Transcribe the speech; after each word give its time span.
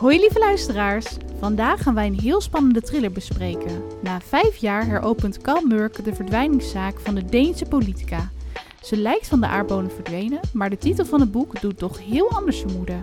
Hoi 0.00 0.18
lieve 0.18 0.38
luisteraars, 0.38 1.16
vandaag 1.38 1.82
gaan 1.82 1.94
wij 1.94 2.06
een 2.06 2.20
heel 2.20 2.40
spannende 2.40 2.80
thriller 2.80 3.12
bespreken. 3.12 3.82
Na 4.02 4.20
vijf 4.20 4.56
jaar 4.56 4.86
heropent 4.86 5.38
Carl 5.38 5.66
Murk 5.66 6.04
de 6.04 6.14
verdwijningszaak 6.14 7.00
van 7.00 7.14
de 7.14 7.24
Deense 7.24 7.64
politica. 7.64 8.30
Ze 8.82 8.96
lijkt 8.96 9.28
van 9.28 9.40
de 9.40 9.46
aardbonen 9.46 9.90
verdwenen, 9.90 10.40
maar 10.52 10.70
de 10.70 10.78
titel 10.78 11.04
van 11.04 11.20
het 11.20 11.30
boek 11.32 11.60
doet 11.60 11.78
toch 11.78 12.04
heel 12.04 12.30
anders 12.30 12.60
vermoeden. 12.60 13.02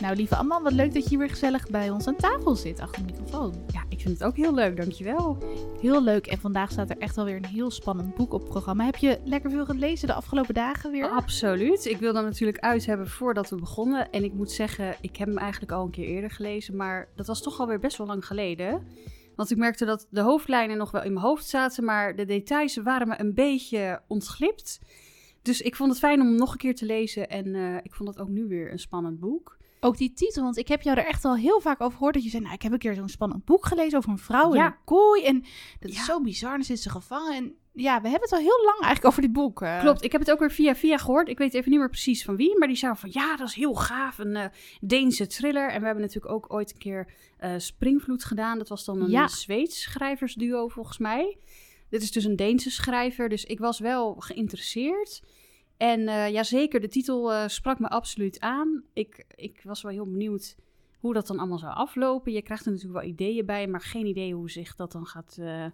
Nou 0.00 0.16
lieve 0.16 0.36
Amman, 0.36 0.62
wat 0.62 0.72
leuk 0.72 0.94
dat 0.94 1.10
je 1.10 1.18
weer 1.18 1.30
gezellig 1.30 1.68
bij 1.68 1.90
ons 1.90 2.06
aan 2.06 2.16
tafel 2.16 2.56
zit 2.56 2.80
achter 2.80 3.06
de 3.06 3.12
microfoon. 3.12 3.54
Ja, 3.72 3.82
vind 4.08 4.20
het 4.20 4.28
ook 4.28 4.36
heel 4.36 4.54
leuk, 4.54 4.76
dankjewel. 4.76 5.38
Heel 5.80 6.02
leuk 6.02 6.26
en 6.26 6.38
vandaag 6.38 6.70
staat 6.70 6.90
er 6.90 6.98
echt 6.98 7.16
wel 7.16 7.24
weer 7.24 7.36
een 7.36 7.44
heel 7.44 7.70
spannend 7.70 8.14
boek 8.14 8.32
op 8.32 8.40
het 8.40 8.48
programma. 8.48 8.84
Heb 8.84 8.96
je 8.96 9.20
lekker 9.24 9.50
veel 9.50 9.64
gelezen 9.64 10.06
de 10.06 10.14
afgelopen 10.14 10.54
dagen 10.54 10.90
weer? 10.90 11.08
Absoluut. 11.08 11.84
Ik 11.84 11.96
wil 11.96 12.12
dan 12.12 12.24
natuurlijk 12.24 12.58
uit 12.58 12.86
hebben 12.86 13.08
voordat 13.08 13.50
we 13.50 13.56
begonnen. 13.56 14.10
En 14.10 14.24
ik 14.24 14.32
moet 14.32 14.50
zeggen, 14.50 14.96
ik 15.00 15.16
heb 15.16 15.28
hem 15.28 15.38
eigenlijk 15.38 15.72
al 15.72 15.84
een 15.84 15.90
keer 15.90 16.06
eerder 16.06 16.30
gelezen, 16.30 16.76
maar 16.76 17.08
dat 17.16 17.26
was 17.26 17.42
toch 17.42 17.60
alweer 17.60 17.78
best 17.78 17.96
wel 17.96 18.06
lang 18.06 18.26
geleden. 18.26 18.86
Want 19.36 19.50
ik 19.50 19.56
merkte 19.56 19.84
dat 19.84 20.06
de 20.10 20.20
hoofdlijnen 20.20 20.76
nog 20.76 20.90
wel 20.90 21.02
in 21.02 21.12
mijn 21.12 21.24
hoofd 21.24 21.46
zaten, 21.46 21.84
maar 21.84 22.16
de 22.16 22.24
details 22.24 22.76
waren 22.76 23.08
me 23.08 23.20
een 23.20 23.34
beetje 23.34 24.00
ontglipt. 24.06 24.80
Dus 25.42 25.60
ik 25.60 25.76
vond 25.76 25.90
het 25.90 25.98
fijn 25.98 26.20
om 26.20 26.26
hem 26.26 26.36
nog 26.36 26.52
een 26.52 26.58
keer 26.58 26.74
te 26.74 26.86
lezen 26.86 27.28
en 27.28 27.46
uh, 27.46 27.76
ik 27.82 27.94
vond 27.94 28.08
het 28.08 28.18
ook 28.18 28.28
nu 28.28 28.46
weer 28.46 28.72
een 28.72 28.78
spannend 28.78 29.20
boek. 29.20 29.57
Ook 29.80 29.96
die 29.96 30.12
titel, 30.12 30.42
want 30.42 30.56
ik 30.56 30.68
heb 30.68 30.82
jou 30.82 30.98
er 30.98 31.06
echt 31.06 31.24
al 31.24 31.36
heel 31.36 31.60
vaak 31.60 31.80
over 31.80 31.96
gehoord 31.96 32.14
dat 32.14 32.24
je 32.24 32.30
zei, 32.30 32.42
nou, 32.42 32.54
ik 32.54 32.62
heb 32.62 32.72
een 32.72 32.78
keer 32.78 32.94
zo'n 32.94 33.08
spannend 33.08 33.44
boek 33.44 33.66
gelezen 33.66 33.98
over 33.98 34.10
een 34.10 34.18
vrouw 34.18 34.52
in 34.52 34.60
een 34.60 34.74
kooi 34.84 35.24
en 35.24 35.44
dat 35.80 35.90
is 35.90 35.96
Ja. 35.96 36.04
zo 36.04 36.20
bizar, 36.20 36.50
dan 36.50 36.62
zit 36.64 36.80
ze 36.80 36.90
gevangen 36.90 37.34
en 37.36 37.54
ja, 37.72 38.00
we 38.00 38.08
hebben 38.08 38.28
het 38.28 38.32
al 38.32 38.44
heel 38.44 38.64
lang 38.64 38.76
eigenlijk 38.80 39.04
over 39.04 39.22
dit 39.22 39.32
boek. 39.32 39.64
Klopt, 39.80 40.04
ik 40.04 40.12
heb 40.12 40.20
het 40.20 40.30
ook 40.30 40.38
weer 40.38 40.50
via 40.50 40.74
via 40.74 40.96
gehoord. 40.98 41.28
Ik 41.28 41.38
weet 41.38 41.54
even 41.54 41.70
niet 41.70 41.78
meer 41.78 41.88
precies 41.88 42.24
van 42.24 42.36
wie, 42.36 42.58
maar 42.58 42.68
die 42.68 42.76
zei 42.76 42.94
van 42.96 43.08
ja, 43.12 43.36
dat 43.36 43.48
is 43.48 43.54
heel 43.54 43.74
gaaf, 43.74 44.18
een 44.18 44.36
eh, 44.36 44.44
Deense 44.80 45.26
thriller. 45.26 45.70
En 45.70 45.78
we 45.80 45.84
hebben 45.86 46.04
natuurlijk 46.04 46.32
ook 46.34 46.52
ooit 46.52 46.72
een 46.72 46.78
keer 46.78 47.12
eh, 47.38 47.52
Springvloed 47.58 48.24
gedaan. 48.24 48.58
Dat 48.58 48.68
was 48.68 48.84
dan 48.84 49.00
een 49.00 49.10
Ja. 49.10 49.28
Zweeds 49.28 49.82
schrijversduo 49.82 50.68
volgens 50.68 50.98
mij. 50.98 51.38
Dit 51.90 52.02
is 52.02 52.12
dus 52.12 52.24
een 52.24 52.36
Deense 52.36 52.70
schrijver, 52.70 53.28
dus 53.28 53.44
ik 53.44 53.58
was 53.58 53.78
wel 53.78 54.14
geïnteresseerd. 54.18 55.22
En 55.78 56.08
eh 56.08 56.30
ja, 56.32 56.42
zeker, 56.42 56.80
de 56.80 56.88
titel 56.88 57.32
eh, 57.32 57.48
sprak 57.48 57.78
me 57.78 57.88
absoluut 57.88 58.40
aan. 58.40 58.82
Ik, 58.92 59.24
ik 59.34 59.60
was 59.64 59.82
wel 59.82 59.92
heel 59.92 60.04
benieuwd 60.10 60.56
hoe 60.98 61.14
dat 61.14 61.26
dan 61.26 61.38
allemaal 61.38 61.58
zou 61.58 61.74
aflopen. 61.74 62.32
Je 62.32 62.42
krijgt 62.42 62.66
er 62.66 62.72
natuurlijk 62.72 63.00
wel 63.00 63.10
ideeën 63.10 63.46
bij, 63.46 63.66
maar 63.66 63.80
geen 63.80 64.06
idee 64.06 64.34
hoe 64.34 64.50
zich 64.50 64.74
dat 64.74 64.92
dan 64.92 65.06
gaat 65.06 65.36
eh, 65.40 65.64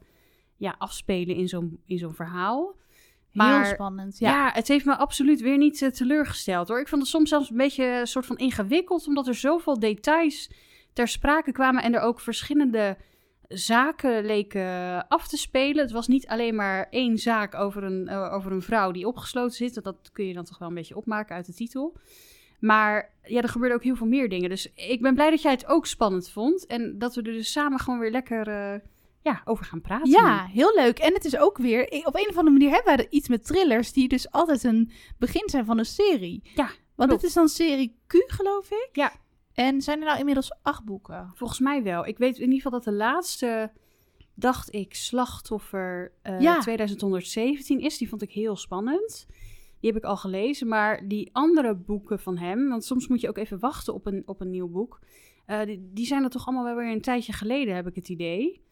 ja, 0.56 0.74
afspelen 0.78 1.36
in 1.36 1.48
zo'n 1.48 1.80
in 1.86 1.98
zo'n 1.98 2.14
verhaal. 2.14 2.76
Maar- 3.32 3.64
heel 3.64 3.72
spannend, 3.74 4.18
Ja. 4.18 4.30
ja. 4.30 4.50
het 4.52 4.68
heeft 4.68 4.84
me 4.84 4.96
absoluut 4.96 5.40
weer 5.40 5.58
niet 5.58 5.90
teleurgesteld 5.94 6.68
hoor. 6.68 6.80
Ik 6.80 6.88
vond 6.88 7.02
het 7.02 7.10
soms 7.10 7.28
zelfs 7.28 7.50
een 7.50 7.56
beetje 7.56 7.84
een 7.84 8.06
soort 8.06 8.26
van 8.26 8.36
ingewikkeld, 8.36 9.06
omdat 9.06 9.26
er 9.26 9.34
zoveel 9.34 9.78
details 9.78 10.50
ter 10.92 11.08
sprake 11.08 11.52
kwamen 11.52 11.82
en 11.82 11.94
er 11.94 12.00
ook 12.00 12.20
verschillende 12.20 12.96
zaken 13.48 14.24
leken 14.24 15.08
af 15.08 15.28
te 15.28 15.36
spelen. 15.36 15.82
Het 15.82 15.92
was 15.92 16.08
niet 16.08 16.26
alleen 16.26 16.54
maar 16.54 16.86
één 16.90 17.18
zaak 17.18 17.54
over 17.54 17.84
een, 17.84 18.08
eh, 18.08 18.32
over 18.32 18.52
een 18.52 18.62
vrouw 18.62 18.90
die 18.90 19.06
opgesloten 19.06 19.56
zit. 19.56 19.82
Dat 19.82 20.10
kun 20.12 20.26
je 20.26 20.34
dan 20.34 20.44
toch 20.44 20.58
wel 20.58 20.68
een 20.68 20.74
beetje 20.74 20.96
opmaken 20.96 21.36
uit 21.36 21.46
de 21.46 21.54
titel. 21.54 21.96
Maar 22.60 23.10
ja, 23.22 23.42
er 23.42 23.48
gebeurden 23.48 23.76
ook 23.76 23.84
heel 23.84 23.96
veel 23.96 24.06
meer 24.06 24.28
dingen. 24.28 24.48
Dus 24.48 24.72
ik 24.74 25.02
ben 25.02 25.14
blij 25.14 25.30
dat 25.30 25.42
jij 25.42 25.52
het 25.52 25.66
ook 25.66 25.86
spannend 25.86 26.30
vond. 26.30 26.66
En 26.66 26.98
dat 26.98 27.14
we 27.14 27.22
er 27.22 27.32
dus 27.32 27.52
samen 27.52 27.78
gewoon 27.78 27.98
weer 27.98 28.10
lekker 28.10 28.48
eh, 28.48 28.80
ja, 29.22 29.42
over 29.44 29.64
gaan 29.64 29.80
praten. 29.80 30.10
Ja, 30.10 30.46
heel 30.46 30.74
leuk. 30.74 30.98
En 30.98 31.12
het 31.14 31.24
is 31.24 31.36
ook 31.36 31.58
weer, 31.58 31.82
op 31.82 32.14
een 32.14 32.28
of 32.28 32.36
andere 32.36 32.50
manier 32.50 32.70
hebben 32.70 32.98
er 32.98 33.06
iets 33.10 33.28
met 33.28 33.46
thrillers 33.46 33.92
die 33.92 34.08
dus 34.08 34.30
altijd 34.30 34.64
een 34.64 34.90
begin 35.18 35.48
zijn 35.48 35.64
van 35.64 35.78
een 35.78 35.84
serie. 35.84 36.42
Ja, 36.54 36.70
Want 36.94 37.12
het 37.12 37.22
is 37.22 37.32
dan 37.32 37.48
serie 37.48 37.96
Q, 38.06 38.14
geloof 38.26 38.70
ik. 38.70 38.88
Ja. 38.92 39.12
En 39.54 39.80
zijn 39.82 39.98
er 39.98 40.04
nou 40.06 40.18
inmiddels 40.18 40.52
acht 40.62 40.84
boeken? 40.84 41.30
Volgens 41.34 41.60
mij 41.60 41.82
wel. 41.82 42.06
Ik 42.06 42.18
weet 42.18 42.34
in 42.36 42.40
ieder 42.42 42.56
geval 42.56 42.70
dat 42.70 42.84
de 42.84 42.92
laatste, 42.92 43.72
dacht 44.34 44.74
ik, 44.74 44.94
Slachtoffer 44.94 46.12
eh, 46.22 46.40
Ja. 46.40 46.60
2117 46.60 47.80
is. 47.80 47.98
Die 47.98 48.08
vond 48.08 48.22
ik 48.22 48.32
heel 48.32 48.56
spannend. 48.56 49.26
Die 49.80 49.92
heb 49.92 50.02
ik 50.02 50.08
al 50.08 50.16
gelezen. 50.16 50.68
Maar 50.68 51.08
die 51.08 51.30
andere 51.32 51.74
boeken 51.74 52.18
van 52.20 52.38
hem, 52.38 52.68
want 52.68 52.84
soms 52.84 53.08
moet 53.08 53.20
je 53.20 53.28
ook 53.28 53.38
even 53.38 53.58
wachten 53.58 53.94
op 53.94 54.06
een, 54.06 54.22
op 54.26 54.40
een 54.40 54.50
nieuw 54.50 54.68
boek. 54.68 55.00
eh, 55.46 55.62
die, 55.64 55.90
die 55.92 56.06
zijn 56.06 56.22
er 56.24 56.30
toch 56.30 56.46
allemaal 56.46 56.64
wel 56.64 56.74
weer 56.76 56.92
een 56.92 57.00
tijdje 57.00 57.32
geleden, 57.32 57.74
heb 57.74 57.86
ik 57.86 57.94
het 57.94 58.08
idee. 58.08 58.62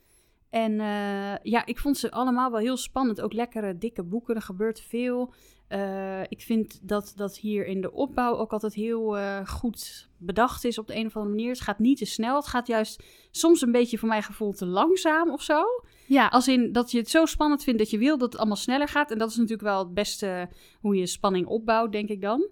En 0.50 0.81
eh, 0.81 1.34
ja, 1.42 1.66
ik 1.66 1.78
vond 1.78 1.97
ze 1.98 2.10
allemaal 2.10 2.50
wel 2.50 2.60
heel 2.60 2.76
spannend. 2.76 3.21
Ook 3.21 3.32
lekkere, 3.32 3.78
dikke 3.78 4.03
boeken. 4.03 4.34
Er 4.34 4.42
gebeurt 4.42 4.81
veel. 4.81 5.34
Eh, 5.72 6.21
ik 6.28 6.41
vind 6.41 6.78
dat 6.83 7.12
dat 7.16 7.37
hier 7.37 7.66
in 7.66 7.81
de 7.81 7.93
opbouw 7.93 8.37
ook 8.37 8.53
altijd 8.53 8.75
heel 8.75 9.19
eh, 9.19 9.47
goed 9.47 10.09
bedacht 10.16 10.65
is 10.65 10.78
op 10.78 10.87
de 10.87 10.97
een 10.97 11.06
of 11.06 11.16
andere 11.16 11.34
manier. 11.34 11.50
Het 11.50 11.60
gaat 11.60 11.78
niet 11.78 11.99
te 11.99 12.05
snel. 12.05 12.37
Het 12.37 12.47
gaat 12.47 12.66
juist 12.66 13.03
soms 13.31 13.60
een 13.60 13.72
beetje 13.72 13.99
voor 13.99 14.09
mijn 14.09 14.22
gevoel 14.22 14.53
te 14.53 14.66
langzaam 14.66 15.31
of 15.31 15.43
zo. 15.43 15.65
Ja, 16.06 16.27
Als 16.27 16.49
in 16.49 16.72
dat 16.72 16.91
je 16.91 16.99
het 16.99 17.10
zo 17.10 17.25
spannend 17.25 17.62
vindt 17.62 17.78
dat 17.78 17.91
je 17.91 17.99
wil 17.99 18.19
dat 18.19 18.33
het 18.33 18.41
allemaal 18.41 18.56
sneller 18.56 18.88
gaat. 18.88 19.10
En 19.10 19.19
dat 19.19 19.31
is 19.31 19.37
natuurlijk 19.37 19.62
wel 19.62 19.78
het 19.78 19.94
beste 19.94 20.49
hoe 20.81 20.97
je 20.97 21.06
spanning 21.06 21.47
opbouwt, 21.47 21.93
denk 21.93 22.09
ik 22.09 22.21
dan. 22.21 22.49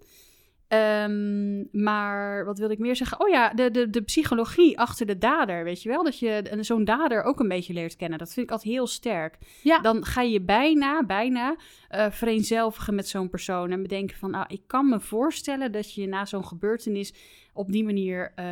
Ehm, 0.71 1.63
maar 1.83 2.45
wat 2.45 2.57
wilde 2.57 2.73
ik 2.73 2.79
meer 2.79 2.95
zeggen? 2.95 3.19
Oh 3.19 3.29
ja, 3.29 3.49
de, 3.49 3.71
de, 3.71 3.89
de 3.89 4.01
psychologie 4.01 4.79
achter 4.79 5.05
de 5.05 5.17
dader, 5.17 5.63
weet 5.63 5.81
je 5.81 5.89
wel? 5.89 6.03
Dat 6.03 6.19
je 6.19 6.57
zo'n 6.59 6.85
dader 6.85 7.23
ook 7.23 7.39
een 7.39 7.47
beetje 7.47 7.73
leert 7.73 7.95
kennen. 7.95 8.19
Dat 8.19 8.33
vind 8.33 8.45
ik 8.45 8.51
altijd 8.51 8.73
heel 8.73 8.87
sterk. 8.87 9.37
ja. 9.63 9.79
Dan 9.79 10.05
ga 10.05 10.21
je 10.21 10.41
bijna, 10.41 11.05
bijna 11.05 11.55
eh 11.87 12.11
vereenzelvigen 12.11 12.95
met 12.95 13.07
zo'n 13.07 13.29
persoon. 13.29 13.71
En 13.71 13.81
bedenken 13.81 14.17
van, 14.17 14.33
ah, 14.33 14.45
ik 14.47 14.61
kan 14.67 14.89
me 14.89 14.99
voorstellen 14.99 15.71
dat 15.71 15.93
je 15.93 16.07
na 16.07 16.25
zo'n 16.25 16.45
gebeurtenis 16.45 17.13
op 17.53 17.71
die 17.71 17.83
manier 17.83 18.31
eh, 18.35 18.45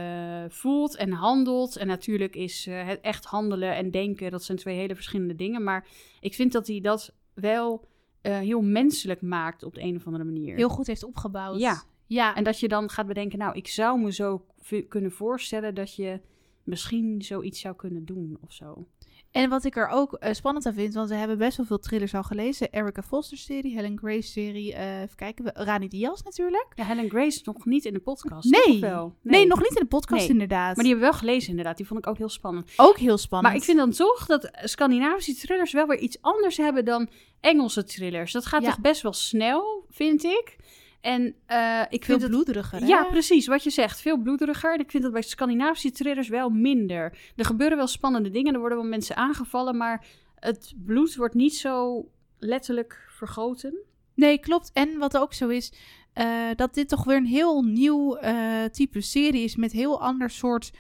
voelt 0.48 0.96
en 0.96 1.12
handelt. 1.12 1.78
En 1.78 1.88
natuurlijk 1.88 2.36
is 2.36 2.68
eh, 2.68 2.88
het 2.88 3.02
echt 3.02 3.26
handelen 3.26 3.76
en 3.76 3.92
denken, 3.92 4.32
dat 4.32 4.44
zijn 4.44 4.58
twee 4.58 4.76
hele 4.76 4.96
verschillende 4.96 5.36
dingen. 5.36 5.64
Maar 5.64 5.88
ik 6.20 6.34
vind 6.34 6.52
dat 6.52 6.68
hij 6.68 6.82
dat 6.82 7.14
wel 7.34 7.88
heel 8.22 8.62
menselijk 8.62 9.22
maakt 9.22 9.64
op 9.64 9.76
de 9.76 9.82
een 9.82 9.96
of 9.96 10.06
andere 10.06 10.24
manier. 10.24 10.56
heel 10.56 10.70
goed 10.70 10.88
heeft 10.88 11.04
opgebouwd. 11.04 11.60
Ja. 11.60 11.84
Ja, 12.10 12.36
En 12.36 12.44
dat 12.44 12.60
je 12.60 12.68
dan 12.68 12.90
gaat 12.90 13.08
bedenken, 13.08 13.40
nou, 13.40 13.56
ik 13.56 13.68
zou 13.68 14.00
me 14.00 14.12
zo 14.14 14.46
kunnen 14.90 15.12
voorstellen 15.12 15.76
dat 15.76 15.96
je 15.96 16.20
misschien 16.64 17.22
zoiets 17.22 17.60
zou 17.60 17.76
kunnen 17.76 18.06
doen 18.06 18.38
of 18.44 18.54
zo. 18.54 18.88
En 19.32 19.50
wat 19.50 19.64
ik 19.66 19.76
er 19.76 19.88
ook 19.88 20.14
eh, 20.14 20.34
spannend 20.34 20.66
aan 20.66 20.74
vind, 20.74 20.94
want 20.94 21.10
we 21.10 21.16
hebben 21.16 21.38
best 21.38 21.58
wel 21.58 21.66
veel 21.66 21.80
thrillers 21.80 22.14
al 22.16 22.24
gelezen. 22.24 22.70
Erica 22.72 23.02
Foster 23.04 23.38
serie, 23.38 23.74
Helen 23.76 23.98
Grace 23.98 24.22
serie, 24.28 24.74
eh, 24.74 25.02
even 25.02 25.16
kijken, 25.16 25.44
we- 25.46 25.52
Rani 25.54 25.88
Diaz 25.88 26.22
natuurlijk. 26.22 26.68
Ja, 26.76 26.84
Helen 26.86 27.10
Grace 27.10 27.42
nog 27.44 27.66
niet 27.66 27.86
in 27.86 27.94
de 27.94 28.00
podcast. 28.00 28.50
Nee. 28.52 28.80
Nee. 29.22 29.48
nog 29.48 29.60
niet 29.60 29.70
in 29.76 29.82
de 29.82 29.86
podcast 29.88 30.22
Nee. 30.22 30.30
inderdaad. 30.30 30.76
Maar 30.76 30.84
die 30.86 30.94
hebben 30.94 31.04
we 31.04 31.10
wel 31.12 31.20
gelezen 31.20 31.50
inderdaad. 31.50 31.78
Die 31.78 31.88
vond 31.88 32.00
ik 32.00 32.08
ook 32.08 32.18
heel 32.18 32.30
spannend. 32.30 32.74
ook 32.78 32.98
heel 32.98 33.18
spannend. 33.18 33.48
Maar 33.54 33.62
ik 33.62 33.66
vind 33.68 33.78
dan 33.78 33.92
toch 33.92 34.26
dat 34.26 34.50
Scandinavische 34.54 35.34
thrillers 35.36 35.72
wel 35.74 35.88
weer 35.88 36.00
iets 36.00 36.18
anders 36.22 36.58
hebben 36.58 36.86
dan 36.86 37.10
Engelse 37.40 37.84
thrillers. 37.84 38.32
Dat 38.32 38.46
gaat 38.46 38.62
Ja. 38.62 38.70
toch 38.70 38.80
best 38.82 39.02
wel 39.02 39.14
snel, 39.14 39.86
vind 39.90 40.24
ik. 40.24 40.58
En 41.02 41.36
eh, 41.46 41.82
ik 41.90 42.06
veel 42.06 42.20
vind 42.20 42.22
het... 42.22 42.32
bloederiger. 42.32 42.80
hè? 42.80 42.86
Ja, 42.86 43.04
precies. 43.04 43.48
Wat 43.48 43.64
je 43.64 43.70
zegt. 43.70 44.02
Veel 44.02 44.18
bloederiger. 44.18 44.74
En 44.74 44.80
ik 44.80 44.92
vind 44.92 45.04
dat 45.04 45.12
bij 45.12 45.22
Scandinavische 45.22 45.92
thrillers 45.92 46.28
wel 46.28 46.50
minder. 46.50 47.18
Er 47.36 47.46
gebeuren 47.46 47.78
wel 47.78 47.88
spannende 47.88 48.30
dingen. 48.30 48.54
Er 48.54 48.60
worden 48.60 48.78
wel 48.78 48.88
mensen 48.88 49.16
aangevallen. 49.16 49.78
Maar 49.78 50.06
het 50.36 50.74
bloed 50.86 51.16
wordt 51.16 51.34
niet 51.34 51.56
zo 51.56 52.06
letterlijk 52.40 53.08
vergoten. 53.10 53.74
Nee, 54.14 54.40
klopt. 54.40 54.72
En 54.74 54.98
wat 54.98 55.18
ook 55.18 55.34
zo 55.34 55.48
is, 55.48 55.74
eh, 56.14 56.50
dat 56.56 56.74
dit 56.74 56.90
toch 56.90 57.04
weer 57.04 57.18
een 57.18 57.26
heel 57.26 57.62
nieuw 57.62 58.16
eh, 58.16 58.64
type 58.64 59.02
serie 59.02 59.44
is 59.44 59.56
met 59.56 59.72
heel 59.72 60.02
ander 60.02 60.30
soort 60.30 60.72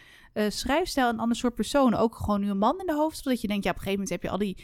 schrijfstijl 0.49 1.07
en 1.07 1.19
ander 1.19 1.37
soort 1.37 1.55
personen. 1.55 1.99
Ook 1.99 2.15
gewoon 2.15 2.41
nu 2.41 2.49
een 2.49 2.57
man 2.57 2.79
in 2.79 2.85
de 2.85 2.93
hoofdrol. 2.93 3.31
Dat 3.31 3.41
je 3.41 3.47
denkt, 3.47 3.63
ja, 3.63 3.69
op 3.69 3.75
een 3.75 3.83
gegeven 3.83 4.03
moment 4.03 4.21
heb 4.21 4.23
je 4.23 4.29
al 4.29 4.45
die 4.45 4.57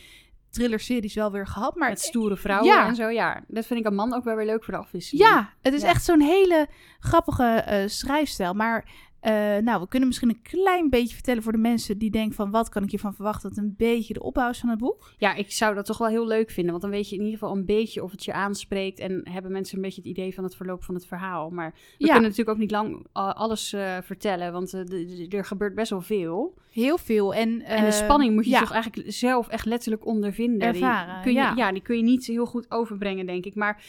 thriller-series 0.56 1.13
wel 1.13 1.31
weer 1.31 1.48
gehad. 1.48 1.75
Maar 1.75 1.90
Met 1.90 2.00
stoere 2.02 2.38
vrouwen 2.38 2.68
Ja. 2.68 2.88
en 2.88 2.96
zo. 2.96 3.10
Ja, 3.10 3.42
dat 3.48 3.66
vind 3.66 3.80
ik 3.80 3.86
een 3.86 3.96
man 3.96 4.13
ook 4.13 4.24
wel 4.24 4.36
weer 4.36 4.46
leuk 4.46 4.63
voor 4.63 4.74
de 4.74 4.80
afwisseling. 4.80 5.28
Ja, 5.30 5.50
het 5.62 5.74
is 5.74 5.81
Ja. 5.81 5.88
echt 5.88 6.04
zo'n 6.04 6.22
hele 6.22 6.68
grappige 7.00 7.44
eh, 7.44 7.88
schrijfstijl. 7.88 8.54
Maar 8.54 8.86
eh, 9.25 9.57
nou, 9.63 9.81
we 9.81 9.88
kunnen 9.88 10.07
misschien 10.07 10.30
een 10.30 10.42
klein 10.42 10.89
beetje 10.89 11.13
vertellen 11.13 11.44
voor 11.44 11.51
de 11.51 11.57
mensen 11.57 11.98
die 11.98 12.12
denken 12.12 12.36
van 12.36 12.51
wat 12.51 12.69
kan 12.69 12.83
ik 12.83 12.89
hiervan 12.89 13.13
verwachten. 13.13 13.50
Dat 13.50 13.57
een 13.57 13.74
beetje 13.77 14.13
de 14.13 14.24
opbouw 14.24 14.50
is 14.50 14.60
van 14.60 14.69
het 14.69 14.80
boek. 14.80 15.13
Ja, 15.18 15.33
ik 15.33 15.51
zou 15.51 15.75
dat 15.75 15.86
toch 15.86 15.98
wel 15.98 16.07
heel 16.07 16.27
leuk 16.27 16.50
vinden. 16.50 16.72
Want 16.72 16.83
dan 16.83 16.92
weet 16.92 17.10
je 17.10 17.16
in 17.16 17.22
ieder 17.24 17.39
geval 17.39 17.56
een 17.56 17.66
beetje 17.66 18.04
of 18.04 18.12
het 18.12 18.24
je 18.24 18.33
aanspreekt. 18.33 19.00
En 19.00 19.30
hebben 19.30 19.51
mensen 19.51 19.75
een 19.75 19.81
beetje 19.81 20.01
het 20.01 20.10
idee 20.10 20.33
van 20.33 20.44
het 20.44 20.56
verloop 20.56 20.83
van 20.83 20.95
het 20.95 21.06
verhaal. 21.06 21.50
Maar 21.50 21.72
we 21.72 21.80
Ja. 21.98 22.06
kunnen 22.06 22.22
natuurlijk 22.22 22.50
ook 22.50 22.57
niet 22.57 22.72
lang 22.72 23.06
eh, 23.13 23.33
alles 23.33 23.74
eh, 23.74 23.98
vertellen. 24.01 24.51
Want 24.51 24.74
er 25.30 25.45
gebeurt 25.45 25.75
best 25.75 25.89
wel 25.89 26.01
veel. 26.01 26.54
Heel 26.72 26.98
veel. 26.98 27.33
En, 27.33 27.62
en 27.62 27.86
de 27.86 27.92
spanning 27.92 28.33
moet 28.33 28.45
je 28.45 28.51
ja. 28.51 28.60
toch 28.60 28.72
eigenlijk 28.72 29.12
zelf 29.12 29.48
echt 29.48 29.66
letterlijk 29.66 30.06
ondervinden. 30.06 30.74
Die 30.74 30.81
Ervaren, 30.81 31.22
kun 31.22 31.31
je, 31.31 31.38
ja. 31.38 31.54
ja. 31.56 31.72
die 31.72 31.81
kun 31.81 31.98
je 31.98 32.04
niet 32.04 32.25
heel 32.25 32.45
goed 32.45 32.72
overbrengen, 32.72 33.25
denk 33.25 33.45
ik. 33.45 33.56
Maar 33.56 33.83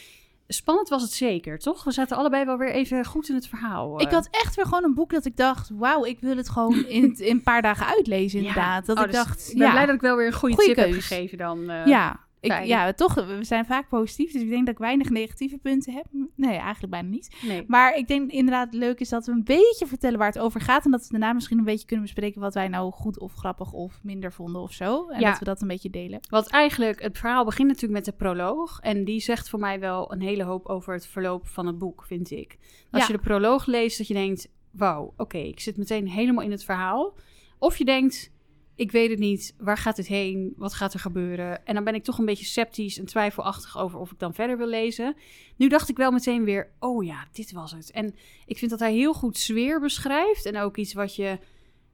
spannend 0.47 0.89
was 0.89 1.01
het 1.01 1.11
zeker, 1.11 1.59
toch? 1.59 1.83
We 1.83 1.91
zaten 1.91 2.17
allebei 2.17 2.45
wel 2.45 2.57
weer 2.57 2.71
even 2.71 3.05
goed 3.05 3.29
in 3.29 3.35
het 3.35 3.47
verhaal. 3.47 4.01
Ik 4.01 4.07
eh. 4.07 4.13
had 4.13 4.27
echt 4.31 4.55
weer 4.55 4.65
gewoon 4.65 4.83
een 4.83 4.93
boek 4.93 5.11
dat 5.11 5.25
ik 5.25 5.37
dacht, 5.37 5.69
wauw, 5.73 6.05
ik 6.05 6.19
wil 6.19 6.37
het 6.37 6.49
gewoon 6.49 6.85
in, 6.85 7.15
in 7.19 7.31
een 7.35 7.43
paar 7.43 7.61
dagen 7.61 7.85
uitlezen 7.85 8.39
inderdaad. 8.45 8.85
Dat 8.85 8.97
Oh, 8.97 9.03
ik 9.03 9.11
dus 9.11 9.17
dacht, 9.23 9.47
ik 9.51 9.57
ben 9.57 9.65
ja, 9.67 9.71
blij 9.71 9.85
dat 9.85 9.95
ik 9.95 10.01
wel 10.01 10.15
weer 10.15 10.27
een 10.27 10.33
goede 10.33 10.55
Goeie 10.55 10.73
tip 10.73 10.85
heb 10.85 10.93
gegeven 10.93 11.37
dan. 11.37 11.69
eh. 11.69 11.85
ja. 11.85 12.25
Ik, 12.39 12.63
ja, 12.65 12.93
toch, 12.93 13.13
we 13.13 13.43
zijn 13.43 13.65
vaak 13.65 13.89
positief, 13.89 14.31
dus 14.31 14.41
ik 14.41 14.49
denk 14.49 14.65
dat 14.65 14.73
ik 14.73 14.79
weinig 14.81 15.09
negatieve 15.09 15.57
punten 15.57 15.93
heb. 15.93 16.05
Nee, 16.35 16.55
eigenlijk 16.57 16.91
bijna 16.91 17.07
niet. 17.09 17.35
Nee. 17.41 17.63
Maar 17.67 17.95
ik 17.97 18.07
denk 18.07 18.31
inderdaad 18.31 18.73
leuk 18.73 18.99
is 18.99 19.09
dat 19.09 19.25
we 19.25 19.31
een 19.31 19.43
beetje 19.43 19.87
vertellen 19.87 20.17
waar 20.17 20.27
het 20.27 20.39
over 20.39 20.61
gaat. 20.61 20.85
En 20.85 20.91
dat 20.91 21.01
we 21.01 21.07
daarna 21.09 21.33
misschien 21.33 21.57
een 21.57 21.63
beetje 21.63 21.85
kunnen 21.85 22.05
bespreken 22.05 22.41
wat 22.41 22.53
wij 22.53 22.67
nou 22.67 22.91
goed 22.91 23.19
of 23.19 23.33
grappig 23.33 23.71
of 23.71 23.99
minder 24.03 24.33
vonden 24.33 24.61
of 24.61 24.71
zo. 24.73 25.07
En 25.07 25.19
Ja. 25.19 25.29
dat 25.29 25.39
we 25.39 25.45
dat 25.45 25.61
een 25.61 25.67
beetje 25.67 25.89
delen. 25.89 26.19
Want 26.29 26.47
eigenlijk, 26.49 27.01
het 27.01 27.17
verhaal 27.17 27.45
begint 27.45 27.67
natuurlijk 27.67 27.93
met 27.93 28.05
de 28.05 28.23
proloog. 28.23 28.79
En 28.79 29.03
die 29.05 29.19
zegt 29.19 29.49
voor 29.49 29.59
mij 29.59 29.79
wel 29.79 30.11
een 30.13 30.21
hele 30.21 30.43
hoop 30.43 30.65
over 30.65 30.93
het 30.93 31.05
verloop 31.07 31.47
van 31.47 31.65
het 31.67 31.77
boek, 31.77 32.03
vind 32.05 32.31
ik. 32.31 32.57
Als 32.91 33.01
Ja. 33.01 33.07
je 33.07 33.17
de 33.17 33.23
proloog 33.23 33.65
leest, 33.65 33.97
dat 33.97 34.07
je 34.07 34.13
denkt, 34.13 34.47
wauw, 34.71 35.13
oké, 35.17 35.37
ik 35.37 35.59
zit 35.59 35.77
meteen 35.77 36.07
helemaal 36.07 36.43
in 36.43 36.51
het 36.51 36.63
verhaal. 36.63 37.13
Of 37.59 37.77
je 37.77 37.85
denkt, 37.85 38.31
ik 38.77 38.91
weet 38.91 39.09
het 39.09 39.19
niet, 39.19 39.53
waar 39.57 39.77
gaat 39.77 39.97
het 39.97 40.07
heen, 40.07 40.53
wat 40.57 40.73
gaat 40.73 40.93
er 40.93 40.99
gebeuren? 40.99 41.65
En 41.65 41.73
dan 41.73 41.83
ben 41.83 41.95
ik 41.95 42.03
toch 42.03 42.17
een 42.17 42.25
beetje 42.25 42.45
sceptisch 42.45 42.99
en 42.99 43.05
twijfelachtig 43.05 43.77
over 43.77 43.99
of 43.99 44.11
ik 44.11 44.19
dan 44.19 44.33
verder 44.33 44.57
wil 44.57 44.67
lezen. 44.67 45.15
Nu 45.55 45.67
dacht 45.67 45.89
ik 45.89 45.97
wel 45.97 46.11
meteen 46.11 46.43
weer, 46.43 46.69
oh 46.79 47.05
ja, 47.05 47.27
dit 47.31 47.51
was 47.51 47.71
het. 47.71 47.91
En 47.91 48.15
ik 48.45 48.57
vind 48.57 48.71
dat 48.71 48.79
hij 48.79 48.93
heel 48.93 49.13
goed 49.13 49.37
sfeer 49.37 49.79
beschrijft 49.79 50.45
en 50.45 50.57
ook 50.57 50.77
iets 50.77 50.93
wat 50.93 51.15
je... 51.15 51.39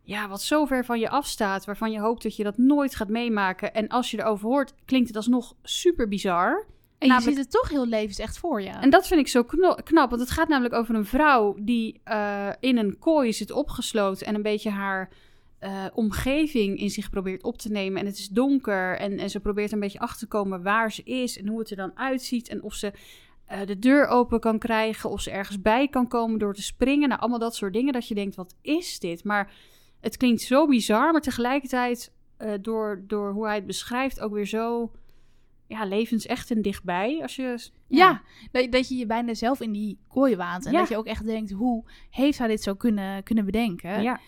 Ja, 0.06 0.28
wat 0.28 0.42
zo 0.42 0.66
ver 0.66 0.86
van 0.86 1.00
je 1.00 1.10
afstaat, 1.10 1.66
waarvan 1.66 1.92
je 1.92 2.00
hoopt 2.00 2.24
dat 2.24 2.36
je 2.36 2.44
dat 2.44 2.58
nooit 2.58 2.96
gaat 2.96 3.10
meemaken. 3.10 3.74
En 3.74 3.88
als 3.88 4.12
je 4.12 4.20
erover 4.20 4.48
hoort, 4.48 4.74
klinkt 4.86 5.08
het 5.08 5.18
alsnog 5.18 5.56
super 5.62 6.08
bizar. 6.08 6.66
En 6.98 7.08
Namelijk- 7.08 7.30
je 7.30 7.44
ziet 7.44 7.54
het 7.54 7.62
toch 7.62 7.70
heel 7.70 7.88
levensecht 7.88 8.38
voor 8.38 8.62
je. 8.62 8.70
En 8.70 8.90
dat 8.90 9.08
vind 9.08 9.20
ik 9.20 9.28
zo 9.28 9.44
knap, 9.84 10.10
want 10.10 10.22
het 10.22 10.30
gaat 10.30 10.48
namelijk 10.48 10.74
over 10.74 10.96
een 10.96 11.06
vrouw 11.06 11.56
die 11.60 12.02
eh, 12.04 12.50
in 12.60 12.78
een 12.78 13.00
kooi 13.00 13.34
zit 13.34 13.52
opgesloten 13.52 14.28
en 14.28 14.36
een 14.36 14.42
beetje 14.42 14.70
haar 14.70 15.10
eh, 15.64 15.86
omgeving 15.94 16.80
in 16.80 16.90
zich 16.90 17.10
probeert 17.10 17.44
op 17.44 17.58
te 17.58 17.72
nemen. 17.72 18.00
En 18.00 18.06
het 18.06 18.18
is 18.18 18.28
donker 18.28 18.98
en, 18.98 19.18
en 19.20 19.30
ze 19.30 19.40
probeert 19.40 19.72
een 19.72 19.80
beetje 19.80 20.00
achter 20.00 20.20
te 20.20 20.28
komen 20.28 20.64
waar 20.64 20.92
ze 20.92 21.04
is 21.04 21.38
en 21.38 21.48
hoe 21.48 21.60
het 21.60 21.70
er 21.70 21.76
dan 21.76 21.98
uitziet 21.98 22.50
en 22.50 22.64
of 22.64 22.74
ze 22.74 22.92
eh, 23.46 23.66
de 23.66 23.80
deur 23.80 24.08
open 24.08 24.40
kan 24.40 24.60
krijgen, 24.60 25.10
of 25.10 25.22
ze 25.22 25.32
ergens 25.32 25.62
bij 25.62 25.88
kan 25.88 26.08
komen 26.08 26.40
door 26.40 26.54
te 26.54 26.62
springen. 26.62 27.08
Nou, 27.10 27.22
allemaal 27.22 27.40
dat 27.40 27.56
soort 27.56 27.74
dingen 27.74 27.94
dat 27.94 28.08
je 28.08 28.16
denkt, 28.16 28.36
wat 28.36 28.56
is 28.62 29.00
dit? 29.00 29.24
Maar 29.24 29.52
het 30.00 30.18
klinkt 30.18 30.42
zo 30.42 30.68
bizar, 30.68 31.12
maar 31.12 31.22
tegelijkertijd 31.22 32.12
eh, 32.38 32.52
door, 32.62 33.04
door 33.08 33.32
hoe 33.32 33.46
hij 33.46 33.56
het 33.56 33.66
beschrijft 33.66 34.20
ook 34.20 34.34
weer 34.34 34.48
zo 34.48 34.92
ja, 35.68 35.86
levensecht 35.86 36.52
en 36.52 36.62
dichtbij. 36.62 37.22
Als 37.22 37.36
je, 37.36 37.70
ja, 37.88 38.22
dat, 38.52 38.72
dat 38.72 38.88
je 38.88 38.96
je 38.96 39.06
bijna 39.06 39.34
zelf 39.34 39.62
in 39.62 39.72
die 39.72 39.98
kooi 40.08 40.36
waant. 40.36 40.66
En 40.66 40.72
Ja. 40.72 40.80
dat 40.80 40.90
je 40.90 40.98
ook 40.98 41.06
echt 41.06 41.26
denkt, 41.26 41.52
hoe 41.52 41.84
heeft 42.10 42.38
hij 42.38 42.48
dit 42.48 42.64
zo 42.64 42.74
kunnen, 42.74 43.24
kunnen 43.24 43.46
bedenken? 43.46 44.02
ja. 44.02 44.20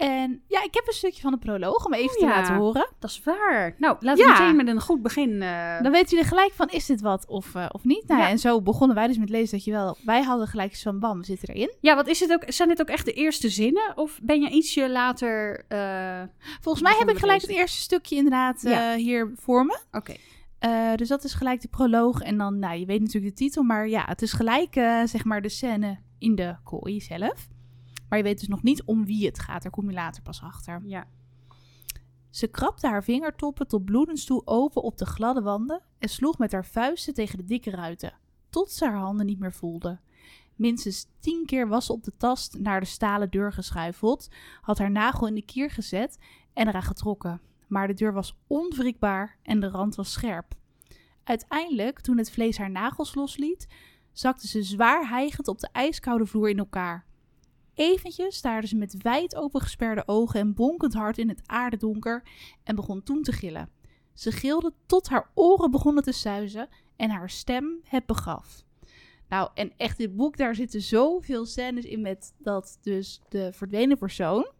En 0.00 0.42
ja, 0.46 0.62
ik 0.64 0.74
heb 0.74 0.86
een 0.86 0.92
stukje 0.92 1.20
van 1.20 1.32
de 1.32 1.38
proloog 1.38 1.84
om 1.86 1.94
even 1.94 2.10
Oh, 2.10 2.18
te 2.18 2.24
ja. 2.24 2.30
laten 2.36 2.54
horen. 2.54 2.88
Dat 2.98 3.10
is 3.10 3.22
waar. 3.24 3.74
Nou, 3.78 3.96
laten 4.00 4.24
we 4.24 4.30
Ja. 4.30 4.38
meteen 4.38 4.56
met 4.56 4.66
een 4.66 4.80
goed 4.80 5.02
begin. 5.02 5.42
eh, 5.42 5.82
Dan 5.82 5.92
weten 5.92 6.08
jullie 6.10 6.24
gelijk 6.24 6.52
van, 6.52 6.68
is 6.68 6.86
dit 6.86 7.00
wat 7.00 7.26
of, 7.26 7.54
eh, 7.54 7.66
of 7.72 7.84
niet? 7.84 8.08
Nou, 8.08 8.20
ja. 8.20 8.28
En 8.28 8.38
zo 8.38 8.62
begonnen 8.62 8.96
wij 8.96 9.06
dus 9.06 9.18
met 9.18 9.28
lezen 9.30 9.56
dat 9.56 9.64
je 9.64 9.70
wel... 9.70 9.96
Wij 10.04 10.22
hadden 10.22 10.46
gelijk 10.46 10.76
van, 10.76 10.98
bam, 10.98 11.18
we 11.18 11.24
zitten 11.24 11.48
erin. 11.48 11.74
Ja, 11.80 11.94
wat 11.94 12.06
is 12.06 12.20
het 12.20 12.32
ook? 12.32 12.42
Zijn 12.46 12.68
dit 12.68 12.80
ook 12.80 12.88
echt 12.88 13.04
de 13.04 13.12
eerste 13.12 13.48
zinnen? 13.48 13.92
Of 13.94 14.18
ben 14.22 14.40
je 14.40 14.50
ietsje 14.50 14.90
later. 14.90 15.64
eh, 15.68 16.22
Volgens 16.60 16.84
mij 16.84 16.94
heb 16.98 17.08
ik 17.10 17.18
gelijk 17.18 17.40
het 17.40 17.50
eerste 17.50 17.80
stukje 17.80 18.16
inderdaad 18.16 18.60
hier 18.96 19.32
voor 19.36 19.64
me. 19.64 19.78
Oké. 19.92 20.14
Dus 20.96 21.08
dat 21.08 21.24
is 21.24 21.34
gelijk 21.34 21.60
de 21.60 21.68
proloog. 21.68 22.20
En 22.22 22.38
dan, 22.38 22.58
nou, 22.58 22.78
je 22.78 22.86
weet 22.86 23.00
natuurlijk 23.00 23.36
de 23.36 23.44
titel, 23.44 23.62
maar 23.62 23.88
ja, 23.88 24.04
het 24.06 24.22
is 24.22 24.32
gelijk, 24.32 24.74
zeg 25.04 25.24
maar, 25.24 25.42
de 25.42 25.48
scène 25.48 25.98
in 26.18 26.34
de 26.34 26.56
kooi 26.64 27.00
zelf. 27.00 27.48
Maar 28.10 28.18
je 28.18 28.24
weet 28.24 28.38
dus 28.38 28.48
nog 28.48 28.62
niet 28.62 28.82
om 28.84 29.04
wie 29.04 29.26
het 29.26 29.38
gaat. 29.38 29.62
Daar 29.62 29.72
kom 29.72 29.88
je 29.88 29.94
later 29.94 30.22
pas 30.22 30.42
achter. 30.42 30.82
Ja. 30.84 31.06
Ze 32.30 32.46
krabde 32.46 32.88
haar 32.88 33.04
vingertoppen 33.04 33.68
tot 33.68 33.84
bloedens 33.84 34.24
toe 34.24 34.42
open 34.44 34.82
op 34.82 34.98
de 34.98 35.06
gladde 35.06 35.42
wanden 35.42 35.82
en 35.98 36.08
sloeg 36.08 36.38
met 36.38 36.52
haar 36.52 36.66
vuisten 36.66 37.14
tegen 37.14 37.38
de 37.38 37.44
dikke 37.44 37.70
ruiten, 37.70 38.12
tot 38.48 38.70
ze 38.70 38.84
haar 38.84 38.98
handen 38.98 39.26
niet 39.26 39.38
meer 39.38 39.52
voelde. 39.52 39.98
Minstens 40.56 41.06
tien 41.20 41.46
keer 41.46 41.68
was 41.68 41.86
ze 41.86 41.92
op 41.92 42.04
de 42.04 42.12
tast 42.16 42.58
naar 42.58 42.80
de 42.80 42.86
stalen 42.86 43.30
deur 43.30 43.52
geschuifeld, 43.52 44.28
had 44.60 44.78
haar 44.78 44.90
nagel 44.90 45.26
in 45.26 45.34
de 45.34 45.44
kier 45.44 45.70
gezet 45.70 46.18
en 46.52 46.68
eraan 46.68 46.82
getrokken. 46.82 47.40
Maar 47.66 47.86
de 47.86 47.94
deur 47.94 48.12
was 48.12 48.36
onwrikbaar 48.46 49.36
en 49.42 49.60
de 49.60 49.68
rand 49.68 49.94
was 49.94 50.12
scherp. 50.12 50.54
Uiteindelijk, 51.24 52.00
toen 52.00 52.18
het 52.18 52.30
vlees 52.30 52.58
haar 52.58 52.70
nagels 52.70 53.14
losliet, 53.14 53.68
zakte 54.12 54.48
ze 54.48 54.62
zwaar 54.62 55.08
hijgend 55.08 55.48
op 55.48 55.58
de 55.58 55.68
ijskoude 55.72 56.26
vloer 56.26 56.48
in 56.48 56.58
elkaar. 56.58 57.04
Eventjes 57.74 58.36
staarde 58.36 58.66
ze 58.66 58.76
met 58.76 59.02
wijd 59.02 59.36
opengesperde 59.36 60.02
ogen 60.06 60.40
en 60.40 60.54
bonkend 60.54 60.94
hart 60.94 61.18
in 61.18 61.28
het 61.28 61.42
aardedonker 61.46 62.22
en 62.64 62.76
begon 62.76 63.02
toen 63.02 63.22
te 63.22 63.32
gillen. 63.32 63.70
Ze 64.14 64.32
gilde 64.32 64.72
tot 64.86 65.08
haar 65.08 65.30
oren 65.34 65.70
begonnen 65.70 66.02
te 66.02 66.12
suizen 66.12 66.68
en 66.96 67.10
haar 67.10 67.30
stem 67.30 67.80
het 67.84 68.06
begaf. 68.06 68.64
Nou, 69.28 69.50
en 69.54 69.72
echt 69.76 69.98
dit 69.98 70.16
boek, 70.16 70.36
daar 70.36 70.54
zitten 70.54 70.80
zoveel 70.80 71.46
scènes 71.46 71.84
in 71.84 72.00
met 72.00 72.34
dat 72.38 72.78
dus 72.82 73.20
de 73.28 73.52
verdwenen 73.52 73.98
persoon, 73.98 74.50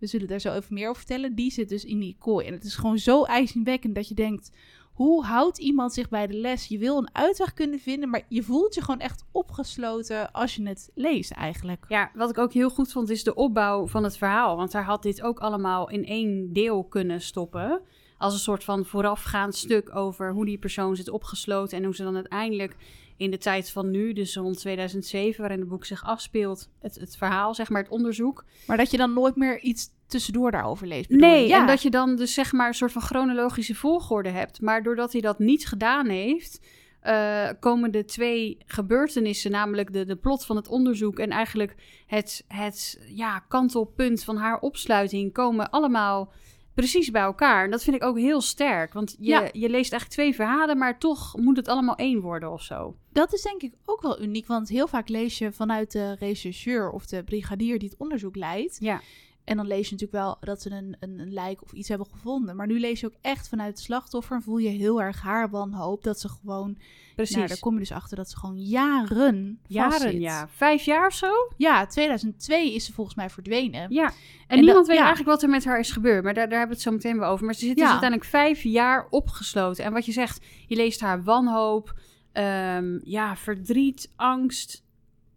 we 0.00 0.06
zullen 0.06 0.28
daar 0.28 0.40
zo 0.40 0.54
even 0.54 0.74
meer 0.74 0.88
over 0.88 1.02
vertellen, 1.02 1.34
die 1.34 1.50
zit 1.50 1.68
dus 1.68 1.84
in 1.84 1.98
die 1.98 2.16
kooi. 2.18 2.46
En 2.46 2.52
het 2.52 2.64
is 2.64 2.74
gewoon 2.74 2.98
zo 2.98 3.24
ijzingwekkend 3.24 3.94
dat 3.94 4.08
je 4.08 4.14
denkt, 4.14 4.50
hoe 4.92 5.24
houdt 5.24 5.58
iemand 5.58 5.92
zich 5.92 6.08
bij 6.08 6.26
de 6.26 6.34
les? 6.34 6.66
Je 6.66 6.78
wil 6.78 6.96
een 6.96 7.14
uitweg 7.14 7.54
kunnen 7.54 7.78
vinden, 7.78 8.10
maar 8.10 8.22
je 8.28 8.42
voelt 8.42 8.74
je 8.74 8.80
gewoon 8.80 9.00
echt 9.00 9.24
opgesloten 9.32 10.32
als 10.32 10.54
je 10.54 10.68
het 10.68 10.90
leest 10.94 11.30
eigenlijk. 11.30 11.84
ja, 11.88 12.10
wat 12.14 12.30
ik 12.30 12.38
ook 12.38 12.52
heel 12.52 12.70
goed 12.70 12.92
vond, 12.92 13.10
is 13.10 13.24
de 13.24 13.34
opbouw 13.34 13.86
van 13.86 14.04
het 14.04 14.16
verhaal. 14.16 14.56
Want 14.56 14.72
hij 14.72 14.82
had 14.82 15.02
dit 15.02 15.22
ook 15.22 15.40
allemaal 15.40 15.90
in 15.90 16.04
één 16.04 16.52
deel 16.52 16.84
kunnen 16.84 17.20
stoppen. 17.20 17.80
Als 18.18 18.32
een 18.32 18.38
soort 18.38 18.64
van 18.64 18.84
voorafgaand 18.84 19.54
stuk 19.54 19.96
over 19.96 20.32
hoe 20.32 20.44
die 20.44 20.58
persoon 20.58 20.96
zit 20.96 21.10
opgesloten. 21.10 21.78
En 21.78 21.84
hoe 21.84 21.94
ze 21.94 22.02
dan 22.02 22.14
uiteindelijk 22.14 22.76
in 23.20 23.30
de 23.30 23.38
tijd 23.38 23.70
van 23.70 23.90
nu, 23.90 24.12
dus 24.12 24.36
rond 24.36 24.58
2007, 24.58 25.40
waarin 25.40 25.60
het 25.60 25.68
boek 25.68 25.84
zich 25.84 26.04
afspeelt, 26.04 26.70
het, 26.80 26.94
het 26.94 27.16
verhaal, 27.16 27.54
zeg 27.54 27.68
maar, 27.68 27.82
het 27.82 27.90
onderzoek. 27.90 28.44
Maar 28.66 28.76
dat 28.76 28.90
je 28.90 28.96
dan 28.96 29.12
nooit 29.12 29.36
meer 29.36 29.60
iets 29.60 29.88
tussendoor 30.06 30.50
daarover 30.50 30.86
leest. 30.86 31.08
bedoel 31.08 31.28
Nee, 31.28 31.42
je? 31.42 31.48
ja. 31.48 31.60
en 31.60 31.66
dat 31.66 31.82
je 31.82 31.90
dan 31.90 32.16
dus 32.16 32.34
zeg 32.34 32.52
maar 32.52 32.68
een 32.68 32.74
soort 32.74 32.92
van 32.92 33.02
chronologische 33.02 33.74
volgorde 33.74 34.28
hebt. 34.28 34.60
Maar 34.60 34.82
doordat 34.82 35.12
hij 35.12 35.20
dat 35.20 35.38
niet 35.38 35.66
gedaan 35.66 36.08
heeft, 36.08 36.60
eh, 37.00 37.48
komen 37.60 37.90
de 37.90 38.04
twee 38.04 38.58
gebeurtenissen, 38.66 39.50
namelijk 39.50 39.92
de, 39.92 40.04
de 40.04 40.16
plot 40.16 40.44
van 40.46 40.56
het 40.56 40.68
onderzoek 40.68 41.18
en 41.18 41.30
eigenlijk 41.30 41.74
het, 42.06 42.44
het 42.48 43.00
ja, 43.08 43.38
kantelpunt 43.38 44.24
van 44.24 44.36
haar 44.36 44.58
opsluiting, 44.58 45.32
komen 45.32 45.70
allemaal 45.70 46.32
precies 46.74 47.10
bij 47.10 47.22
elkaar. 47.22 47.64
En 47.64 47.70
dat 47.70 47.82
vind 47.82 47.96
ik 47.96 48.04
ook 48.04 48.18
heel 48.18 48.40
sterk, 48.40 48.92
want 48.92 49.16
je, 49.18 49.30
Ja. 49.30 49.40
je 49.52 49.68
leest 49.68 49.92
eigenlijk 49.92 50.10
twee 50.10 50.34
verhalen, 50.34 50.78
maar 50.78 50.98
toch 50.98 51.36
moet 51.36 51.56
het 51.56 51.68
allemaal 51.68 51.96
één 51.96 52.20
worden 52.20 52.52
of 52.52 52.62
zo. 52.62 52.96
Dat 53.12 53.32
is 53.32 53.42
denk 53.42 53.62
ik 53.62 53.74
ook 53.84 54.02
wel 54.02 54.22
uniek, 54.22 54.46
want 54.46 54.68
heel 54.68 54.86
vaak 54.88 55.08
lees 55.08 55.38
je 55.38 55.52
vanuit 55.52 55.92
de 55.92 56.12
rechercheur 56.14 56.90
of 56.90 57.06
de 57.06 57.24
brigadier 57.24 57.78
die 57.78 57.88
het 57.88 57.98
onderzoek 57.98 58.36
leidt. 58.36 58.76
Ja, 58.80 59.00
En 59.44 59.56
dan 59.56 59.66
lees 59.66 59.88
je 59.88 59.92
natuurlijk 59.96 60.24
wel 60.24 60.36
dat 60.40 60.62
ze 60.62 60.70
een, 60.70 60.96
een, 61.00 61.18
een 61.18 61.32
lijk 61.32 61.62
of 61.62 61.72
iets 61.72 61.88
hebben 61.88 62.06
gevonden. 62.10 62.56
Maar 62.56 62.66
nu 62.66 62.80
lees 62.80 63.00
je 63.00 63.06
ook 63.06 63.16
echt 63.20 63.48
vanuit 63.48 63.68
het 63.70 63.80
slachtoffer 63.80 64.36
en 64.36 64.42
voel 64.42 64.56
je 64.58 64.68
heel 64.68 65.02
erg 65.02 65.20
haar 65.22 65.50
wanhoop 65.50 66.02
dat 66.04 66.20
ze 66.20 66.28
gewoon... 66.28 66.78
precies. 67.14 67.36
Nou, 67.36 67.48
daar 67.48 67.58
kom 67.58 67.72
je 67.72 67.78
dus 67.78 67.92
achter 67.92 68.16
dat 68.16 68.30
ze 68.30 68.36
gewoon 68.36 68.58
jaren 68.58 69.60
Jaren, 69.66 70.20
ja. 70.20 70.48
Vijf 70.48 70.84
jaar 70.84 71.06
of 71.06 71.14
zo? 71.14 71.32
Ja, 71.56 71.86
2002 71.86 72.74
is 72.74 72.84
ze 72.84 72.92
volgens 72.92 73.16
mij 73.16 73.30
verdwenen. 73.30 73.92
Ja, 73.92 74.04
en, 74.06 74.12
En 74.46 74.56
niemand 74.56 74.76
dat- 74.76 74.86
weet 74.86 74.96
ja. 74.96 75.02
eigenlijk 75.04 75.30
wat 75.34 75.42
er 75.42 75.48
met 75.48 75.64
haar 75.64 75.78
is 75.78 75.90
gebeurd. 75.90 76.24
Maar 76.24 76.34
daar, 76.34 76.48
daar 76.48 76.58
hebben 76.58 76.76
we 76.76 76.82
het 76.82 76.92
zo 76.92 76.96
meteen 76.96 77.18
wel 77.18 77.30
over. 77.30 77.44
Maar 77.44 77.54
ze 77.54 77.66
zit 77.66 77.76
dus 77.76 77.84
uiteindelijk 77.88 78.30
vijf 78.30 78.62
jaar 78.62 79.06
opgesloten. 79.10 79.84
En 79.84 79.92
wat 79.92 80.06
je 80.06 80.12
zegt, 80.12 80.44
je 80.66 80.76
leest 80.76 81.00
haar 81.00 81.22
wanhoop, 81.22 81.94
ehm, 82.32 82.98
ja, 83.02 83.36
verdriet, 83.36 84.12
angst. 84.16 84.82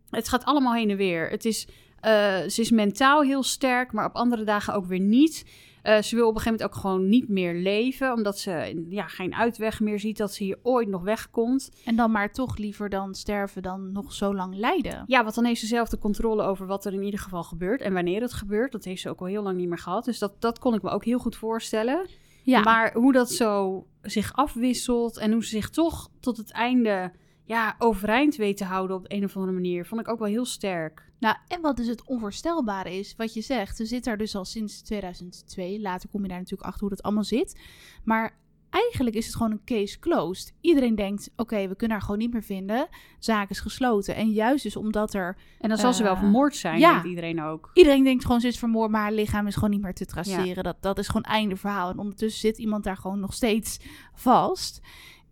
Het 0.10 0.30
gaat 0.30 0.46
allemaal 0.46 0.74
heen 0.74 0.90
en 0.90 0.98
weer. 0.98 1.30
Het 1.30 1.46
is, 1.46 1.68
eh, 2.04 2.50
ze 2.50 2.62
is 2.62 2.72
mentaal 2.72 3.22
heel 3.22 3.44
sterk, 3.44 3.92
maar 3.92 4.06
op 4.06 4.16
andere 4.16 4.44
dagen 4.44 4.74
ook 4.74 4.86
weer 4.86 5.00
niet. 5.00 5.46
Eh, 5.82 6.02
ze 6.02 6.16
wil 6.16 6.28
op 6.28 6.36
een 6.36 6.42
gegeven 6.42 6.60
moment 6.60 6.76
ook 6.76 6.82
gewoon 6.82 7.10
niet 7.10 7.30
meer 7.30 7.54
leven, 7.54 8.14
omdat 8.14 8.40
ze 8.40 8.86
ja, 8.90 9.08
geen 9.08 9.36
uitweg 9.36 9.80
meer 9.80 10.00
ziet 10.00 10.18
dat 10.18 10.34
ze 10.34 10.44
hier 10.44 10.58
ooit 10.64 10.88
nog 10.88 11.02
wegkomt. 11.02 11.72
En 11.86 11.96
dan 11.96 12.12
maar 12.12 12.32
toch 12.32 12.58
liever 12.58 12.90
dan 12.90 13.16
sterven 13.16 13.62
dan 13.62 13.92
nog 13.92 14.14
zo 14.14 14.36
lang 14.36 14.56
lijden. 14.56 15.04
Ja, 15.08 15.24
want 15.24 15.36
dan 15.36 15.46
heeft 15.46 15.60
ze 15.60 15.68
zelf 15.68 15.90
de 15.90 15.98
controle 15.98 16.44
over 16.44 16.68
wat 16.68 16.86
er 16.86 16.94
in 16.94 17.04
ieder 17.04 17.20
geval 17.20 17.44
gebeurt 17.44 17.82
en 17.82 17.94
wanneer 17.94 18.22
het 18.22 18.34
gebeurt. 18.34 18.72
Dat 18.72 18.84
heeft 18.84 19.02
ze 19.02 19.10
ook 19.10 19.20
al 19.20 19.26
heel 19.26 19.44
lang 19.44 19.58
niet 19.58 19.70
meer 19.70 19.78
gehad. 19.78 20.06
Dus 20.06 20.20
dat, 20.20 20.42
dat 20.42 20.60
kon 20.60 20.74
ik 20.74 20.82
me 20.82 20.90
ook 20.90 21.06
heel 21.06 21.20
goed 21.20 21.36
voorstellen. 21.36 22.08
Ja, 22.44 22.60
Maar 22.60 22.94
hoe 22.94 23.14
dat 23.14 23.32
zo 23.32 23.86
zich 24.02 24.34
afwisselt 24.34 25.18
en 25.18 25.32
hoe 25.32 25.44
ze 25.44 25.50
zich 25.50 25.70
toch 25.70 26.10
tot 26.20 26.38
het 26.38 26.52
einde 26.52 27.12
ja, 27.46 27.76
overeind 27.78 28.36
weet 28.36 28.58
te 28.58 28.66
houden 28.66 28.96
op 28.96 29.04
de 29.04 29.16
een 29.16 29.24
of 29.24 29.36
andere 29.36 29.54
manier, 29.54 29.86
vond 29.86 30.02
ik 30.02 30.08
ook 30.08 30.20
wel 30.20 30.28
heel 30.28 30.46
sterk. 30.46 31.12
nou 31.20 31.36
en 31.48 31.62
wat 31.62 31.78
dus 31.78 31.88
het 31.88 32.04
onvoorstelbare 32.06 32.98
is, 33.00 33.16
wat 33.18 33.34
je 33.34 33.42
zegt. 33.42 33.78
Ze 33.78 33.86
zit 33.86 34.04
daar 34.04 34.18
dus 34.18 34.36
al 34.36 34.46
sinds 34.46 34.82
2002. 34.82 35.82
Later 35.82 36.10
kom 36.10 36.22
je 36.22 36.28
daar 36.28 36.38
natuurlijk 36.38 36.68
achter 36.68 36.82
hoe 36.82 36.90
dat 36.90 37.04
allemaal 37.04 37.24
zit. 37.24 37.60
Maar 38.04 38.42
eigenlijk 38.70 39.16
is 39.16 39.26
het 39.26 39.36
gewoon 39.36 39.52
een 39.52 39.64
case 39.66 40.00
closed. 40.00 40.54
Iedereen 40.62 40.96
denkt, 40.96 41.32
oké, 41.36 41.68
we 41.68 41.76
kunnen 41.76 41.98
haar 41.98 42.06
gewoon 42.06 42.20
niet 42.20 42.34
meer 42.34 42.44
vinden. 42.44 42.88
Zaak 43.20 43.50
is 43.50 43.60
gesloten. 43.60 44.16
En 44.16 44.32
juist 44.32 44.64
dus 44.64 44.76
omdat 44.76 45.14
er... 45.14 45.38
En 45.60 45.70
dan 45.70 45.78
zal 45.78 45.94
ze 45.94 46.04
wel 46.04 46.14
Eh, 46.14 46.20
vermoord 46.20 46.56
zijn, 46.56 46.80
ja. 46.80 46.92
denkt 46.92 47.08
iedereen 47.08 47.42
ook. 47.42 47.70
Iedereen 47.74 48.04
denkt 48.04 48.26
gewoon, 48.26 48.42
ze 48.42 48.48
is 48.48 48.60
vermoord, 48.60 48.92
maar 48.92 49.02
haar 49.02 49.12
lichaam 49.12 49.48
is 49.48 49.56
gewoon 49.56 49.70
niet 49.70 49.82
meer 49.82 49.94
te 49.94 50.06
traceren. 50.06 50.64
Dat, 50.64 50.82
dat 50.82 50.98
is 50.98 51.08
gewoon 51.08 51.24
einde 51.24 51.56
verhaal. 51.56 51.90
En 51.90 51.98
ondertussen 51.98 52.42
zit 52.42 52.58
iemand 52.58 52.84
daar 52.84 52.98
gewoon 52.98 53.20
nog 53.20 53.34
steeds 53.34 53.80
vast. 54.14 54.82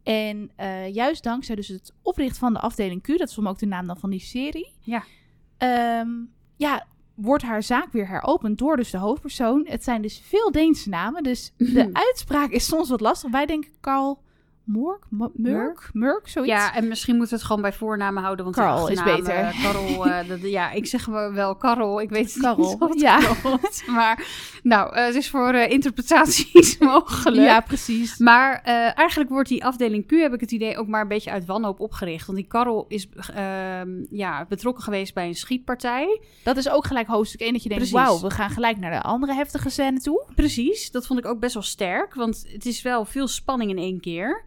En 0.03 0.51
eh, 0.55 0.93
juist 0.93 1.24
dankzij 1.24 1.55
dus 1.55 1.67
het 1.67 1.93
oprichten 2.01 2.39
van 2.39 2.53
de 2.53 2.60
afdeling 2.60 3.01
Q, 3.01 3.08
dat 3.08 3.27
is 3.27 3.34
voor 3.34 3.43
me 3.43 3.50
ook 3.50 3.60
de 3.60 3.65
naam 3.65 3.88
dan 3.88 3.98
van 3.98 4.10
die 4.10 4.20
serie. 4.20 4.74
Ja. 4.79 5.03
Ehm, 5.58 6.10
ja, 6.55 6.86
wordt 7.15 7.43
haar 7.43 7.63
zaak 7.63 7.91
weer 7.91 8.08
heropend 8.08 8.58
door 8.58 8.77
dus 8.77 8.91
de 8.91 8.98
hoofdpersoon. 8.98 9.65
Het 9.70 9.84
zijn 9.84 10.01
dus 10.01 10.22
veel 10.25 10.51
Deense 10.51 10.89
namen, 10.89 11.24
dus 11.24 11.53
de 11.58 11.89
uitspraak 11.93 12.50
is 12.50 12.65
soms 12.65 12.89
wat 12.89 13.01
lastig. 13.01 13.31
Wij 13.31 13.46
denken 13.46 13.72
Carl 13.81 14.22
Mork, 14.63 15.05
Mo- 15.10 15.31
Murk, 15.34 15.89
Murk, 15.93 16.27
zoiets. 16.27 16.51
Ja, 16.53 16.75
en 16.75 16.88
misschien 16.88 17.13
moeten 17.15 17.34
we 17.34 17.39
het 17.39 17.48
gewoon 17.48 17.62
bij 17.62 17.74
voornamen 17.74 18.24
houden. 18.24 18.46
Want 18.46 18.55
de 18.58 18.62
Karel 18.62 18.89
is 18.89 19.03
beter. 19.03 19.55
Karel, 19.62 20.27
dat, 20.27 20.41
ja, 20.41 20.72
ik 20.72 20.86
zeg 20.86 21.05
wel 21.05 21.31
wel 21.31 21.55
Karel. 21.55 22.01
Ik 22.01 22.10
weet 22.10 22.34
het 22.34 22.41
Karel, 22.43 22.77
niet 22.89 23.01
ja. 23.01 23.17
klopt. 23.41 23.84
Maar 23.88 24.27
nou, 24.61 24.95
eh, 24.95 25.05
het 25.05 25.15
is 25.15 25.29
voor 25.29 25.53
eh, 25.53 25.71
interpretaties 25.71 26.77
mogelijk. 26.93 27.37
ja, 27.37 27.61
precies. 27.61 28.17
Maar 28.17 28.61
eh, 28.63 28.97
eigenlijk 28.97 29.29
wordt 29.29 29.49
die 29.49 29.65
afdeling 29.65 30.07
Q, 30.07 30.11
heb 30.11 30.33
ik 30.33 30.39
het 30.39 30.51
idee, 30.51 30.77
ook 30.77 30.87
maar 30.87 31.01
een 31.01 31.07
beetje 31.07 31.31
uit 31.31 31.45
wanhoop 31.45 31.79
opgericht. 31.79 32.25
Want 32.25 32.37
die 32.37 32.47
Karel 32.47 32.85
is 32.87 33.07
ehm, 33.35 33.89
ja, 34.09 34.45
betrokken 34.49 34.83
geweest 34.83 35.13
bij 35.13 35.27
een 35.27 35.35
schietpartij. 35.35 36.21
Dat 36.43 36.57
is 36.57 36.69
ook 36.69 36.85
gelijk 36.85 37.07
hoofdstuk 37.07 37.39
1 37.39 37.53
dat 37.53 37.63
je 37.63 37.69
denkt, 37.69 37.89
wauw, 37.89 38.19
we 38.19 38.29
gaan 38.29 38.49
gelijk 38.49 38.77
naar 38.77 38.91
de 38.91 39.01
andere 39.01 39.33
heftige 39.33 39.69
scène 39.69 39.99
toe. 39.99 40.25
Precies, 40.35 40.91
dat 40.91 41.07
vond 41.07 41.19
ik 41.19 41.25
ook 41.25 41.39
best 41.39 41.53
wel 41.53 41.63
sterk. 41.63 42.13
Want 42.13 42.45
het 42.53 42.65
is 42.65 42.81
wel 42.81 43.05
veel 43.05 43.27
spanning 43.27 43.71
in 43.71 43.77
één 43.77 43.99
keer. 43.99 44.43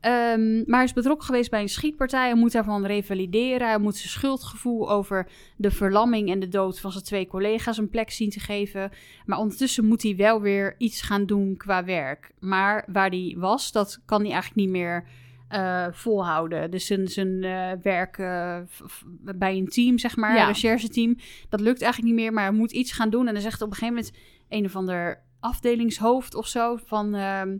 Ehm, 0.00 0.56
maar 0.56 0.76
hij 0.76 0.84
is 0.84 0.92
betrokken 0.92 1.26
geweest 1.26 1.50
bij 1.50 1.60
een 1.62 1.68
schietpartij. 1.68 2.24
Hij 2.26 2.34
moet 2.34 2.52
daarvan 2.52 2.86
revalideren. 2.86 3.68
Hij 3.68 3.78
moet 3.78 3.96
zijn 3.96 4.08
schuldgevoel 4.08 4.90
over 4.90 5.28
de 5.56 5.70
verlamming 5.70 6.30
en 6.30 6.40
de 6.40 6.48
dood 6.48 6.80
van 6.80 6.92
zijn 6.92 7.04
twee 7.04 7.26
collega's 7.26 7.78
een 7.78 7.88
plek 7.88 8.10
zien 8.10 8.30
te 8.30 8.40
geven. 8.40 8.90
Maar 9.26 9.38
ondertussen 9.38 9.84
moet 9.86 10.02
hij 10.02 10.16
wel 10.16 10.40
weer 10.40 10.74
iets 10.78 11.02
gaan 11.02 11.26
doen 11.26 11.56
qua 11.56 11.84
werk. 11.84 12.30
Maar 12.38 12.84
waar 12.92 13.08
hij 13.10 13.34
was, 13.38 13.72
dat 13.72 14.00
kan 14.04 14.20
hij 14.20 14.30
eigenlijk 14.32 14.60
niet 14.60 14.70
meer 14.70 15.04
eh, 15.48 15.86
volhouden. 15.90 16.70
Dus 16.70 16.86
zijn, 16.86 17.08
zijn 17.08 17.44
eh, 17.44 17.70
werk 17.82 18.18
eh, 18.18 18.58
bij 19.20 19.56
een 19.56 19.68
team, 19.68 19.98
zeg 19.98 20.16
maar, 20.16 20.34
Ja. 20.34 20.40
een 20.40 20.46
rechercheteam, 20.52 21.16
dat 21.48 21.60
lukt 21.60 21.82
eigenlijk 21.82 22.12
niet 22.14 22.22
meer. 22.22 22.32
Maar 22.32 22.44
hij 22.44 22.52
moet 22.52 22.72
iets 22.72 22.92
gaan 22.92 23.10
doen. 23.10 23.26
En 23.26 23.32
dan 23.32 23.42
zegt 23.42 23.62
op 23.62 23.68
een 23.68 23.74
gegeven 23.74 23.94
moment 23.94 24.14
een 24.48 24.64
of 24.64 24.76
ander 24.76 25.22
afdelingshoofd 25.40 26.34
of 26.34 26.46
zo 26.46 26.76
van... 26.84 27.14
ehm, 27.14 27.56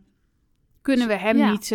kunnen 0.83 1.09
we 1.09 1.15
hem 1.17 1.37
Ja. 1.37 1.51
niet 1.51 1.73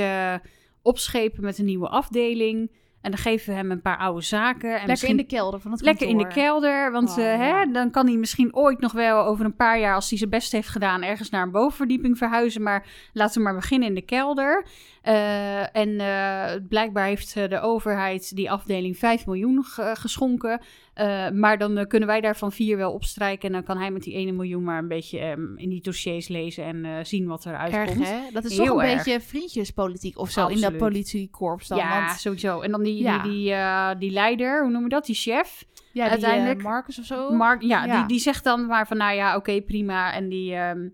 opschepen 0.86 1.44
met 1.44 1.58
een 1.58 1.66
nieuwe 1.66 1.88
afdeling? 1.90 2.72
En 3.02 3.12
dan 3.12 3.20
geven 3.20 3.50
we 3.50 3.56
hem 3.56 3.72
een 3.72 3.82
paar 3.82 3.98
oude 3.98 4.22
zaken. 4.22 4.70
En 4.70 4.72
Lekker 4.72 4.88
misschien 4.90 5.10
in 5.10 5.18
de 5.18 5.24
kelder 5.26 5.60
van 5.60 5.72
het 5.72 5.82
lekker 5.82 6.08
in 6.08 6.18
de 6.18 6.28
kelder. 6.28 6.92
Want 6.92 7.10
Oh, 7.10 7.18
eh, 7.18 7.24
ja. 7.24 7.38
hè, 7.38 7.72
dan 7.72 7.92
kan 7.92 8.08
hij 8.08 8.16
misschien 8.18 8.56
ooit 8.56 8.80
nog 8.80 8.92
wel 8.92 9.24
over 9.26 9.46
een 9.46 9.56
paar 9.56 9.80
jaar... 9.80 9.96
als 9.96 10.10
hij 10.10 10.18
zijn 10.18 10.30
best 10.30 10.52
heeft 10.52 10.68
gedaan, 10.68 11.02
ergens 11.04 11.30
naar 11.30 11.42
een 11.44 11.52
bovenverdieping 11.52 12.18
verhuizen. 12.18 12.62
Maar 12.62 12.88
laten 13.14 13.38
we 13.38 13.44
maar 13.44 13.56
beginnen 13.56 13.88
in 13.88 13.94
de 13.96 14.02
kelder. 14.02 14.66
Eh, 15.02 15.76
en 15.76 16.00
eh, 16.00 16.62
blijkbaar 16.70 17.06
heeft 17.06 17.34
de 17.34 17.60
overheid 17.62 18.36
die 18.36 18.52
afdeling 18.52 18.98
5 18.98 19.26
miljoen 19.26 19.64
ge- 19.64 19.96
geschonken. 20.00 20.62
Eh, 20.96 21.30
maar 21.30 21.58
dan 21.58 21.78
eh, 21.78 21.88
kunnen 21.88 22.08
wij 22.08 22.22
daarvan 22.22 22.52
vier 22.52 22.78
wel 22.78 22.92
opstrijken. 22.94 23.48
En 23.48 23.54
dan 23.54 23.64
kan 23.64 23.78
hij 23.78 23.92
met 23.92 24.04
die 24.04 24.14
1 24.14 24.36
miljoen 24.36 24.64
maar 24.64 24.78
een 24.78 24.88
beetje 24.88 25.20
ehm, 25.20 25.58
in 25.58 25.70
die 25.70 25.82
dossiers 25.82 26.28
lezen... 26.28 26.64
en 26.64 26.86
eh, 26.86 26.92
zien 27.04 27.28
wat 27.28 27.46
eruit 27.46 27.74
Erg, 27.74 27.90
komt. 27.90 28.08
hè? 28.08 28.20
Dat 28.34 28.44
is 28.44 28.58
Heel 28.58 28.66
toch 28.66 28.78
een 28.82 28.88
erg. 28.90 28.96
beetje 29.04 29.22
vriendjespolitiek 29.22 30.18
of 30.18 30.30
zo 30.30 30.48
in 30.48 30.62
dat 30.62 30.78
politiekorps 30.78 31.68
dan. 31.68 31.78
ja, 31.78 32.06
want, 32.06 32.20
sowieso. 32.20 32.62
En 32.62 32.72
dan 32.72 32.84
die, 32.84 33.02
Ja. 33.04 33.24
die, 33.24 33.32
die, 33.32 33.56
die 34.00 34.12
leider, 34.12 34.62
hoe 34.62 34.72
noem 34.72 34.84
je 34.84 34.90
dat? 34.90 35.06
Die 35.06 35.16
chef. 35.16 35.66
ja, 35.92 36.04
die, 36.04 36.12
uiteindelijk- 36.12 36.64
Marcus 36.64 37.00
of 37.00 37.06
zo. 37.06 37.32
Mark, 37.32 37.62
ja, 37.62 37.86
Ja. 37.86 37.98
Die, 37.98 38.08
die 38.08 38.20
zegt 38.20 38.44
dan 38.44 38.66
maar 38.66 38.88
van, 38.88 38.98
nou 38.98 39.16
ja, 39.16 39.36
oké, 39.36 39.62
prima. 39.62 40.14
En 40.14 40.30
die 40.30 40.54
ehm, 40.56 40.88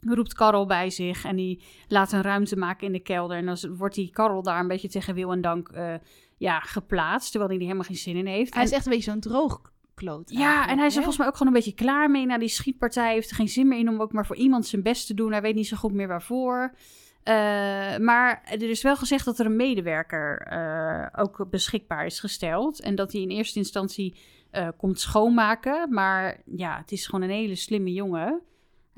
roept 0.00 0.34
Karel 0.34 0.66
bij 0.66 0.90
zich 0.90 1.24
en 1.24 1.36
die 1.36 1.62
laat 1.88 2.12
een 2.12 2.22
ruimte 2.22 2.56
maken 2.56 2.86
in 2.86 2.92
de 2.92 3.00
kelder. 3.00 3.36
En 3.36 3.46
dan 3.46 3.56
wordt 3.76 3.94
die 3.94 4.10
Karel 4.10 4.42
daar 4.42 4.60
een 4.60 4.68
beetje 4.68 4.88
tegen 4.88 5.14
wil 5.14 5.32
en 5.32 5.40
dank 5.40 5.70
ja, 6.40 6.60
geplaatst, 6.60 7.30
terwijl 7.30 7.50
hij 7.50 7.58
er 7.58 7.66
helemaal 7.66 7.86
geen 7.86 7.96
zin 7.96 8.16
in 8.16 8.26
heeft. 8.26 8.54
hij 8.54 8.62
is 8.62 8.72
echt 8.72 8.86
een 8.86 8.92
beetje 8.92 9.10
zo'n 9.10 9.20
droogkloot. 9.20 10.30
ja, 10.30 10.68
en 10.68 10.78
hij 10.78 10.86
is 10.86 10.92
er 10.96 11.02
volgens 11.02 11.16
mij 11.18 11.26
ook 11.26 11.36
gewoon 11.36 11.52
een 11.52 11.58
beetje 11.58 11.74
klaar 11.74 12.10
mee 12.10 12.26
na 12.26 12.38
die 12.38 12.48
schietpartij. 12.48 13.04
Hij 13.04 13.14
heeft 13.14 13.30
er 13.30 13.36
geen 13.36 13.48
zin 13.48 13.68
meer 13.68 13.78
in 13.78 13.88
om 13.88 14.00
ook 14.00 14.12
maar 14.12 14.26
voor 14.26 14.36
iemand 14.36 14.66
zijn 14.66 14.82
best 14.82 15.06
te 15.06 15.14
doen. 15.14 15.32
Hij 15.32 15.42
weet 15.42 15.54
niet 15.54 15.66
zo 15.66 15.76
goed 15.76 15.92
meer 15.92 16.08
waarvoor. 16.08 16.74
Eh, 17.22 17.34
maar 17.98 18.42
er 18.44 18.70
is 18.70 18.82
wel 18.82 18.96
gezegd 18.96 19.24
dat 19.24 19.38
er 19.38 19.46
een 19.46 19.56
medewerker 19.56 20.38
eh, 20.38 21.20
ook 21.22 21.50
beschikbaar 21.50 22.06
is 22.06 22.20
gesteld. 22.20 22.80
En 22.80 22.94
dat 22.94 23.12
hij 23.12 23.20
in 23.20 23.30
eerste 23.30 23.58
instantie 23.58 24.16
eh, 24.50 24.68
komt 24.76 25.00
schoonmaken. 25.00 25.94
Maar 25.94 26.42
ja, 26.44 26.76
het 26.76 26.92
is 26.92 27.06
gewoon 27.06 27.22
een 27.22 27.36
hele 27.36 27.54
slimme 27.54 27.92
jongen. 27.92 28.42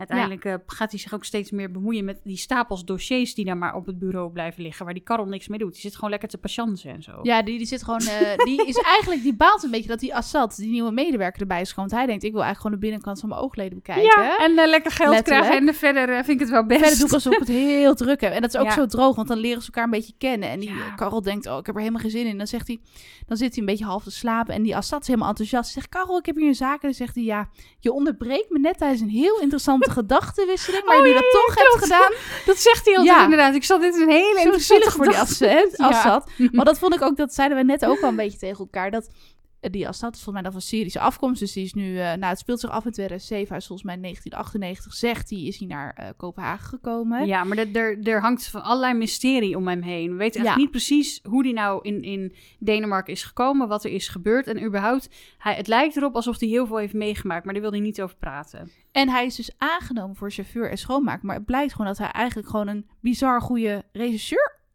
Uiteindelijk 0.09 0.45
eh, 0.45 0.55
gaat 0.67 0.91
hij 0.91 1.01
zich 1.01 1.15
ook 1.15 1.25
steeds 1.25 1.51
meer 1.51 1.71
bemoeien 1.71 2.05
met 2.05 2.21
die 2.25 2.37
stapels 2.37 2.85
dossiers 2.85 3.35
die 3.35 3.45
daar 3.45 3.57
maar 3.57 3.75
op 3.75 3.87
het 3.87 3.99
bureau 3.99 4.31
blijven 4.33 4.63
liggen. 4.63 4.85
Waar 4.85 4.95
die 4.95 5.03
Karel 5.03 5.25
niks 5.27 5.49
mee 5.49 5.59
doet. 5.59 5.73
Die 5.73 5.81
zit 5.81 5.95
gewoon 5.95 6.11
lekker 6.11 6.29
te 6.29 6.39
patiënten 6.39 6.91
en 6.91 7.03
zo. 7.03 7.19
Ja, 7.23 7.43
die, 7.43 7.59
die 7.59 7.67
zit 7.67 7.83
gewoon. 7.85 8.01
eh, 8.01 8.37
die 8.45 8.67
is 8.67 8.77
eigenlijk. 8.77 9.23
Die 9.23 9.35
baalt 9.35 9.63
een 9.63 9.71
beetje 9.71 9.89
dat 9.89 10.01
die 10.01 10.15
Assad, 10.15 10.57
die 10.57 10.71
nieuwe 10.71 10.91
medewerker, 10.93 11.41
erbij 11.41 11.61
is. 11.61 11.75
Want 11.75 11.91
hij 11.91 12.07
denkt, 12.07 12.25
ik 12.25 12.33
wil 12.33 12.43
eigenlijk 12.43 12.61
gewoon 12.61 12.81
de 12.81 12.87
binnenkant 12.87 13.21
van 13.21 13.29
mijn 13.29 13.41
oogleden 13.41 13.75
bekijken. 13.75 14.03
Ja, 14.03 14.39
en 14.39 14.59
eh, 14.59 14.69
lekker 14.69 14.91
geld 14.91 15.11
Letterlijk. 15.11 15.45
krijgen. 15.47 15.69
En 15.69 15.75
verder 15.75 16.09
vind 16.25 16.29
ik 16.29 16.39
het 16.41 16.51
wel 16.51 16.67
best. 16.67 16.81
Verder 16.81 16.99
doe 16.99 17.07
ik 17.07 17.13
alsof 17.15 17.33
ik 17.33 17.39
het 17.39 17.49
heel 17.49 17.95
druk 17.95 18.21
heb. 18.21 18.33
En 18.33 18.41
dat 18.41 18.55
is 18.55 18.61
ook 18.61 18.67
Ja. 18.67 18.73
zo 18.75 18.87
droog, 18.87 19.17
want 19.17 19.29
dan 19.29 19.39
leren 19.39 19.61
ze 19.63 19.67
elkaar 19.67 19.85
een 19.85 19.91
beetje 19.91 20.15
kennen. 20.19 20.49
En 20.49 20.61
die 20.61 20.71
Ja. 20.75 20.91
Karel 20.97 21.23
denkt, 21.23 21.47
oh, 21.47 21.59
ik 21.59 21.67
heb 21.67 21.75
er 21.75 21.81
helemaal 21.81 22.03
geen 22.03 22.11
zin 22.11 22.27
in. 22.27 22.39
Dan 22.39 22.47
zegt 22.47 22.67
hij, 22.67 22.81
dan 23.27 23.37
zit 23.37 23.51
hij 23.51 23.59
een 23.59 23.67
beetje 23.69 23.85
half 23.85 24.03
te 24.03 24.11
slapen. 24.11 24.55
En 24.55 24.63
die 24.63 24.77
Assad 24.77 25.01
is 25.01 25.07
helemaal 25.07 25.29
enthousiast. 25.29 25.71
Zegt, 25.73 25.89
Karel, 25.89 26.19
ik 26.19 26.27
heb 26.27 26.37
hier 26.37 26.47
een 26.49 26.55
zaak. 26.55 26.73
En 26.75 26.79
dan 26.89 26.95
zegt 26.95 27.15
hij, 27.15 27.25
ja, 27.25 27.49
je 27.81 27.93
onderbreekt 27.93 28.51
me 28.51 28.59
net 28.59 28.79
tijdens 28.79 29.01
een 29.01 29.09
heel 29.09 29.41
interessante 29.41 29.91
gedachtenwisseling. 29.93 30.85
Maar 30.85 30.97
Oh, 30.97 31.03
nu 31.03 31.09
ja, 31.09 31.15
dat 31.15 31.31
toch 31.31 31.55
hebt 31.55 31.69
klopt. 31.69 31.83
gedaan. 31.83 32.13
Dat 32.47 32.57
zegt 32.59 32.85
hij 32.85 32.97
altijd 32.97 33.17
Ja. 33.17 33.23
inderdaad. 33.25 33.55
Ik 33.55 33.65
zat 33.65 33.81
dit 33.81 33.95
een 33.95 34.11
hele 34.11 34.41
interessante 34.41 34.91
voor 34.91 35.05
die. 35.05 35.15
Ja. 35.15 35.89
Assad. 35.89 36.29
Maar 36.53 36.65
dat 36.65 36.79
vond 36.79 36.95
ik 36.95 37.03
ook, 37.03 37.17
dat 37.17 37.35
zeiden 37.35 37.57
we 37.57 37.65
net 37.65 37.85
ook 37.85 38.01
wel 38.01 38.11
een 38.11 38.17
beetje 38.17 38.39
tegen 38.39 38.59
elkaar. 38.59 38.91
Dat 38.91 39.09
die 39.71 39.89
Assad 39.89 40.15
is 40.15 40.23
volgens 40.23 40.35
mij 40.35 40.43
dan 40.43 40.53
van 40.53 40.61
Syrische 40.61 41.01
afkomst. 41.01 41.41
Dus 41.41 41.53
die 41.53 41.65
is 41.65 41.73
nu, 41.75 41.99
eh 41.99 42.05
nou 42.05 42.25
het 42.25 42.39
speelt 42.39 42.61
zich 42.61 42.71
af 42.71 42.85
in 42.85 42.93
2007. 42.93 43.49
Hij 43.49 43.57
is 43.57 43.67
volgens 43.67 43.87
mij 43.87 43.97
in 43.97 44.03
1998, 44.03 44.95
zegt 44.95 45.31
hij, 45.31 45.43
is 45.43 45.59
hij 45.59 45.69
naar 45.69 45.95
eh, 45.97 46.09
Kopenhagen 46.17 46.69
gekomen. 46.69 47.27
Ja, 47.27 47.45
maar 47.45 47.59
er, 48.03 48.21
hangt 48.21 48.47
van 48.47 48.63
allerlei 48.63 48.95
mysterie 48.95 49.57
om 49.57 49.69
hem 49.69 49.83
heen. 49.83 50.11
We 50.11 50.17
weten 50.17 50.41
eigenlijk 50.41 50.57
Ja. 50.57 50.57
niet 50.57 50.71
precies 50.71 51.21
hoe 51.23 51.43
hij 51.43 51.53
nou 51.53 51.79
in, 51.83 52.03
in 52.03 52.35
Denemarken 52.59 53.13
is 53.13 53.23
gekomen, 53.23 53.69
wat 53.69 53.85
er 53.85 53.91
is 53.91 54.09
gebeurd. 54.09 54.47
En 54.47 54.65
überhaupt, 54.65 55.09
hij, 55.39 55.55
het 55.55 55.67
lijkt 55.67 55.97
erop 55.97 56.15
alsof 56.15 56.39
hij 56.41 56.49
heel 56.49 56.67
veel 56.67 56.77
heeft 56.77 56.95
meegemaakt, 56.95 57.45
maar 57.45 57.53
daar 57.55 57.63
wil 57.63 57.73
hij 57.73 57.81
niet 57.81 58.03
over 58.03 58.17
praten. 58.17 58.71
En 58.93 59.09
hij 59.09 59.25
is 59.27 59.35
dus 59.37 59.51
aangenomen 59.59 60.17
voor 60.17 60.31
chauffeur 60.31 60.71
en 60.71 60.79
schoonmaker. 60.79 61.27
Maar 61.27 61.37
het 61.37 61.45
blijkt 61.45 61.73
gewoon 61.73 61.87
dat 61.87 61.99
hij 61.99 62.11
eigenlijk 62.11 62.49
gewoon 62.49 62.69
een 62.69 62.87
bizar 63.01 63.41
goede 63.41 63.85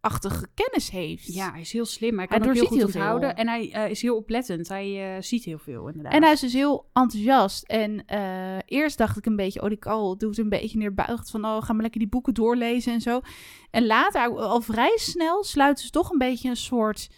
regisseurachtige 0.08 0.48
kennis 0.54 0.90
heeft. 0.90 1.34
Ja, 1.34 1.52
hij 1.52 1.62
is 1.62 1.72
heel 1.74 1.86
slim. 1.86 2.18
Hij 2.18 2.26
Hij 2.30 2.40
kan 2.40 2.48
ook 2.48 2.54
heel 2.54 2.66
goed 2.66 2.78
heel 2.78 2.88
veel. 2.88 3.02
onthouden. 3.02 3.36
En 3.36 3.48
hij 3.48 3.72
eh, 3.72 3.90
is 3.90 4.02
heel 4.02 4.16
oplettend. 4.16 4.68
Hij 4.68 5.16
eh, 5.16 5.22
ziet 5.22 5.44
heel 5.44 5.58
veel, 5.58 5.88
inderdaad. 5.88 6.14
En 6.14 6.24
hij 6.24 6.32
is 6.32 6.40
dus 6.40 6.54
heel 6.54 6.90
enthousiast. 6.94 7.64
En 7.64 8.06
eh, 8.06 8.58
eerst 8.66 8.98
dacht 8.98 9.18
ik 9.18 9.26
een 9.26 9.36
beetje, 9.36 9.62
oh, 9.62 9.68
die 9.68 9.78
Karel 9.78 10.18
doet 10.18 10.38
een 10.38 10.50
beetje 10.50 10.78
neerbuigend 10.78 11.30
van, 11.30 11.46
oh, 11.46 11.62
ga 11.64 11.74
maar 11.74 11.82
lekker 11.82 12.00
die 12.00 12.10
boeken 12.10 12.34
doorlezen 12.34 12.94
en 12.94 13.02
zo. 13.02 13.22
En 13.72 13.86
later, 13.86 14.28
al 14.38 14.62
vrij 14.62 14.98
snel, 14.98 15.44
sluiten 15.44 15.86
ze 15.86 15.92
toch 15.92 16.12
een 16.12 16.18
beetje 16.18 16.50
een 16.50 16.56
soort, 16.56 17.10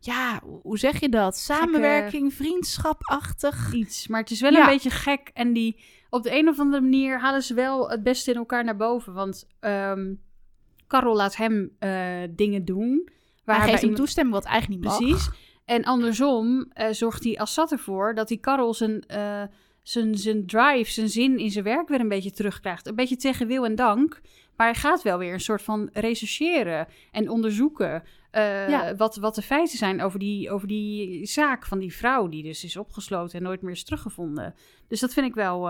ja, 0.00 0.40
hoe 0.62 0.78
zeg 0.78 1.00
je 1.00 1.08
dat? 1.08 1.36
Samenwerking, 1.36 2.34
vriendschapachtig. 2.34 3.72
iets. 3.72 4.08
Maar 4.08 4.20
het 4.20 4.30
is 4.30 4.40
wel 4.40 4.52
Ja. 4.52 4.60
een 4.60 4.66
beetje 4.72 4.90
gek. 4.90 5.30
En 5.34 5.52
die, 5.52 5.80
op 6.10 6.22
de 6.22 6.38
een 6.38 6.48
of 6.48 6.58
andere 6.58 6.82
manier 6.82 7.20
halen 7.20 7.42
ze 7.42 7.54
wel 7.54 7.90
het 7.90 8.02
beste 8.02 8.30
in 8.30 8.36
elkaar 8.36 8.64
naar 8.64 8.76
boven. 8.76 9.12
Want 9.12 9.46
ehm 9.60 10.14
Karel 10.86 11.16
laat 11.16 11.36
hem 11.36 11.70
eh, 11.78 12.22
dingen 12.30 12.64
doen. 12.64 13.08
Waar 13.44 13.56
hij 13.56 13.64
geeft 13.64 13.80
hem 13.80 13.82
iemand- 13.90 13.96
toestemming, 14.04 14.34
wat 14.36 14.44
eigenlijk 14.44 14.82
niet 14.82 14.90
mag. 14.90 14.98
Precies. 15.00 15.30
En 15.64 15.84
andersom 15.84 16.66
eh, 16.72 16.88
zorgt 16.90 17.22
die 17.22 17.40
Assad 17.40 17.72
ervoor 17.72 18.14
dat 18.14 18.28
die 18.28 18.38
Karel 18.38 18.74
zijn, 18.74 19.06
eh, 19.06 19.42
zijn, 19.82 20.18
zijn 20.18 20.46
drive, 20.46 20.90
zijn 20.90 21.08
zin 21.08 21.38
in 21.38 21.50
zijn 21.50 21.64
werk 21.64 21.88
weer 21.88 22.00
een 22.00 22.08
beetje 22.08 22.30
terugkrijgt. 22.30 22.86
Een 22.86 22.94
beetje 22.94 23.16
tegen 23.16 23.46
wil 23.46 23.64
en 23.64 23.74
dank. 23.74 24.20
Maar 24.56 24.66
hij 24.66 24.76
gaat 24.80 25.02
wel 25.02 25.18
weer 25.18 25.32
een 25.32 25.40
soort 25.40 25.62
van 25.62 25.88
rechercheren 25.92 26.86
en 27.12 27.28
onderzoeken 27.30 28.02
Ja. 28.68 28.94
wat, 28.96 29.16
wat 29.16 29.34
de 29.34 29.42
feiten 29.42 29.78
zijn 29.78 30.02
over 30.02 30.18
die, 30.18 30.50
over 30.50 30.68
die 30.68 31.26
zaak 31.26 31.66
van 31.66 31.78
die 31.78 31.94
vrouw 31.96 32.28
die 32.28 32.42
dus 32.42 32.64
is 32.64 32.76
opgesloten 32.76 33.38
en 33.38 33.44
nooit 33.44 33.62
meer 33.62 33.72
is 33.72 33.84
teruggevonden. 33.84 34.54
Dus 34.88 35.00
dat 35.00 35.12
vind 35.12 35.26
ik 35.26 35.34
wel, 35.34 35.66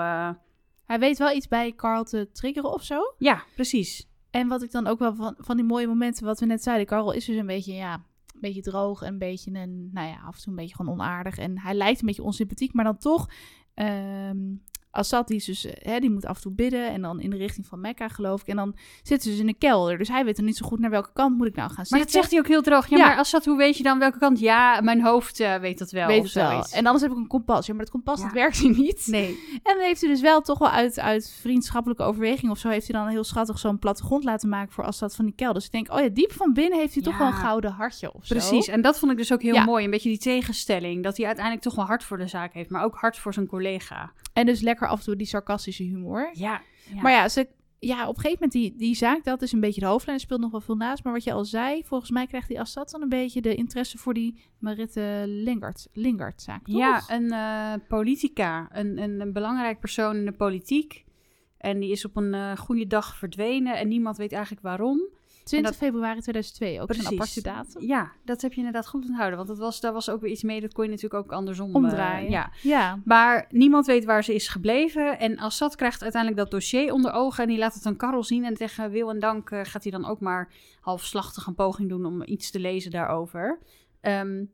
Hij 0.84 0.98
weet 0.98 1.18
wel 1.18 1.32
iets 1.36 1.48
bij 1.48 1.72
Karl 1.72 2.04
te 2.04 2.28
triggeren 2.32 2.72
of 2.72 2.82
zo. 2.82 3.14
ja, 3.18 3.42
precies. 3.54 4.08
En 4.36 4.48
wat 4.48 4.62
ik 4.62 4.70
dan 4.70 4.86
ook 4.86 4.98
wel 4.98 5.14
van, 5.14 5.34
van 5.38 5.56
die 5.56 5.64
mooie 5.64 5.86
momenten, 5.86 6.24
wat 6.24 6.40
we 6.40 6.46
net 6.46 6.62
zeiden, 6.62 6.86
Karel 6.86 7.12
is 7.12 7.24
dus 7.24 7.36
een 7.36 7.46
beetje, 7.46 7.74
ja, 7.74 7.94
een 7.94 8.40
beetje 8.40 8.62
droog 8.62 9.02
en 9.02 9.12
een 9.12 9.18
beetje 9.18 9.50
een, 9.50 9.90
nou 9.92 10.08
ja, 10.08 10.16
af 10.26 10.36
en 10.36 10.42
toe 10.42 10.52
een 10.52 10.58
beetje 10.58 10.74
gewoon 10.74 10.92
onaardig. 10.92 11.38
En 11.38 11.58
hij 11.58 11.74
lijkt 11.74 12.00
een 12.00 12.06
beetje 12.06 12.22
onsympathiek, 12.22 12.72
maar 12.72 12.84
dan 12.84 12.98
toch, 12.98 13.30
ehm, 13.74 14.38
Assad 14.96 15.28
die, 15.28 15.36
is 15.36 15.44
dus, 15.44 15.64
eh, 15.64 15.92
hè, 15.92 15.98
die 16.00 16.10
moet 16.10 16.26
af 16.26 16.36
en 16.36 16.42
toe 16.42 16.52
bidden 16.52 16.90
en 16.92 17.02
dan 17.02 17.20
in 17.20 17.30
de 17.30 17.36
richting 17.36 17.66
van 17.66 17.80
Mekka 17.80 18.08
geloof 18.08 18.40
ik. 18.40 18.46
En 18.46 18.56
dan 18.56 18.74
zitten 19.02 19.20
ze 19.22 19.30
dus 19.30 19.38
in 19.40 19.48
een 19.48 19.58
kelder. 19.58 19.98
Dus 19.98 20.08
hij 20.08 20.24
weet 20.24 20.36
dan 20.36 20.44
niet 20.44 20.56
zo 20.56 20.66
goed 20.66 20.78
naar 20.78 20.90
welke 20.90 21.10
kant 21.12 21.36
moet 21.36 21.46
ik 21.46 21.54
nou 21.54 21.66
gaan 21.68 21.76
Maar 21.76 21.86
zitten. 21.86 22.04
dat 22.06 22.14
zegt 22.14 22.30
hij 22.30 22.38
ook 22.40 22.46
heel 22.46 22.62
droog. 22.62 22.88
Ja, 22.88 22.96
Ja. 22.96 23.06
maar 23.06 23.16
Assad, 23.18 23.44
hoe 23.44 23.56
weet 23.56 23.76
je 23.76 23.82
dan 23.82 23.98
welke 23.98 24.18
kant? 24.18 24.38
Ja, 24.38 24.80
mijn 24.80 25.02
hoofd 25.02 25.40
eh, 25.40 25.54
weet 25.54 25.78
dat 25.78 25.90
wel. 25.90 26.06
weet 26.06 26.24
of 26.24 26.32
wel. 26.32 26.64
En 26.70 26.84
anders 26.86 27.02
heb 27.02 27.10
ik 27.12 27.16
een 27.16 27.26
kompas. 27.26 27.66
Ja, 27.66 27.74
maar 27.74 27.82
dat 27.84 27.92
kompas 27.92 28.18
Ja. 28.18 28.24
dat 28.24 28.32
werkt 28.34 28.56
hier 28.56 28.76
niet. 28.76 29.06
Nee. 29.06 29.28
En 29.62 29.74
dan 29.76 29.78
heeft 29.84 30.00
hij 30.00 30.10
dus 30.10 30.20
wel 30.20 30.40
toch 30.40 30.58
wel 30.58 30.70
uit, 30.70 30.98
uit 31.00 31.36
vriendschappelijke 31.40 32.02
overweging 32.02 32.50
of 32.50 32.58
zo... 32.58 32.68
heeft 32.68 32.88
hij 32.88 33.00
dan 33.00 33.08
heel 33.08 33.24
schattig 33.24 33.58
zo'n 33.58 33.78
plattegrond 33.78 34.24
laten 34.24 34.48
maken 34.48 34.72
voor 34.72 34.84
Assad 34.84 35.14
van 35.14 35.24
die 35.24 35.34
kelder. 35.34 35.54
Dus 35.54 35.64
ik 35.64 35.72
denk, 35.72 35.92
oh 35.92 36.00
ja, 36.00 36.08
diep 36.08 36.32
van 36.32 36.52
binnen 36.52 36.78
heeft 36.78 36.94
hij 36.94 37.02
toch 37.02 37.18
wel 37.18 37.26
een 37.26 37.32
gouden 37.32 37.70
hartje 37.72 38.12
of 38.14 38.26
zo. 38.26 38.34
Precies, 38.34 38.68
en 38.68 38.80
dat 38.82 38.98
vond 38.98 39.12
ik 39.12 39.18
dus 39.18 39.32
ook 39.32 39.42
heel 39.42 39.64
mooi. 39.64 39.84
Een 39.84 39.90
beetje 39.90 40.08
die 40.08 40.18
tegenstelling. 40.18 41.02
Dat 41.02 41.16
hij 41.16 41.26
uiteindelijk 41.26 41.64
toch 41.64 41.74
wel 41.74 41.84
hard 41.84 42.04
voor 42.04 42.18
de 42.18 42.26
zaak 42.26 42.52
heeft, 42.52 42.70
maar 42.70 42.84
ook 42.84 42.94
hard 42.94 43.18
voor 43.18 43.34
zijn 43.34 43.46
collega. 43.46 44.12
En 44.32 44.46
dus 44.46 44.60
lekker 44.60 44.85
af 44.88 44.98
en 44.98 45.04
toe 45.04 45.16
die 45.16 45.26
sarcastische 45.26 45.82
humor. 45.82 46.30
Ja. 46.32 46.62
Maar 47.02 47.12
ja, 47.12 47.28
ze, 47.28 47.48
ja, 47.78 48.08
op 48.08 48.16
een 48.16 48.22
gegeven 48.22 48.48
moment 48.48 48.52
die, 48.52 48.74
die 48.76 48.94
zaak, 48.94 49.24
dat 49.24 49.42
is 49.42 49.52
een 49.52 49.60
beetje 49.60 49.80
de 49.80 49.86
hoofdlijn. 49.86 50.16
Er 50.16 50.22
speelt 50.22 50.40
nog 50.40 50.50
wel 50.50 50.60
veel 50.60 50.76
naast. 50.76 51.04
Maar 51.04 51.12
wat 51.12 51.24
je 51.24 51.32
al 51.32 51.44
zei, 51.44 51.82
volgens 51.84 52.10
mij 52.10 52.26
krijgt 52.26 52.48
die 52.48 52.60
Assad 52.60 52.90
dan 52.90 53.02
een 53.02 53.08
beetje 53.08 53.40
de 53.40 53.54
interesse 53.54 53.98
voor 53.98 54.14
die 54.14 54.38
Maritte 54.58 55.24
Lingard, 55.26 55.88
Lingard 55.92 56.42
zaak, 56.42 56.64
toch? 56.64 56.76
Ja, 56.76 57.02
een 57.08 57.32
eh, 57.32 57.86
politica. 57.88 58.68
Een, 58.72 59.02
een, 59.02 59.20
een 59.20 59.32
belangrijk 59.32 59.80
persoon 59.80 60.16
in 60.16 60.24
de 60.24 60.32
politiek. 60.32 61.04
En 61.58 61.80
die 61.80 61.90
is 61.90 62.04
op 62.04 62.16
een 62.16 62.34
eh, 62.34 62.56
goede 62.56 62.86
dag 62.86 63.16
verdwenen 63.16 63.78
en 63.78 63.88
niemand 63.88 64.16
weet 64.16 64.32
eigenlijk 64.32 64.62
waarom. 64.62 65.00
20 65.46 65.70
dat- 65.70 65.80
februari 65.80 66.20
2002, 66.20 66.80
ook 66.80 66.86
Precies. 66.86 67.06
aparte 67.06 67.42
datum. 67.42 67.82
Ja, 67.86 68.12
dat 68.24 68.42
heb 68.42 68.50
je 68.52 68.56
inderdaad 68.58 68.86
goed 68.86 69.04
onthouden. 69.06 69.36
Want 69.36 69.48
dat 69.48 69.58
was, 69.58 69.80
daar 69.80 69.92
was 69.92 70.10
ook 70.10 70.20
weer 70.20 70.30
iets 70.30 70.42
mee, 70.42 70.60
dat 70.60 70.72
kon 70.72 70.84
je 70.84 70.90
natuurlijk 70.90 71.24
ook 71.24 71.32
andersom 71.32 71.68
eh, 71.68 71.74
Omdraaien. 71.74 72.30
ja. 72.30 72.50
Ja, 72.62 73.00
Maar 73.04 73.46
niemand 73.50 73.86
weet 73.86 74.04
waar 74.04 74.24
ze 74.24 74.34
is 74.34 74.48
gebleven. 74.48 75.18
En 75.18 75.38
Assad 75.38 75.76
krijgt 75.76 76.02
uiteindelijk 76.02 76.42
dat 76.42 76.50
dossier 76.50 76.92
onder 76.92 77.12
ogen. 77.12 77.42
En 77.42 77.48
die 77.48 77.58
laat 77.58 77.74
het 77.74 77.86
aan 77.86 77.96
Karel 77.96 78.24
zien. 78.24 78.44
En 78.44 78.54
tegen 78.54 78.90
wil 78.90 79.10
en 79.10 79.18
dank 79.20 79.50
eh, 79.50 79.60
gaat 79.62 79.82
hij 79.82 79.92
dan 79.92 80.06
ook 80.06 80.20
maar 80.20 80.48
halfslachtig 80.80 81.46
een 81.46 81.54
poging 81.54 81.88
doen 81.88 82.04
om 82.04 82.22
iets 82.24 82.50
te 82.50 82.60
lezen 82.60 82.90
daarover. 82.90 83.58
Ehm, 84.00 84.44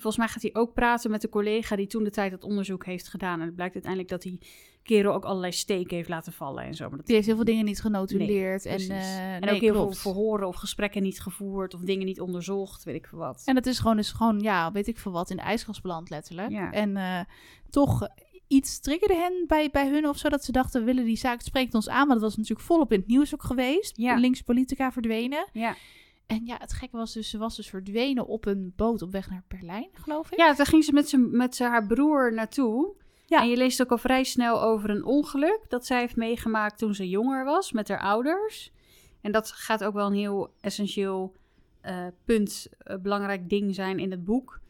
volgens 0.00 0.16
mij 0.16 0.28
gaat 0.28 0.42
hij 0.42 0.54
ook 0.54 0.74
praten 0.74 1.10
met 1.10 1.20
de 1.20 1.28
collega 1.28 1.76
die 1.76 1.86
toen 1.86 2.04
de 2.04 2.10
tijd 2.10 2.32
het 2.32 2.44
onderzoek 2.44 2.84
heeft 2.84 3.08
gedaan. 3.08 3.40
En 3.40 3.46
het 3.46 3.54
blijkt 3.54 3.74
uiteindelijk 3.74 4.12
dat 4.12 4.22
die 4.22 4.38
kerel 4.82 5.14
ook 5.14 5.24
allerlei 5.24 5.52
steken 5.52 5.96
heeft 5.96 6.08
laten 6.08 6.32
vallen 6.32 6.64
en 6.64 6.74
zo. 6.74 6.88
Maar 6.88 6.96
dat 6.96 7.06
die 7.06 7.14
heeft 7.14 7.26
heel 7.26 7.36
veel 7.36 7.44
dingen 7.44 7.64
niet 7.64 7.80
genotuleerd. 7.80 8.66
en 8.66 8.78
eh, 8.78 9.34
en 9.34 9.40
nee, 9.40 9.54
ook 9.54 9.60
heel 9.60 9.72
klopt. 9.72 9.98
veel 9.98 10.12
verhoren 10.12 10.48
of 10.48 10.56
gesprekken 10.56 11.02
niet 11.02 11.20
gevoerd 11.20 11.74
of 11.74 11.80
dingen 11.80 12.06
niet 12.06 12.20
onderzocht, 12.20 12.84
weet 12.84 12.94
ik 12.94 13.06
veel 13.06 13.18
wat. 13.18 13.42
En 13.44 13.56
het 13.56 13.66
is 13.66 13.78
gewoon, 13.78 13.96
dus 13.96 14.12
gewoon, 14.12 14.40
ja, 14.40 14.72
weet 14.72 14.86
ik 14.86 14.98
veel 14.98 15.12
wat, 15.12 15.30
in 15.30 15.36
de 15.36 15.42
ijskast 15.42 15.82
beland 15.82 16.10
letterlijk. 16.10 16.50
Ja. 16.50 16.72
En 16.72 16.96
eh, 16.96 17.20
toch 17.70 18.08
iets 18.48 18.80
triggerde 18.80 19.14
hen 19.14 19.44
bij, 19.46 19.70
bij 19.70 19.88
hun 19.88 20.08
of 20.08 20.18
zo, 20.18 20.28
dat 20.28 20.44
ze 20.44 20.52
dachten, 20.52 20.80
we 20.80 20.86
willen 20.86 21.04
die 21.04 21.16
zaak, 21.16 21.36
het 21.36 21.46
spreekt 21.46 21.74
ons 21.74 21.88
aan. 21.88 22.06
Maar 22.06 22.16
dat 22.16 22.24
was 22.24 22.36
natuurlijk 22.36 22.66
volop 22.66 22.92
in 22.92 22.98
het 22.98 23.08
nieuws 23.08 23.34
ook 23.34 23.42
geweest. 23.42 23.96
Ja. 23.96 24.16
Links 24.16 24.40
politica 24.42 24.92
verdwenen. 24.92 25.48
Ja. 25.52 25.76
En 26.26 26.44
ja, 26.44 26.56
het 26.58 26.72
gekke 26.72 26.96
was 26.96 27.12
dus, 27.12 27.30
ze 27.30 27.38
was 27.38 27.56
dus 27.56 27.68
verdwenen 27.68 28.26
op 28.26 28.46
een 28.46 28.72
boot 28.76 29.02
op 29.02 29.12
weg 29.12 29.30
naar 29.30 29.44
Berlijn, 29.48 29.88
geloof 29.92 30.30
ik. 30.32 30.38
Ja, 30.38 30.54
daar 30.54 30.66
ging 30.66 30.84
ze 30.84 30.92
met, 30.92 31.08
z'n- 31.08 31.28
met 31.30 31.58
haar 31.58 31.86
broer 31.86 32.32
naartoe. 32.34 32.94
Ja. 33.26 33.40
En 33.42 33.48
je 33.48 33.56
leest 33.56 33.82
ook 33.82 33.90
al 33.90 33.98
vrij 33.98 34.24
snel 34.24 34.62
over 34.62 34.90
een 34.90 35.04
ongeluk 35.04 35.60
dat 35.68 35.86
zij 35.86 35.98
heeft 36.00 36.16
meegemaakt 36.16 36.78
toen 36.78 36.94
ze 36.94 37.08
jonger 37.08 37.44
was 37.44 37.72
met 37.72 37.88
haar 37.88 38.00
ouders. 38.00 38.72
En 39.20 39.32
dat 39.32 39.50
gaat 39.50 39.84
ook 39.84 39.94
wel 39.94 40.06
een 40.06 40.12
heel 40.14 40.54
essentieel 40.60 41.34
eh, 41.80 42.06
punt, 42.24 42.68
eh, 42.78 42.96
belangrijk 42.96 43.48
ding 43.48 43.74
zijn 43.74 43.98
in 43.98 44.10
het 44.10 44.24
boek. 44.24 44.60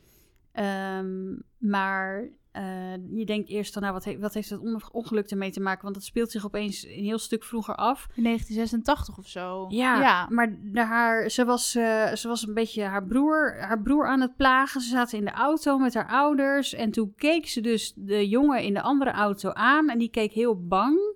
Ehm, 0.53 1.35
maar 1.59 2.29
eh, 2.57 3.19
je 3.19 3.25
denkt 3.25 3.49
eerst 3.49 3.75
dan, 3.75 3.83
nou, 3.83 3.95
wat, 3.95 4.05
he- 4.05 4.19
wat 4.19 4.35
heeft 4.35 4.49
dat 4.49 4.61
on- 4.61 4.83
ongeluk 4.93 5.31
ermee 5.31 5.51
te 5.51 5.61
maken? 5.61 5.83
Want 5.83 5.95
dat 5.95 6.05
speelt 6.05 6.31
zich 6.31 6.45
opeens 6.47 6.87
een 6.87 7.05
heel 7.05 7.19
stuk 7.19 7.45
vroeger 7.45 7.75
af. 7.75 8.07
In 8.15 8.23
1986 8.23 9.19
of 9.19 9.29
zo. 9.29 9.67
Ja, 9.69 10.01
ja. 10.01 10.27
maar 10.31 10.57
de, 10.63 10.81
haar, 10.81 11.31
ze, 11.31 11.45
was, 11.45 11.75
eh, 11.75 12.13
ze 12.15 12.29
was 12.29 12.47
een 12.47 12.55
beetje 12.55 12.83
haar 12.83 13.05
broer, 13.07 13.57
haar 13.61 13.83
broer 13.83 14.07
aan 14.09 14.21
het 14.21 14.37
plagen. 14.37 14.81
Ze 14.81 14.89
zaten 14.89 15.19
in 15.19 15.25
de 15.25 15.31
auto 15.31 15.79
met 15.79 15.95
haar 15.95 16.09
ouders. 16.09 16.75
En 16.75 16.91
toen 16.91 17.13
keek 17.17 17.47
ze 17.47 17.61
dus 17.61 17.93
de 17.97 18.29
jongen 18.29 18.63
in 18.63 18.75
de 18.75 18.83
andere 18.83 19.11
auto 19.11 19.51
aan. 19.53 19.89
En 19.91 19.99
die 19.99 20.11
keek 20.11 20.33
heel 20.33 20.67
bang. 20.67 21.15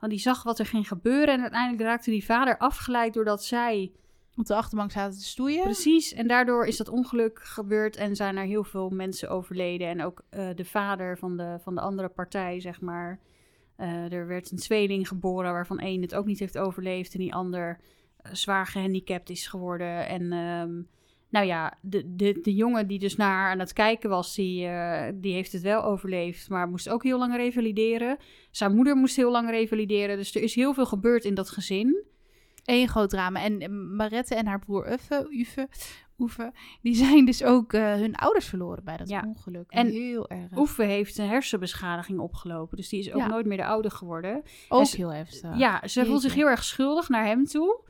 Want 0.00 0.12
die 0.12 0.20
zag 0.20 0.42
wat 0.42 0.58
er 0.58 0.66
ging 0.66 0.88
gebeuren. 0.88 1.34
En 1.34 1.40
uiteindelijk 1.40 1.82
raakte 1.82 2.10
die 2.10 2.24
vader 2.24 2.58
afgeleid 2.58 3.14
doordat 3.14 3.44
zij... 3.44 3.92
Op 4.38 4.46
de 4.46 4.54
achterbank 4.54 4.90
zaten 4.90 5.18
te 5.18 5.24
stoeien. 5.24 5.62
Precies. 5.62 6.12
En 6.12 6.26
daardoor 6.26 6.66
is 6.66 6.76
dat 6.76 6.88
ongeluk 6.88 7.40
gebeurd. 7.42 7.96
En 7.96 8.16
zijn 8.16 8.36
er 8.36 8.44
heel 8.44 8.64
veel 8.64 8.90
mensen 8.90 9.30
overleden. 9.30 9.88
En 9.88 10.02
ook 10.02 10.22
eh, 10.30 10.48
de 10.54 10.64
vader 10.64 11.18
van 11.18 11.36
de, 11.36 11.58
van 11.60 11.74
de 11.74 11.80
andere 11.80 12.08
partij, 12.08 12.60
zeg 12.60 12.80
maar. 12.80 13.20
Eh, 13.76 14.12
er 14.12 14.26
werd 14.26 14.50
een 14.50 14.58
tweeling 14.58 15.08
geboren 15.08 15.52
waarvan 15.52 15.78
één 15.78 16.02
het 16.02 16.14
ook 16.14 16.26
niet 16.26 16.38
heeft 16.38 16.58
overleefd. 16.58 17.12
En 17.12 17.18
die 17.18 17.34
ander 17.34 17.80
eh, 18.16 18.34
zwaar 18.34 18.66
gehandicapt 18.66 19.30
is 19.30 19.46
geworden. 19.46 20.08
En 20.08 20.32
ehm, 20.32 20.82
nou 21.28 21.46
ja, 21.46 21.78
de, 21.80 22.14
de, 22.14 22.40
de 22.42 22.54
jongen 22.54 22.86
die 22.86 22.98
dus 22.98 23.16
naar 23.16 23.32
haar 23.32 23.50
aan 23.50 23.58
het 23.58 23.72
kijken 23.72 24.10
was, 24.10 24.34
die, 24.34 24.68
die 25.14 25.32
heeft 25.32 25.52
het 25.52 25.62
wel 25.62 25.84
overleefd. 25.84 26.48
Maar 26.48 26.68
moest 26.68 26.88
ook 26.88 27.02
heel 27.02 27.18
lang 27.18 27.36
revalideren. 27.36 28.16
Zijn 28.50 28.74
moeder 28.74 28.96
moest 28.96 29.16
heel 29.16 29.30
lang 29.30 29.50
revalideren. 29.50 30.16
Dus 30.16 30.34
er 30.34 30.42
is 30.42 30.54
heel 30.54 30.74
veel 30.74 30.86
gebeurd 30.86 31.24
in 31.24 31.34
dat 31.34 31.50
gezin. 31.50 32.06
Eén 32.70 32.88
groot 32.88 33.10
drama. 33.10 33.42
En 33.42 33.60
eh, 33.60 33.68
Marette 33.70 34.34
en 34.34 34.46
haar 34.46 34.58
broer 34.58 34.92
Uffe, 34.92 35.26
Ufe, 35.30 35.68
Oefe, 36.18 36.52
die 36.82 36.94
zijn 37.04 37.24
dus 37.24 37.44
ook 37.44 37.72
eh, 37.72 37.92
hun 37.94 38.14
ouders 38.14 38.46
verloren 38.46 38.84
bij 38.84 38.96
dat 38.96 39.08
Ja. 39.08 39.24
ongeluk. 39.26 39.70
En 39.70 39.86
heel 39.86 40.28
erg. 40.28 40.56
Oeffe 40.56 40.82
heeft 40.82 41.18
een 41.18 41.28
hersenbeschadiging 41.28 42.18
opgelopen. 42.18 42.76
Dus 42.76 42.88
die 42.88 43.00
is 43.00 43.12
ook 43.12 43.20
Ja. 43.20 43.26
nooit 43.26 43.46
meer 43.46 43.56
de 43.56 43.64
oude 43.64 43.90
geworden. 43.90 44.42
ook 44.68 44.86
ze- 44.86 44.96
heel 44.96 45.12
heftig. 45.12 45.56
Ja, 45.58 45.86
ze 45.88 46.06
voelt 46.06 46.22
zich 46.22 46.34
heel 46.34 46.46
erg 46.48 46.64
schuldig 46.64 47.08
naar 47.08 47.24
hem 47.24 47.44
toe. 47.44 47.80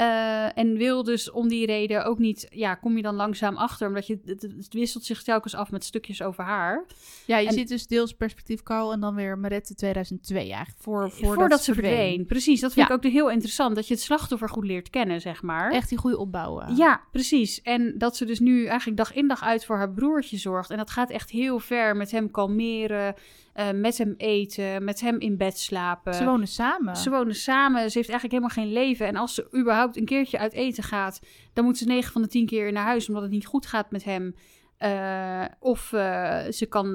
Eh, 0.00 0.58
en 0.58 0.76
wil 0.76 1.02
dus 1.02 1.30
om 1.30 1.48
die 1.48 1.66
reden 1.66 2.04
ook 2.04 2.18
niet, 2.18 2.46
ja, 2.50 2.74
kom 2.74 2.96
je 2.96 3.02
dan 3.02 3.14
langzaam 3.14 3.56
achter, 3.56 3.88
omdat 3.88 4.06
je, 4.06 4.20
het, 4.24 4.42
het 4.42 4.68
wisselt 4.72 5.04
zich 5.04 5.22
telkens 5.22 5.54
af 5.54 5.70
met 5.70 5.84
stukjes 5.84 6.22
over 6.22 6.44
haar. 6.44 6.86
Ja, 7.26 7.38
je 7.38 7.46
En- 7.46 7.52
ziet 7.52 7.68
dus 7.68 7.86
deels 7.86 8.12
perspectief 8.12 8.62
Carl 8.62 8.92
en 8.92 9.00
dan 9.00 9.14
weer 9.14 9.38
Marette 9.38 9.74
2002 9.74 10.38
eigenlijk. 10.52 10.82
Voor, 10.82 11.10
voordat, 11.10 11.34
Voordat, 11.34 11.64
ze 11.64 11.74
verdween. 11.74 12.26
Precies, 12.26 12.60
dat 12.60 12.72
vind 12.72 12.88
Ja. 12.88 12.94
ik 12.94 13.04
ook 13.04 13.12
heel 13.12 13.30
interessant, 13.30 13.74
dat 13.74 13.88
je 13.88 13.94
het 13.94 14.02
slachtoffer 14.02 14.48
goed 14.48 14.64
leert 14.64 14.90
kennen, 14.90 15.20
zeg 15.20 15.42
maar. 15.42 15.70
Echt 15.72 15.88
die 15.88 15.98
goede 15.98 16.18
opbouwen. 16.18 16.76
Ja, 16.76 17.00
precies. 17.10 17.62
En 17.62 17.94
dat 17.98 18.16
ze 18.16 18.24
dus 18.24 18.38
nu 18.40 18.66
eigenlijk 18.66 18.96
dag 18.98 19.12
in 19.14 19.28
dag 19.28 19.42
uit 19.42 19.64
voor 19.64 19.76
haar 19.76 19.92
broertje 19.92 20.36
zorgt. 20.36 20.70
En 20.70 20.76
dat 20.76 20.90
gaat 20.90 21.10
echt 21.10 21.30
heel 21.30 21.58
ver 21.58 21.96
met 21.96 22.10
hem 22.10 22.30
kalmeren, 22.30 23.14
eh, 23.52 23.70
met 23.70 23.98
hem 23.98 24.14
eten, 24.16 24.84
met 24.84 25.00
hem 25.00 25.18
in 25.18 25.36
bed 25.36 25.58
slapen. 25.58 26.14
Ze 26.14 26.24
wonen 26.24 26.48
samen. 26.48 26.96
Ze 26.96 27.10
wonen 27.10 27.34
samen, 27.34 27.90
ze 27.90 27.98
heeft 27.98 28.10
eigenlijk 28.10 28.42
helemaal 28.42 28.64
geen 28.64 28.72
leven. 28.72 29.06
En 29.06 29.16
als 29.16 29.34
ze 29.34 29.48
überhaupt 29.56 29.96
een 29.96 30.04
keertje 30.04 30.38
uit 30.38 30.52
eten 30.52 30.82
gaat, 30.82 31.20
dan 31.52 31.64
moet 31.64 31.78
ze 31.78 31.84
9 31.84 32.12
van 32.12 32.22
de 32.22 32.28
10 32.28 32.46
keer 32.46 32.72
naar 32.72 32.84
huis 32.84 33.08
omdat 33.08 33.22
het 33.22 33.32
niet 33.32 33.46
goed 33.46 33.66
gaat 33.66 33.90
met 33.90 34.04
hem. 34.04 34.34
Eh, 34.76 35.44
of 35.58 35.92
eh, 35.92 36.48
ze 36.50 36.66
kan 36.66 36.94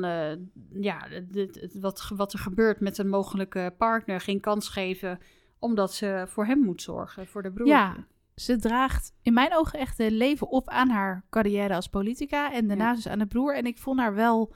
ja, 0.73 1.07
wat, 1.79 2.11
wat 2.15 2.33
er 2.33 2.39
gebeurt 2.39 2.79
met 2.79 2.97
een 2.97 3.09
mogelijke 3.09 3.73
partner 3.77 4.21
geen 4.21 4.39
kans 4.39 4.69
geven, 4.69 5.19
omdat 5.59 5.93
ze 5.93 6.25
voor 6.27 6.45
hem 6.45 6.59
moet 6.59 6.81
zorgen, 6.81 7.27
voor 7.27 7.43
de 7.43 7.51
broer. 7.51 7.67
Ja, 7.67 7.95
ze 8.35 8.57
draagt 8.57 9.13
in 9.21 9.33
mijn 9.33 9.55
ogen 9.55 9.79
echt 9.79 9.97
het 9.97 10.11
leven 10.11 10.47
op 10.49 10.69
aan 10.69 10.89
haar 10.89 11.25
carrière 11.29 11.75
als 11.75 11.87
politica. 11.87 12.53
En 12.53 12.67
daarna 12.67 12.89
Ja. 12.89 12.95
dus 12.95 13.07
aan 13.07 13.19
de 13.19 13.25
broer. 13.25 13.55
En 13.55 13.65
ik 13.65 13.77
vond 13.77 13.99
haar 13.99 14.13
wel 14.13 14.55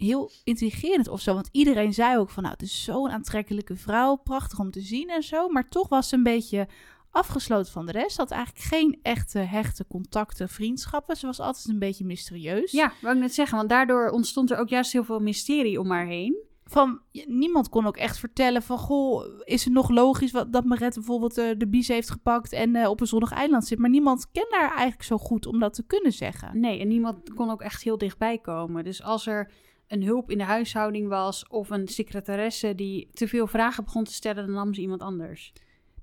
heel 0.00 0.30
intrigerend 0.44 1.08
of 1.08 1.20
zo. 1.20 1.34
Want 1.34 1.48
iedereen 1.52 1.94
zei 1.94 2.18
ook 2.18 2.30
van, 2.30 2.42
nou, 2.42 2.54
het 2.54 2.64
is 2.64 2.84
zo'n 2.84 3.10
aantrekkelijke 3.10 3.76
vrouw. 3.76 4.16
Prachtig 4.16 4.58
om 4.58 4.70
te 4.70 4.80
zien 4.80 5.08
en 5.08 5.22
zo. 5.22 5.48
Maar 5.48 5.68
toch 5.68 5.88
was 5.88 6.08
ze 6.08 6.16
een 6.16 6.22
beetje 6.22 6.68
afgesloten 7.10 7.72
van 7.72 7.86
de 7.86 7.92
rest. 7.92 8.16
Had 8.16 8.30
eigenlijk 8.30 8.64
geen 8.64 8.98
echte 9.02 9.38
hechte 9.38 9.86
contacten, 9.88 10.48
vriendschappen. 10.48 11.16
Ze 11.16 11.26
was 11.26 11.40
altijd 11.40 11.68
een 11.68 11.78
beetje 11.78 12.04
mysterieus. 12.04 12.70
Ja, 12.70 12.92
wou 13.00 13.14
ik 13.14 13.20
net 13.20 13.34
zeggen, 13.34 13.56
want 13.56 13.68
daardoor 13.68 14.10
ontstond 14.10 14.50
er 14.50 14.58
ook 14.58 14.68
juist 14.68 14.92
heel 14.92 15.04
veel 15.04 15.20
mysterie 15.20 15.80
om 15.80 15.90
haar 15.90 16.06
heen. 16.06 16.48
Van, 16.64 17.00
niemand 17.26 17.68
kon 17.68 17.86
ook 17.86 17.96
echt 17.96 18.18
vertellen 18.18 18.62
van... 18.62 18.78
Goh, 18.78 19.24
is 19.44 19.64
het 19.64 19.72
nog 19.72 19.88
logisch 19.88 20.30
wat, 20.30 20.52
dat 20.52 20.64
Marette 20.64 20.98
bijvoorbeeld 20.98 21.38
eh, 21.38 21.50
de 21.56 21.68
bies 21.68 21.88
heeft 21.88 22.10
gepakt... 22.10 22.52
en 22.52 22.76
eh, 22.76 22.88
op 22.88 23.00
een 23.00 23.06
zonnig 23.06 23.32
eiland 23.32 23.66
zit? 23.66 23.78
Maar 23.78 23.90
niemand 23.90 24.30
kende 24.32 24.56
haar 24.56 24.70
eigenlijk 24.70 25.02
zo 25.02 25.18
goed 25.18 25.46
om 25.46 25.58
dat 25.58 25.74
te 25.74 25.86
kunnen 25.86 26.12
zeggen. 26.12 26.60
Nee, 26.60 26.80
en 26.80 26.88
niemand 26.88 27.34
kon 27.34 27.50
ook 27.50 27.62
echt 27.62 27.82
heel 27.82 27.98
dichtbij 27.98 28.38
komen. 28.38 28.84
Dus 28.84 29.02
als 29.02 29.26
er 29.26 29.50
een 29.90 30.02
hulp 30.04 30.30
in 30.30 30.38
de 30.38 30.44
huishouding 30.44 31.08
was 31.08 31.48
of 31.48 31.70
een 31.70 31.88
secretaresse 31.88 32.74
die 32.74 33.08
te 33.12 33.28
veel 33.28 33.46
vragen 33.46 33.84
begon 33.84 34.04
te 34.04 34.12
stellen, 34.12 34.46
dan 34.46 34.54
nam 34.54 34.74
ze 34.74 34.80
iemand 34.80 35.00
anders. 35.02 35.52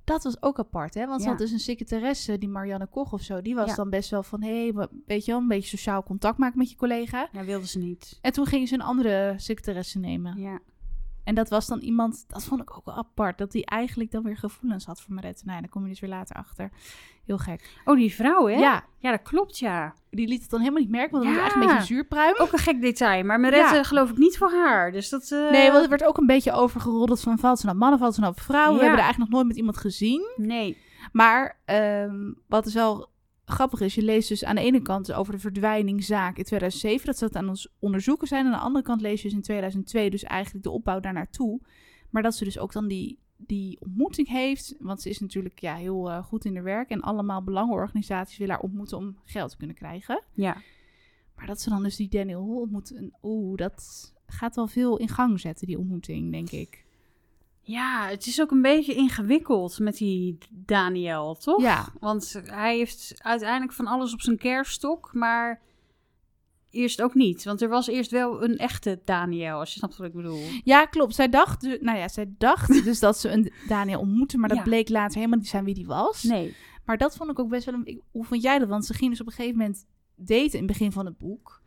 Dat 0.04 0.24
was 0.24 0.42
ook 0.42 0.60
apart, 0.60 0.94
hè? 0.94 1.06
Want 1.08 1.20
ze 1.22 1.26
Ja. 1.26 1.30
had 1.34 1.40
dus 1.42 1.52
een 1.52 1.60
secretaresse, 1.60 2.38
die 2.38 2.50
Marianne 2.50 2.88
Koch 2.88 3.14
of 3.14 3.22
zo... 3.22 3.42
die 3.42 3.56
was 3.56 3.70
Ja. 3.70 3.76
dan 3.76 3.90
best 3.90 4.10
wel 4.10 4.24
van... 4.24 4.44
hé, 4.44 4.68
hey, 4.74 4.88
weet 5.06 5.26
je 5.26 5.32
wel, 5.32 5.42
een 5.42 5.48
beetje 5.48 5.78
sociaal 5.78 6.04
contact 6.04 6.38
maken 6.38 6.58
met 6.58 6.70
je 6.70 6.76
collega. 6.76 7.30
Ja, 7.32 7.44
wilde 7.44 7.68
ze 7.68 7.80
niet. 7.80 8.18
En 8.22 8.32
toen 8.32 8.46
gingen 8.46 8.68
ze 8.68 8.74
een 8.74 8.82
andere 8.82 9.34
secretaresse 9.38 10.00
nemen. 10.00 10.40
Ja. 10.40 10.60
En 11.28 11.36
dat 11.36 11.50
was 11.50 11.68
dan 11.68 11.80
iemand, 11.80 12.26
dat 12.28 12.44
vond 12.44 12.62
ik 12.62 12.78
ook 12.78 12.86
wel 12.86 12.96
apart, 12.96 13.38
dat 13.38 13.52
die 13.52 13.66
eigenlijk 13.66 14.12
dan 14.12 14.24
weer 14.24 14.38
gevoelens 14.38 14.86
had 14.86 15.02
voor 15.02 15.14
Marette. 15.14 15.42
Nou, 15.46 15.56
ja, 15.56 15.62
daar 15.62 15.72
kom 15.72 15.84
je 15.84 15.90
dus 15.90 16.00
weer 16.00 16.10
later 16.10 16.36
achter. 16.36 16.70
Heel 17.26 17.38
gek. 17.38 17.80
Oh, 17.86 17.96
die 17.96 18.14
vrouw, 18.14 18.48
hè? 18.48 18.54
Ja, 18.56 18.84
Ja, 18.98 19.12
dat 19.12 19.22
klopt, 19.22 19.60
ja. 19.60 19.94
die 20.10 20.28
liet 20.28 20.42
het 20.42 20.50
dan 20.50 20.60
helemaal 20.60 20.82
niet 20.82 20.92
merken, 20.92 21.12
want 21.12 21.24
dat 21.24 21.34
was 21.34 21.42
eigenlijk 21.42 21.72
een 21.72 21.78
beetje 21.78 21.94
zuurpruim. 21.94 22.36
Ook 22.38 22.52
een 22.52 22.60
gek 22.60 22.82
detail, 22.82 23.24
maar 23.24 23.40
Marette 23.40 23.76
Ja. 23.76 23.84
geloof 23.84 24.10
ik 24.10 24.18
niet 24.18 24.38
voor 24.38 24.52
haar. 24.52 24.92
Dus 24.92 25.10
dat... 25.10 25.32
eh, 25.32 25.52
Nee, 25.52 25.72
want 25.72 25.84
er 25.84 25.90
werd 25.90 26.04
ook 26.04 26.18
een 26.18 26.26
beetje 26.26 26.52
overgeroddeld 26.52 27.20
van 27.22 27.38
valt 27.40 27.60
ze 27.60 27.66
nou 27.66 27.78
mannen, 27.78 28.00
valt 28.00 28.14
ze 28.16 28.20
nou 28.22 28.34
vrouwen. 28.36 28.74
We 28.76 28.82
hebben 28.82 29.00
er 29.00 29.06
eigenlijk 29.06 29.32
nog 29.32 29.40
nooit 29.40 29.48
met 29.48 29.58
iemand 29.58 29.78
gezien. 29.78 30.30
Nee. 30.36 30.78
Maar 31.12 31.60
ehm, 31.66 32.34
wat 32.48 32.66
is 32.66 32.74
wel 32.74 33.10
grappig 33.50 33.80
is, 33.82 33.96
je 33.96 34.02
leest 34.02 34.30
dus 34.30 34.44
aan 34.44 34.56
de 34.56 34.62
ene 34.62 34.82
kant 34.82 35.14
over 35.14 35.34
de 35.34 35.40
verdwijningzaak 35.40 36.38
in 36.38 36.44
2007, 36.44 37.06
dat 37.06 37.18
ze 37.18 37.26
dat 37.26 37.36
aan 37.36 37.50
ons 37.50 37.68
onderzoeken 37.80 38.28
zijn. 38.28 38.46
Aan 38.46 38.52
de 38.52 38.58
andere 38.58 38.86
kant 38.86 39.02
lees 39.02 39.22
je 39.22 39.28
dus 39.28 39.38
in 39.38 39.44
2002 39.44 40.10
dus 40.10 40.24
eigenlijk 40.24 40.64
de 40.64 40.72
opbouw 40.72 41.00
daar 41.00 41.14
naartoe. 41.14 41.62
Maar 42.10 42.24
dat 42.24 42.36
ze 42.36 42.44
dus 42.44 42.60
ook 42.60 42.74
dan 42.74 42.88
die, 42.88 43.20
die 43.38 43.80
ontmoeting 43.80 44.28
heeft, 44.28 44.76
want 44.80 45.02
ze 45.02 45.10
is 45.10 45.20
natuurlijk 45.20 45.60
ja, 45.60 45.76
heel 45.76 46.12
eh, 46.12 46.24
goed 46.24 46.46
in 46.46 46.56
haar 46.56 46.64
werk 46.64 46.90
en 46.90 47.02
allemaal 47.02 47.44
belangenorganisaties 47.44 48.38
willen 48.38 48.54
haar 48.54 48.64
ontmoeten 48.64 48.98
om 48.98 49.18
geld 49.24 49.50
te 49.52 49.58
kunnen 49.58 49.76
krijgen. 49.76 50.24
Ja. 50.34 50.62
Maar 51.36 51.46
dat 51.46 51.62
ze 51.62 51.70
dan 51.70 51.84
dus 51.84 51.96
die 51.96 52.10
Daniel 52.10 52.48
Hall 52.48 52.62
ontmoet, 52.62 52.96
en 52.96 53.14
oeh, 53.22 53.58
dat 53.58 54.14
gaat 54.26 54.56
wel 54.56 54.68
veel 54.68 54.98
in 54.98 55.10
gang 55.10 55.40
zetten, 55.40 55.68
die 55.68 55.80
ontmoeting, 55.80 56.32
denk 56.32 56.50
ik. 56.50 56.86
Ja, 57.68 58.08
het 58.10 58.26
is 58.26 58.42
ook 58.42 58.52
een 58.52 58.62
beetje 58.62 58.96
ingewikkeld 58.96 59.80
met 59.80 59.98
die 59.98 60.38
Daniel, 60.50 61.36
toch? 61.36 61.62
Ja. 61.62 61.88
Want 62.00 62.42
hij 62.44 62.76
heeft 62.78 63.14
uiteindelijk 63.18 63.74
van 63.74 63.88
alles 63.88 64.14
op 64.14 64.22
zijn 64.22 64.38
kerststok, 64.38 65.10
maar 65.14 65.62
eerst 66.70 67.02
ook 67.02 67.14
niet. 67.14 67.44
Want 67.44 67.62
er 67.62 67.70
was 67.70 67.88
eerst 67.88 68.12
wel 68.12 68.44
een 68.44 68.58
echte 68.58 69.02
Daniel, 69.06 69.60
als 69.60 69.72
je 69.74 69.78
snapt 69.80 69.98
wat 69.98 70.08
ik 70.08 70.14
bedoel. 70.14 70.40
Ja, 70.64 70.86
klopt. 70.86 71.16
Zij 71.16 71.30
dacht, 71.30 71.62
du- 71.62 71.78
nou 71.82 71.98
ja, 71.98 72.08
zij 72.08 72.34
dacht 72.38 72.84
dus 72.84 73.00
dat 73.00 73.18
ze 73.18 73.30
een 73.30 73.52
Daniel 73.68 74.00
ontmoette, 74.00 74.38
maar 74.38 74.50
dat 74.50 74.58
Ja. 74.58 74.64
bleek 74.64 74.90
later 74.90 75.16
helemaal 75.16 75.40
niet 75.40 75.48
zijn 75.48 75.64
wie 75.64 75.74
die 75.74 75.86
was. 75.88 76.24
Nee. 76.24 76.56
Maar 76.86 76.98
dat 76.98 77.16
vond 77.18 77.30
ik 77.32 77.40
ook 77.40 77.50
best 77.50 77.66
wel 77.66 77.74
een... 77.76 78.02
Hoe 78.12 78.26
vond 78.26 78.42
jij 78.42 78.60
dat? 78.60 78.68
Want 78.68 78.86
ze 78.86 78.94
ging 78.94 79.10
dus 79.12 79.22
op 79.22 79.28
een 79.28 79.34
gegeven 79.34 79.58
moment 79.58 79.86
daten 80.16 80.52
in 80.52 80.58
het 80.58 80.68
begin 80.68 80.92
van 80.92 81.06
het 81.06 81.18
boek. 81.18 81.62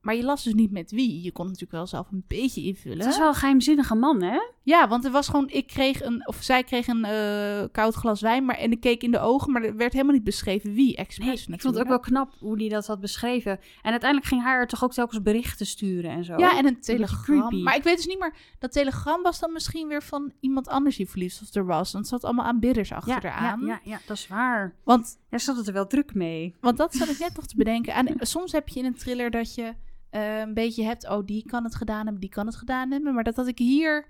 Maar 0.00 0.14
je 0.14 0.22
las 0.24 0.42
dus 0.44 0.54
niet 0.54 0.70
met 0.70 0.90
wie. 0.90 1.22
Je 1.22 1.32
kon 1.32 1.44
natuurlijk 1.44 1.72
wel 1.72 1.86
zelf 1.86 2.10
een 2.10 2.24
beetje 2.28 2.62
invullen. 2.62 2.98
Het 2.98 3.08
is 3.08 3.18
wel 3.18 3.28
een 3.28 3.34
geheimzinnige 3.34 3.94
man, 3.94 4.22
hè? 4.22 4.38
Ja, 4.64 4.88
want 4.88 5.04
er 5.04 5.10
was 5.10 5.28
gewoon... 5.28 5.48
Ik 5.48 5.66
kreeg 5.66 6.02
een... 6.02 6.26
Of 6.26 6.36
zij 6.40 6.64
kreeg 6.64 6.86
een 6.86 7.04
eh, 7.04 7.64
koud 7.72 7.94
glas 7.94 8.20
wijn. 8.20 8.44
Maar, 8.44 8.56
en 8.56 8.72
ik 8.72 8.80
keek 8.80 9.02
in 9.02 9.10
de 9.10 9.18
ogen. 9.18 9.52
Maar 9.52 9.62
er 9.62 9.76
werd 9.76 9.92
helemaal 9.92 10.14
niet 10.14 10.24
beschreven 10.24 10.74
wie. 10.74 10.96
Expres 10.96 11.46
Nee, 11.46 11.56
ik 11.56 11.62
vond 11.62 11.74
het 11.74 11.82
ook 11.82 11.88
wel 11.88 12.00
knap 12.00 12.34
hoe 12.38 12.58
hij 12.58 12.68
dat 12.68 12.86
had 12.86 13.00
beschreven. 13.00 13.58
En 13.82 13.90
uiteindelijk 13.90 14.30
ging 14.30 14.46
er 14.46 14.66
toch 14.66 14.84
ook 14.84 14.92
telkens 14.92 15.22
berichten 15.22 15.66
sturen 15.66 16.10
en 16.10 16.24
zo. 16.24 16.36
Ja, 16.36 16.58
en 16.58 16.66
een 16.66 16.80
telegram. 16.80 17.62
Maar 17.62 17.76
ik 17.76 17.82
weet 17.82 17.96
dus 17.96 18.06
niet 18.06 18.18
meer... 18.18 18.34
Dat 18.58 18.72
telegram 18.72 19.22
was 19.22 19.40
dan 19.40 19.52
misschien 19.52 19.88
weer 19.88 20.02
van 20.02 20.32
iemand 20.40 20.68
anders 20.68 20.96
die 20.96 21.08
verliefd 21.08 21.42
of 21.42 21.54
er 21.54 21.66
was. 21.66 21.92
Want 21.92 22.04
het 22.04 22.14
zat 22.14 22.24
allemaal 22.24 22.46
aanbidders 22.46 22.92
achter 22.92 23.12
ja, 23.12 23.22
eraan. 23.22 23.60
ja, 23.60 23.66
ja, 23.66 23.80
ja, 23.84 23.98
dat 24.06 24.16
is 24.16 24.28
waar. 24.28 24.74
Want 24.84 25.18
Daar 25.28 25.40
zat 25.40 25.56
het 25.56 25.66
er 25.66 25.72
wel 25.72 25.86
druk 25.86 26.14
mee. 26.14 26.54
Want 26.60 26.76
dat 26.76 26.94
zat 26.94 27.08
ik 27.08 27.18
net 27.18 27.36
nog 27.36 27.46
te 27.46 27.56
bedenken. 27.62 27.94
En 27.94 28.16
soms 28.18 28.52
heb 28.52 28.68
je 28.68 28.78
in 28.78 28.84
een 28.84 28.96
thriller 28.96 29.30
dat 29.30 29.54
je 29.54 29.74
eh, 30.10 30.38
een 30.38 30.54
beetje 30.54 30.84
hebt... 30.84 31.08
oh, 31.08 31.26
die 31.26 31.44
kan 31.46 31.64
het 31.64 31.74
gedaan 31.74 32.02
hebben, 32.02 32.20
die 32.20 32.30
kan 32.30 32.46
het 32.46 32.56
gedaan 32.56 32.90
hebben. 32.90 33.14
Maar 33.14 33.24
dat 33.24 33.36
had 33.36 33.46
ik 33.46 33.58
hier 33.58 34.06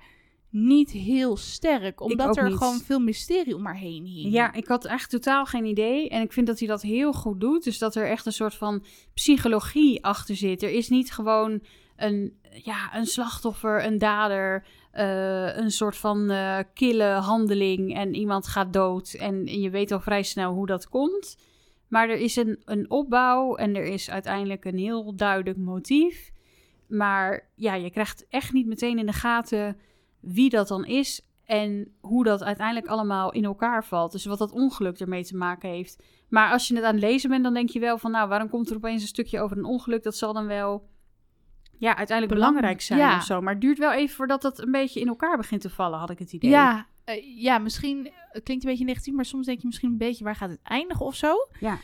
niet 0.53 0.91
heel 0.91 1.37
sterk. 1.37 2.01
Omdat 2.01 2.37
er 2.37 2.49
niet. 2.49 2.57
gewoon 2.57 2.79
veel 2.79 2.99
mysterie 2.99 3.57
om 3.57 3.65
haar 3.65 3.77
heen 3.77 4.05
hing. 4.05 4.33
Ja, 4.33 4.53
ik 4.53 4.67
had 4.67 4.85
echt 4.85 5.11
totaal 5.11 5.45
geen 5.45 5.65
idee. 5.65 6.09
En 6.09 6.23
ik 6.23 6.33
vind 6.33 6.47
dat 6.47 6.59
hij 6.59 6.69
dat 6.69 6.83
heel 6.83 7.12
goed 7.12 7.41
doet. 7.41 7.65
Dus 7.65 7.79
dat 7.79 7.95
er 7.95 8.07
echt 8.07 8.27
een 8.27 8.33
soort 8.33 8.55
van 8.55 8.85
psychologie 9.15 10.05
achter 10.05 10.37
zit. 10.37 10.62
Er 10.62 10.71
is 10.71 10.88
niet 10.88 11.12
gewoon 11.12 11.62
een, 11.97 12.37
ja, 12.65 12.97
een 12.97 13.07
slachtoffer, 13.07 13.85
een 13.85 13.99
dader, 13.99 14.67
eh, 14.91 15.57
een 15.57 15.71
soort 15.71 15.97
van 15.97 16.31
eh, 16.31 16.59
kille 16.75 17.05
handeling 17.05 17.95
en 17.95 18.15
iemand 18.15 18.47
gaat 18.47 18.73
dood. 18.73 19.12
En, 19.12 19.47
en 19.47 19.61
je 19.61 19.71
weet 19.71 19.93
al 19.93 20.01
vrij 20.01 20.23
snel 20.23 20.53
hoe 20.53 20.67
dat 20.67 20.88
komt. 20.88 21.37
Maar 21.88 22.09
er 22.09 22.19
is 22.19 22.37
een, 22.37 22.61
een 22.65 22.91
opbouw 22.91 23.55
en 23.55 23.77
er 23.77 23.85
is 23.85 24.11
uiteindelijk 24.11 24.65
een 24.65 24.79
heel 24.79 25.17
duidelijk 25.17 25.59
motief. 25.59 26.33
Maar 26.88 27.49
ja, 27.55 27.75
je 27.75 27.91
krijgt 27.91 28.27
echt 28.29 28.53
niet 28.53 28.67
meteen 28.67 28.99
in 28.99 29.07
de 29.07 29.12
gaten 29.12 29.77
wie 30.23 30.51
dat 30.51 30.69
dan 30.69 30.85
is 30.85 31.21
en 31.45 31.95
hoe 32.01 32.25
dat 32.25 32.43
uiteindelijk 32.43 32.87
allemaal 32.87 33.33
in 33.33 33.45
elkaar 33.45 33.85
valt. 33.85 34.13
Dus 34.13 34.25
wat 34.25 34.39
dat 34.39 34.53
ongeluk 34.53 34.99
ermee 34.99 35.25
te 35.25 35.37
maken 35.37 35.69
heeft. 35.69 36.03
Maar 36.29 36.51
als 36.51 36.69
je 36.69 36.75
het 36.75 36.85
aan 36.85 36.95
het 36.95 37.03
lezen 37.03 37.31
bent, 37.31 37.45
dan 37.45 37.55
denk 37.55 37.69
je 37.69 37.81
wel 37.81 37.99
van... 37.99 38.11
nou, 38.11 38.29
waarom 38.29 38.49
komt 38.49 38.71
er 38.71 38.77
opeens 38.77 39.03
een 39.03 39.09
stukje 39.09 39.41
over 39.41 39.57
een 39.59 39.65
ongeluk? 39.65 40.03
Dat 40.03 40.17
zal 40.17 40.33
dan 40.33 40.47
wel 40.47 40.89
ja, 41.79 41.97
uiteindelijk 41.97 42.39
Belang- 42.39 42.55
belangrijk 42.55 42.81
zijn 42.81 42.99
ja. 42.99 43.17
of 43.17 43.23
zo. 43.23 43.41
Maar 43.41 43.53
het 43.53 43.63
duurt 43.63 43.79
wel 43.79 43.93
even 43.93 44.17
voordat 44.17 44.43
dat 44.43 44.61
een 44.61 44.71
beetje 44.71 45.01
in 45.01 45.09
elkaar 45.09 45.37
begint 45.37 45.61
te 45.61 45.71
vallen, 45.71 45.99
had 45.99 46.11
ik 46.11 46.19
het 46.19 46.33
idee. 46.33 46.51
Ja, 46.51 46.87
eh, 47.05 47.43
ja, 47.43 47.59
misschien 47.59 48.11
het 48.29 48.43
klinkt 48.43 48.65
een 48.65 48.71
beetje 48.71 48.85
negatief... 48.85 49.15
maar 49.15 49.25
soms 49.25 49.47
denk 49.47 49.61
je 49.61 49.67
misschien 49.67 49.91
een 49.91 49.99
beetje... 49.99 50.25
waar 50.25 50.37
gaat 50.37 50.51
het 50.51 50.61
eindigen 50.63 51.07
of 51.07 51.15
zo? 51.15 51.35
Ja. 51.61 51.79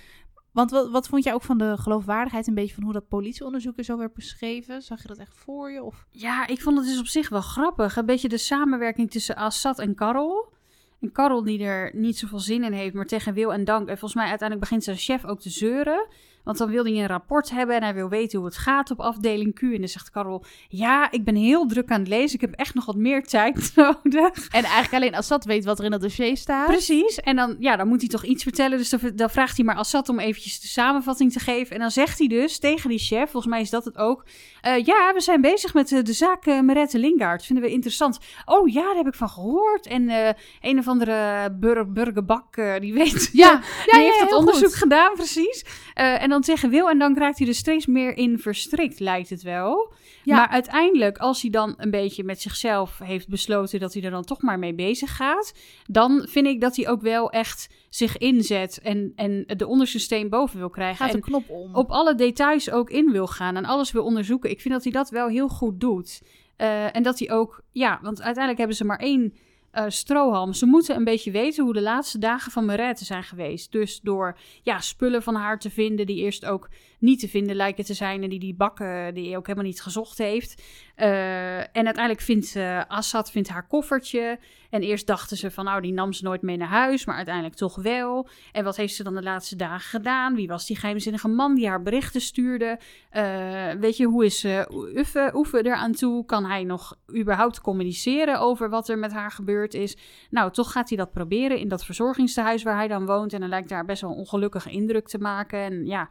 Want 0.59 0.71
wat, 0.71 0.91
wat 0.91 1.09
vond 1.09 1.25
jij 1.25 1.35
ook 1.35 1.43
van 1.43 1.59
de 1.59 1.77
geloofwaardigheid... 1.77 2.47
een 2.47 2.55
beetje 2.55 2.75
van 2.75 2.83
hoe 2.83 2.93
dat 2.93 3.09
politieonderzoek 3.09 3.79
er 3.79 3.85
zo 3.85 3.97
werd 3.97 4.15
beschreven? 4.15 4.83
Zag 4.83 5.03
je 5.03 5.09
dat 5.09 5.19
echt 5.19 5.35
voor 5.37 5.71
je? 5.71 5.83
Of... 5.83 6.07
Ja, 6.11 6.47
ik 6.47 6.61
vond 6.61 6.79
het 6.79 6.87
dus 6.87 6.99
op 6.99 7.07
zich 7.07 7.29
wel 7.29 7.41
grappig. 7.41 7.97
Een 7.97 8.07
beetje 8.07 8.29
de 8.29 8.39
samenwerking 8.39 9.11
tussen 9.11 9.37
Assad 9.37 9.79
en 9.79 9.95
Karel. 9.95 10.53
En 11.01 11.13
Karel 11.13 11.43
die 11.43 11.63
er 11.63 11.91
niet 11.95 12.19
zoveel 12.19 12.39
zin 12.39 12.65
in 12.65 12.73
heeft, 12.73 12.95
maar 12.95 13.07
tegen 13.07 13.35
wil 13.35 13.53
en 13.53 13.65
dank. 13.65 13.89
En 13.89 13.99
volgens 13.99 14.15
mij 14.15 14.29
uiteindelijk 14.29 14.69
begint 14.69 14.85
zijn 14.85 14.97
chef 14.97 15.25
ook 15.25 15.41
te 15.41 15.51
zeuren. 15.51 16.07
Want 16.49 16.61
dan 16.61 16.71
wil 16.71 16.85
hij 16.85 16.93
een 16.93 17.07
rapport 17.07 17.51
hebben 17.51 17.77
en 17.77 17.83
hij 17.83 17.95
wil 17.95 18.09
weten 18.09 18.39
hoe 18.39 18.49
het 18.49 18.57
gaat 18.57 18.91
op 18.91 19.01
afdeling 19.01 19.55
Q. 19.55 19.63
En 19.63 19.79
dan 19.79 19.89
zegt 19.89 20.11
Karel, 20.11 20.45
ja, 20.69 21.11
ik 21.11 21.25
ben 21.25 21.35
heel 21.35 21.67
druk 21.67 21.91
aan 21.91 21.99
het 21.99 22.09
lezen. 22.09 22.35
Ik 22.35 22.41
heb 22.41 22.53
echt 22.53 22.75
nog 22.75 22.85
wat 22.85 22.97
meer 22.97 23.25
tijd 23.25 23.73
nodig. 23.77 24.49
En 24.49 24.65
eigenlijk 24.65 24.93
alleen 24.93 25.15
Assad 25.15 25.45
weet 25.45 25.65
wat 25.65 25.79
er 25.79 25.85
in 25.85 25.91
dat 25.91 26.01
dossier 26.01 26.37
staat. 26.37 26.67
Precies. 26.67 27.21
En 27.21 27.37
dan, 27.37 27.57
ja, 27.59 27.77
dan 27.77 27.89
moet 27.89 28.01
hij 28.01 28.09
toch 28.09 28.25
iets 28.25 28.43
vertellen. 28.43 28.79
Dus 28.79 28.91
dan, 29.15 29.31
vraagt 29.31 29.57
hij 29.57 29.65
maar 29.65 29.77
Assad 29.77 30.09
om 30.09 30.19
eventjes 30.19 30.61
de 30.61 30.67
samenvatting 30.67 31.33
te 31.33 31.39
geven. 31.39 31.75
En 31.75 31.81
dan 31.81 31.91
zegt 31.91 32.19
hij 32.19 32.29
dus 32.29 32.59
tegen 32.59 32.91
die 32.91 32.99
chef, 32.99 33.31
volgens 33.31 33.53
mij 33.53 33.61
is 33.61 33.71
dat 33.71 33.85
het 33.85 33.99
ook... 33.99 34.25
eh, 34.61 34.85
ja, 34.85 35.13
we 35.15 35.21
zijn 35.21 35.41
bezig 35.41 35.75
met 35.75 35.93
eh, 35.93 36.03
de 36.03 36.13
zaak 36.13 36.47
uh, 36.47 36.61
Merette 36.61 36.99
Lingaard. 36.99 37.45
Vinden 37.45 37.65
we 37.65 37.71
interessant. 37.71 38.19
Oh 38.45 38.69
ja, 38.69 38.83
daar 38.83 38.97
heb 38.97 39.07
ik 39.07 39.15
van 39.15 39.29
gehoord. 39.29 39.87
En 39.87 40.09
eh, 40.09 40.35
een 40.61 40.79
of 40.79 40.89
andere 40.89 41.51
bur 41.61 41.93
burgerbak, 41.93 42.57
eh, 42.57 42.81
die 42.81 42.95
weet... 42.95 43.31
Ja, 43.33 43.61
die 43.91 44.01
ja, 44.01 44.07
heeft 44.07 44.29
heel 44.29 44.39
onderzoek 44.39 44.69
goed. 44.69 44.75
gedaan, 44.75 45.15
precies. 45.15 45.65
Eh, 45.95 46.23
en 46.23 46.29
dan 46.29 46.38
tegen 46.41 46.71
wil 46.71 46.91
en 46.91 46.99
dan 46.99 47.17
raakt 47.17 47.39
hij 47.39 47.49
er 47.49 47.55
steeds 47.55 47.87
meer 47.87 48.17
in 48.17 48.39
verstrikt, 48.39 49.01
lijkt 49.01 49.31
het 49.31 49.43
wel. 49.43 49.93
Ja. 50.23 50.37
Maar 50.37 50.49
uiteindelijk, 50.49 51.19
als 51.19 51.43
hij 51.43 51.51
dan 51.51 51.75
een 51.77 51.91
beetje 51.91 52.25
met 52.25 52.41
zichzelf 52.41 52.99
heeft 52.99 53.29
besloten 53.29 53.81
dat 53.81 53.93
hij 53.93 54.03
er 54.03 54.11
dan 54.11 54.25
toch 54.25 54.43
maar 54.43 54.59
mee 54.59 54.75
bezig 54.75 55.17
gaat, 55.17 55.53
dan 55.87 56.27
vind 56.31 56.47
ik 56.47 56.61
dat 56.61 56.77
hij 56.77 56.89
ook 56.89 57.01
wel 57.01 57.31
echt 57.31 57.69
zich 57.89 58.17
inzet 58.17 58.81
en, 58.83 59.13
en 59.17 59.45
de 59.47 59.67
onderste 59.67 59.99
steen 59.99 60.29
boven 60.29 60.59
wil 60.59 60.71
krijgen. 60.71 61.05
Gaat 61.05 61.15
en 61.15 61.21
knop 61.21 61.51
om. 61.51 61.75
op 61.75 61.91
alle 61.91 62.15
details 62.15 62.71
ook 62.71 62.91
in 62.91 63.13
wil 63.13 63.27
gaan 63.27 63.57
en 63.57 63.65
alles 63.65 63.93
wil 63.93 64.05
onderzoeken. 64.05 64.51
Ik 64.51 64.61
vind 64.61 64.75
dat 64.75 64.83
hij 64.83 64.93
dat 64.93 65.11
wel 65.11 65.29
heel 65.29 65.49
goed 65.49 65.81
doet. 65.81 66.23
Eh, 66.57 66.97
en 66.97 67.03
dat 67.03 67.19
hij 67.19 67.31
ook, 67.31 67.63
ja, 67.73 67.99
want 68.03 68.17
uiteindelijk 68.17 68.59
hebben 68.59 68.77
ze 68.77 68.85
maar 68.85 68.99
één 68.99 69.35
eh, 69.71 69.85
strohalm. 69.89 70.53
Ze 70.53 70.67
moeten 70.67 70.97
een 70.97 71.05
beetje 71.05 71.31
weten 71.31 71.65
hoe 71.65 71.73
de 71.73 71.83
laatste 71.83 72.19
dagen 72.19 72.53
van 72.53 72.65
Merette 72.65 73.05
zijn 73.05 73.23
geweest. 73.23 73.73
Dus 73.73 74.01
door 74.01 74.39
ja, 74.63 74.81
spullen 74.81 75.23
van 75.23 75.35
haar 75.35 75.59
te 75.59 75.71
vinden 75.71 76.07
die 76.07 76.17
eerst 76.17 76.45
ook 76.45 76.69
niet 76.99 77.21
te 77.21 77.29
vinden 77.29 77.57
lijken 77.57 77.85
te 77.85 77.95
zijn. 77.95 78.23
En 78.23 78.29
die 78.29 78.39
die 78.39 78.55
bakken 78.55 79.15
die 79.15 79.27
hij 79.27 79.37
ook 79.37 79.47
helemaal 79.47 79.69
niet 79.69 79.83
gezocht 79.83 80.19
heeft. 80.19 80.63
Eh, 80.95 81.59
en 81.59 81.85
uiteindelijk 81.85 82.21
vindt 82.21 82.57
eh, 82.57 82.81
Assad 82.89 83.31
vindt 83.31 83.49
haar 83.49 83.67
koffertje. 83.67 84.39
En 84.71 84.83
eerst 84.83 85.07
dachten 85.07 85.37
ze 85.37 85.51
van 85.51 85.65
nou 85.65 85.81
die 85.81 85.93
nam 85.93 86.13
ze 86.13 86.25
nooit 86.25 86.43
mee 86.43 86.57
naar 86.57 86.69
huis. 86.69 87.05
Maar 87.05 87.17
uiteindelijk 87.17 87.55
toch 87.55 87.77
wel. 87.77 88.29
En 88.53 88.65
wat 88.65 88.77
heeft 88.77 88.95
ze 88.95 89.03
dan 89.03 89.15
de 89.15 89.23
laatste 89.23 89.57
dagen 89.57 89.81
gedaan? 89.81 90.35
Wie 90.35 90.49
was 90.49 90.67
die 90.67 90.77
geheimzinnige 90.77 91.29
man 91.29 91.55
die 91.55 91.69
haar 91.69 91.83
berichten 91.83 92.21
stuurde? 92.21 92.79
Eh, 93.11 93.71
weet 93.81 93.97
je, 93.97 94.05
hoe 94.05 94.25
is 94.25 94.45
uh, 94.45 94.63
Uffe, 94.95 95.31
Oefe 95.35 95.67
eraan 95.67 95.93
toe? 95.93 96.25
Kan 96.25 96.45
hij 96.45 96.65
nog 96.65 96.97
überhaupt 97.17 97.61
communiceren 97.61 98.41
over 98.41 98.69
wat 98.69 98.89
er 98.89 98.99
met 98.99 99.13
haar 99.13 99.31
gebeurd 99.31 99.75
is? 99.75 99.97
Nou, 100.31 100.53
toch 100.53 100.73
gaat 100.73 100.89
hij 100.89 100.99
dat 100.99 101.13
proberen 101.13 101.59
in 101.59 101.69
dat 101.69 101.85
verzorgingstehuis 101.85 102.63
waar 102.63 102.77
hij 102.77 102.89
dan 102.89 103.07
woont. 103.07 103.33
En 103.33 103.41
dan 103.41 103.49
lijkt 103.49 103.69
daar 103.69 103.85
best 103.85 104.03
wel 104.03 104.15
ongelukkige 104.15 104.71
indruk 104.71 105.09
te 105.09 105.19
maken. 105.19 105.59
En 105.59 105.87
ja... 105.87 106.09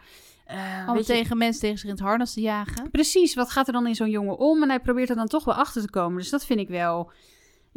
Uh, 0.51 0.89
Om 0.89 1.01
tegen 1.01 1.37
mensen 1.37 1.61
tegen 1.61 1.77
zich 1.77 1.89
in 1.89 1.95
het 1.95 2.03
harnas 2.03 2.33
te 2.33 2.41
jagen. 2.41 2.91
Precies, 2.91 3.35
wat 3.35 3.51
gaat 3.51 3.67
er 3.67 3.73
dan 3.73 3.87
in 3.87 3.95
zo'n 3.95 4.09
jongen 4.09 4.37
om? 4.37 4.63
En 4.63 4.69
hij 4.69 4.79
probeert 4.79 5.09
er 5.09 5.15
dan 5.15 5.27
toch 5.27 5.43
wel 5.43 5.55
achter 5.55 5.81
te 5.81 5.89
komen. 5.89 6.17
Dus 6.17 6.29
dat 6.29 6.45
vind 6.45 6.59
ik 6.59 6.67
wel, 6.67 7.11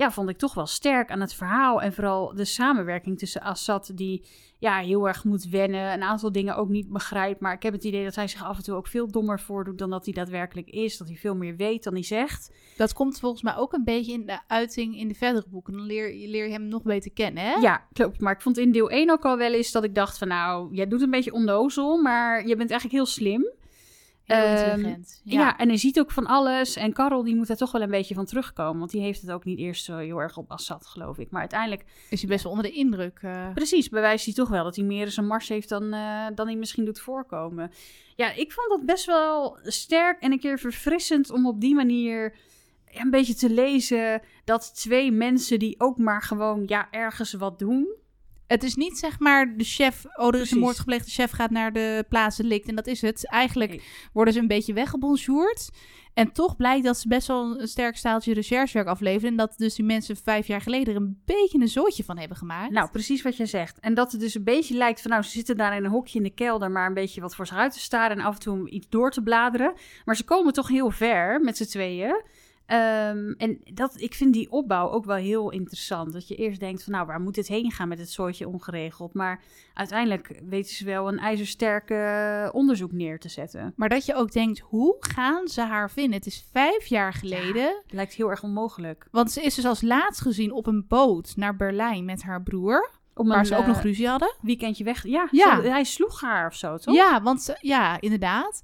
ja, 0.00 0.10
vond 0.10 0.28
ik 0.28 0.38
toch 0.38 0.54
wel 0.54 0.66
sterk 0.66 1.10
aan 1.10 1.20
het 1.20 1.34
verhaal. 1.34 1.82
En 1.82 1.92
vooral 1.92 2.34
de 2.34 2.44
samenwerking 2.44 3.18
tussen 3.18 3.40
Assad, 3.40 3.90
die 3.94 4.24
ja, 4.58 4.78
heel 4.78 5.08
erg 5.08 5.24
moet 5.24 5.48
wennen. 5.48 5.92
Een 5.92 6.02
aantal 6.02 6.32
dingen 6.32 6.56
ook 6.56 6.68
niet 6.68 6.88
begrijpt. 6.88 7.40
Maar 7.40 7.52
ik 7.52 7.62
heb 7.62 7.72
het 7.72 7.84
idee 7.84 8.04
dat 8.04 8.14
hij 8.14 8.28
zich 8.28 8.44
af 8.44 8.56
en 8.56 8.62
toe 8.62 8.74
ook 8.74 8.86
veel 8.86 9.10
dommer 9.10 9.40
voordoet 9.40 9.78
dan 9.78 9.90
dat 9.90 10.04
hij 10.04 10.14
daadwerkelijk 10.14 10.68
is. 10.68 10.96
Dat 10.96 11.08
hij 11.08 11.16
veel 11.16 11.34
meer 11.34 11.56
weet 11.56 11.84
dan 11.84 11.92
hij 11.92 12.02
zegt. 12.02 12.52
Dat 12.76 12.92
komt 12.92 13.20
volgens 13.20 13.42
mij 13.42 13.56
ook 13.56 13.72
een 13.72 13.84
beetje 13.84 14.12
in 14.12 14.26
de 14.26 14.38
uiting 14.46 14.96
in 14.96 15.08
de 15.08 15.14
verdere 15.14 15.46
boeken. 15.48 15.72
Dan 15.72 15.86
leer 15.86 16.14
je, 16.14 16.28
leer 16.28 16.46
je 16.46 16.52
hem 16.52 16.68
nog 16.68 16.82
beter 16.82 17.12
kennen, 17.12 17.42
hè? 17.42 17.52
Ja, 17.52 17.86
klopt. 17.92 18.20
Maar 18.20 18.32
ik 18.32 18.40
vond 18.40 18.58
in 18.58 18.72
deel 18.72 18.90
1 18.90 19.10
ook 19.10 19.24
al 19.24 19.36
wel 19.36 19.52
eens 19.52 19.72
dat 19.72 19.84
ik 19.84 19.94
dacht 19.94 20.18
van 20.18 20.28
nou, 20.28 20.74
jij 20.74 20.88
doet 20.88 21.02
een 21.02 21.10
beetje 21.10 21.32
onnozel, 21.32 22.02
maar 22.02 22.46
je 22.46 22.56
bent 22.56 22.70
eigenlijk 22.70 22.92
heel 22.92 23.12
slim. 23.12 23.50
Heel 24.36 24.44
Ehm, 24.44 24.70
intelligent. 24.74 25.20
Ja. 25.24 25.56
en 25.58 25.68
hij 25.68 25.76
ziet 25.76 25.98
ook 26.00 26.10
van 26.10 26.26
alles. 26.26 26.76
En 26.76 26.92
Karel 26.92 27.22
die 27.22 27.34
moet 27.36 27.46
daar 27.46 27.56
toch 27.56 27.72
wel 27.72 27.82
een 27.82 27.90
beetje 27.90 28.14
van 28.14 28.24
terugkomen. 28.24 28.78
Want 28.78 28.90
die 28.90 29.00
heeft 29.00 29.20
het 29.20 29.30
ook 29.30 29.44
niet 29.44 29.58
eerst 29.58 29.84
zo 29.84 29.96
heel 29.96 30.18
erg 30.18 30.36
op 30.36 30.50
Assad, 30.50 30.86
geloof 30.86 31.18
ik. 31.18 31.30
Maar 31.30 31.40
uiteindelijk, 31.40 31.84
Is 32.10 32.20
hij 32.20 32.30
best 32.30 32.42
wel 32.42 32.52
onder 32.52 32.66
de 32.70 32.76
indruk. 32.76 33.18
eh. 33.22 33.52
precies, 33.54 33.88
bewijst 33.88 34.24
hij 34.24 34.34
toch 34.34 34.48
wel 34.48 34.64
dat 34.64 34.76
hij 34.76 34.84
meer 34.84 35.04
eens 35.04 35.16
een 35.16 35.26
mars 35.26 35.48
heeft 35.48 35.68
dan, 35.68 35.92
eh, 35.92 36.26
dan 36.34 36.46
hij 36.46 36.56
misschien 36.56 36.84
doet 36.84 37.00
voorkomen. 37.00 37.70
Ja, 38.16 38.32
ik 38.32 38.52
vond 38.52 38.68
dat 38.68 38.86
best 38.86 39.04
wel 39.06 39.58
sterk 39.62 40.20
en 40.20 40.32
een 40.32 40.38
keer 40.40 40.58
verfrissend 40.58 41.30
om 41.30 41.46
op 41.46 41.60
die 41.60 41.74
manier 41.74 42.34
een 42.92 43.10
beetje 43.10 43.34
te 43.34 43.50
lezen 43.50 44.22
dat 44.44 44.74
twee 44.74 45.12
mensen 45.12 45.58
die 45.58 45.74
ook 45.80 45.98
maar 45.98 46.22
gewoon 46.22 46.62
ja, 46.66 46.88
ergens 46.90 47.32
wat 47.32 47.58
doen. 47.58 47.88
Het 48.50 48.62
is 48.62 48.74
niet 48.74 48.98
zeg 48.98 49.18
maar 49.18 49.56
de 49.56 49.64
chef, 49.64 50.04
oh 50.04 50.10
er 50.12 50.24
is 50.24 50.30
Precies. 50.30 50.50
een 50.50 50.58
moord 50.58 50.78
gepleegd, 50.78 51.04
de 51.04 51.10
chef 51.10 51.30
gaat 51.30 51.50
naar 51.50 51.72
de 51.72 52.04
plaats 52.08 52.36
delict 52.36 52.68
en 52.68 52.74
dat 52.74 52.86
is 52.86 53.00
het. 53.00 53.26
Eigenlijk 53.28 53.70
Nee. 53.70 53.82
worden 54.12 54.34
ze 54.34 54.40
een 54.40 54.46
beetje 54.46 54.72
weggebonjourd. 54.72 55.70
En 56.14 56.32
toch 56.32 56.56
blijkt 56.56 56.84
dat 56.84 56.98
ze 56.98 57.08
best 57.08 57.26
wel 57.26 57.60
een 57.60 57.68
sterk 57.68 57.96
staaltje 57.96 58.34
recherchewerk 58.34 58.88
afleveren. 58.88 59.30
En 59.30 59.36
dat 59.36 59.54
dus 59.56 59.74
die 59.74 59.84
mensen 59.84 60.16
vijf 60.16 60.46
jaar 60.46 60.60
geleden 60.60 60.94
er 60.94 61.00
een 61.00 61.20
beetje 61.24 61.60
een 61.60 61.68
zootje 61.68 62.04
van 62.04 62.18
hebben 62.18 62.36
gemaakt. 62.36 62.70
Nou, 62.72 62.90
precies 62.90 63.22
wat 63.22 63.36
jij 63.36 63.46
zegt. 63.46 63.78
En 63.80 63.94
dat 63.94 64.12
het 64.12 64.20
dus 64.20 64.34
een 64.34 64.44
beetje 64.44 64.76
lijkt 64.76 65.00
van, 65.00 65.10
nou, 65.10 65.22
ze 65.22 65.30
zitten 65.30 65.56
daar 65.56 65.76
in 65.76 65.84
een 65.84 65.90
hokje 65.90 66.18
in 66.18 66.24
de 66.24 66.34
kelder, 66.34 66.70
maar 66.70 66.86
een 66.86 66.94
beetje 66.94 67.20
wat 67.20 67.34
voor 67.34 67.46
zich 67.46 67.56
uit 67.56 67.72
te 67.72 67.80
staren 67.80 68.18
en 68.18 68.24
af 68.24 68.34
en 68.34 68.40
toe 68.40 68.70
iets 68.70 68.86
door 68.88 69.10
te 69.10 69.22
bladeren. 69.22 69.72
Maar 70.04 70.16
ze 70.16 70.24
komen 70.24 70.52
toch 70.52 70.68
heel 70.68 70.90
ver 70.90 71.40
met 71.40 71.56
z'n 71.56 71.64
tweeën. 71.64 72.22
Ehm, 72.70 73.32
en 73.36 73.60
dat, 73.74 74.00
ik 74.00 74.14
vind 74.14 74.32
die 74.32 74.50
opbouw 74.50 74.90
ook 74.90 75.04
wel 75.04 75.16
heel 75.16 75.50
interessant. 75.50 76.12
Dat 76.12 76.28
je 76.28 76.34
eerst 76.36 76.60
denkt 76.60 76.82
van, 76.84 76.92
nou, 76.92 77.06
waar 77.06 77.20
moet 77.20 77.34
dit 77.34 77.48
heen 77.48 77.70
gaan 77.70 77.88
met 77.88 77.98
het 77.98 78.10
soortje 78.10 78.48
ongeregeld? 78.48 79.14
Maar 79.14 79.42
uiteindelijk 79.74 80.40
weten 80.48 80.74
ze 80.74 80.84
wel 80.84 81.08
een 81.08 81.18
ijzersterke 81.18 82.50
onderzoek 82.52 82.92
neer 82.92 83.18
te 83.18 83.28
zetten. 83.28 83.72
Maar 83.76 83.88
dat 83.88 84.06
je 84.06 84.14
ook 84.14 84.32
denkt, 84.32 84.58
hoe 84.58 84.96
gaan 84.98 85.48
ze 85.48 85.60
haar 85.60 85.90
vinden? 85.90 86.14
Het 86.14 86.26
is 86.26 86.44
vijf 86.52 86.86
jaar 86.86 87.12
geleden. 87.12 87.64
Het 87.82 87.92
lijkt 87.92 88.14
heel 88.14 88.30
erg 88.30 88.42
onmogelijk. 88.42 89.06
Want 89.10 89.30
ze 89.30 89.42
is 89.42 89.54
dus 89.54 89.66
als 89.66 89.82
laatst 89.82 90.20
gezien 90.20 90.52
op 90.52 90.66
een 90.66 90.84
boot 90.88 91.32
naar 91.36 91.56
Berlijn 91.56 92.04
met 92.04 92.22
haar 92.22 92.42
broer. 92.42 92.90
Om 93.14 93.28
Waar 93.28 93.38
een, 93.38 93.46
ze 93.46 93.56
ook 93.56 93.66
nog 93.66 93.76
eh, 93.76 93.82
ruzie 93.82 94.08
hadden. 94.08 94.34
weekendje 94.42 94.84
weg. 94.84 95.06
Ja, 95.06 95.28
hij 95.62 95.84
sloeg 95.84 96.20
haar 96.20 96.46
of 96.46 96.54
zo, 96.54 96.76
toch? 96.76 96.94
Ja, 96.94 97.22
want 97.22 97.42
ze- 97.42 97.58
ja, 97.60 98.00
inderdaad. 98.00 98.62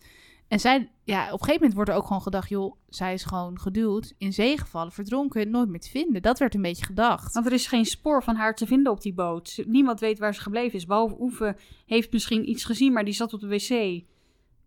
En 0.49 0.61
zij, 0.61 0.91
ja, 1.07 1.25
op 1.25 1.33
een 1.33 1.39
gegeven 1.39 1.55
moment 1.55 1.75
wordt 1.75 1.91
er 1.91 1.97
ook 1.97 2.07
gewoon 2.07 2.23
gedacht, 2.23 2.49
joh, 2.49 2.77
zij 2.89 3.13
is 3.13 3.25
gewoon 3.25 3.61
geduwd, 3.61 4.15
in 4.19 4.33
zee 4.33 4.59
gevallen, 4.59 4.93
verdronken, 4.93 5.51
nooit 5.51 5.69
meer 5.69 5.81
te 5.81 5.91
vinden. 5.91 6.23
Dat 6.23 6.39
werd 6.39 6.55
een 6.55 6.63
beetje 6.63 6.85
gedacht. 6.85 7.35
Want 7.35 7.47
er 7.47 7.53
is 7.53 7.67
geen 7.67 7.85
spoor 7.85 8.23
van 8.23 8.37
haar 8.37 8.55
te 8.55 8.67
vinden 8.67 8.93
op 8.93 9.01
die 9.01 9.15
boot. 9.15 9.63
Niemand 9.67 10.01
weet 10.01 10.19
waar 10.19 10.35
ze 10.35 10.41
gebleven 10.41 10.79
is. 10.79 10.87
Behalve 10.87 11.57
heeft 11.87 12.13
misschien 12.13 12.51
iets 12.51 12.65
gezien, 12.65 12.93
maar 12.93 13.05
die 13.05 13.15
zat 13.15 13.33
op 13.33 13.41
de 13.41 13.49
wc. 13.49 14.05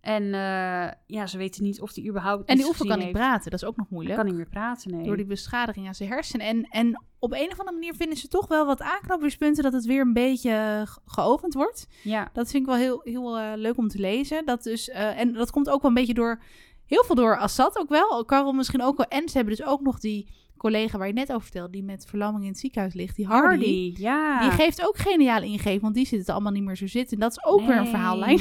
En 0.01 0.23
eh, 0.23 0.91
ja, 1.05 1.27
ze 1.27 1.37
weten 1.37 1.63
niet 1.63 1.81
of 1.81 1.93
die 1.93 2.07
überhaupt 2.09 2.49
En 2.49 2.55
die 2.57 2.65
oefen 2.65 2.85
kan 2.87 2.95
niet 2.95 3.05
heeft. 3.05 3.17
praten, 3.17 3.51
dat 3.51 3.61
is 3.61 3.67
ook 3.67 3.75
nog 3.77 3.85
Hij 3.87 3.95
moeilijk. 3.95 4.17
kan 4.17 4.25
niet 4.27 4.35
meer 4.35 4.49
praten, 4.49 4.91
nee. 4.91 5.05
Door 5.05 5.17
die 5.17 5.25
beschadiging 5.25 5.87
aan 5.87 5.95
zijn 5.95 6.09
hersenen. 6.09 6.45
En, 6.47 6.63
en 6.69 7.03
op 7.19 7.31
een 7.33 7.51
of 7.51 7.59
andere 7.59 7.71
manier 7.77 7.95
vinden 7.95 8.17
ze 8.17 8.27
toch 8.27 8.47
wel 8.47 8.65
wat 8.65 8.81
aanknopingspunten 8.81 9.63
dat 9.63 9.73
het 9.73 9.85
weer 9.85 10.01
een 10.01 10.13
beetje 10.13 10.83
ge- 10.85 10.99
geopend 11.05 11.53
wordt. 11.53 11.87
Ja, 12.03 12.29
Dat 12.33 12.49
vind 12.51 12.63
ik 12.63 12.69
wel 12.69 12.79
heel, 12.79 13.01
heel 13.03 13.37
eh, 13.37 13.51
leuk 13.55 13.77
om 13.77 13.87
te 13.87 13.99
lezen. 13.99 14.45
Dat 14.45 14.63
dus, 14.63 14.89
eh, 14.89 15.19
en 15.19 15.33
dat 15.33 15.51
komt 15.51 15.69
ook 15.69 15.81
wel 15.81 15.91
een 15.91 15.97
beetje 15.97 16.13
door, 16.13 16.41
heel 16.85 17.03
veel 17.03 17.15
door 17.15 17.37
Assad 17.37 17.77
ook 17.77 17.89
wel. 17.89 18.25
Karel 18.25 18.53
misschien 18.53 18.81
ook 18.81 18.97
wel. 18.97 19.05
En 19.07 19.29
ze 19.29 19.37
hebben 19.37 19.55
dus 19.55 19.65
ook 19.65 19.81
nog 19.81 19.99
die 19.99 20.27
collega 20.59 20.97
waar 20.97 21.07
je 21.07 21.13
net 21.13 21.29
over 21.29 21.41
vertelde, 21.41 21.71
die 21.71 21.83
met 21.83 22.05
verlamming 22.09 22.43
in 22.43 22.49
het 22.49 22.59
ziekenhuis 22.59 22.93
ligt, 22.93 23.15
die 23.15 23.25
Hardy. 23.27 23.47
Hardy, 23.47 23.93
ja. 24.01 24.39
Die 24.41 24.51
geeft 24.51 24.87
ook 24.87 24.97
geniale 24.97 25.45
ingeving, 25.45 25.81
want 25.81 25.93
die 25.95 26.05
zit 26.05 26.19
het 26.19 26.29
allemaal 26.29 26.51
niet 26.51 26.63
meer 26.63 26.75
zo 26.75 26.87
zitten. 26.87 27.13
En 27.17 27.23
dat 27.23 27.31
is 27.31 27.43
ook 27.45 27.61
weer 27.65 27.77
een 27.77 27.87
verhaallijn. 27.87 28.39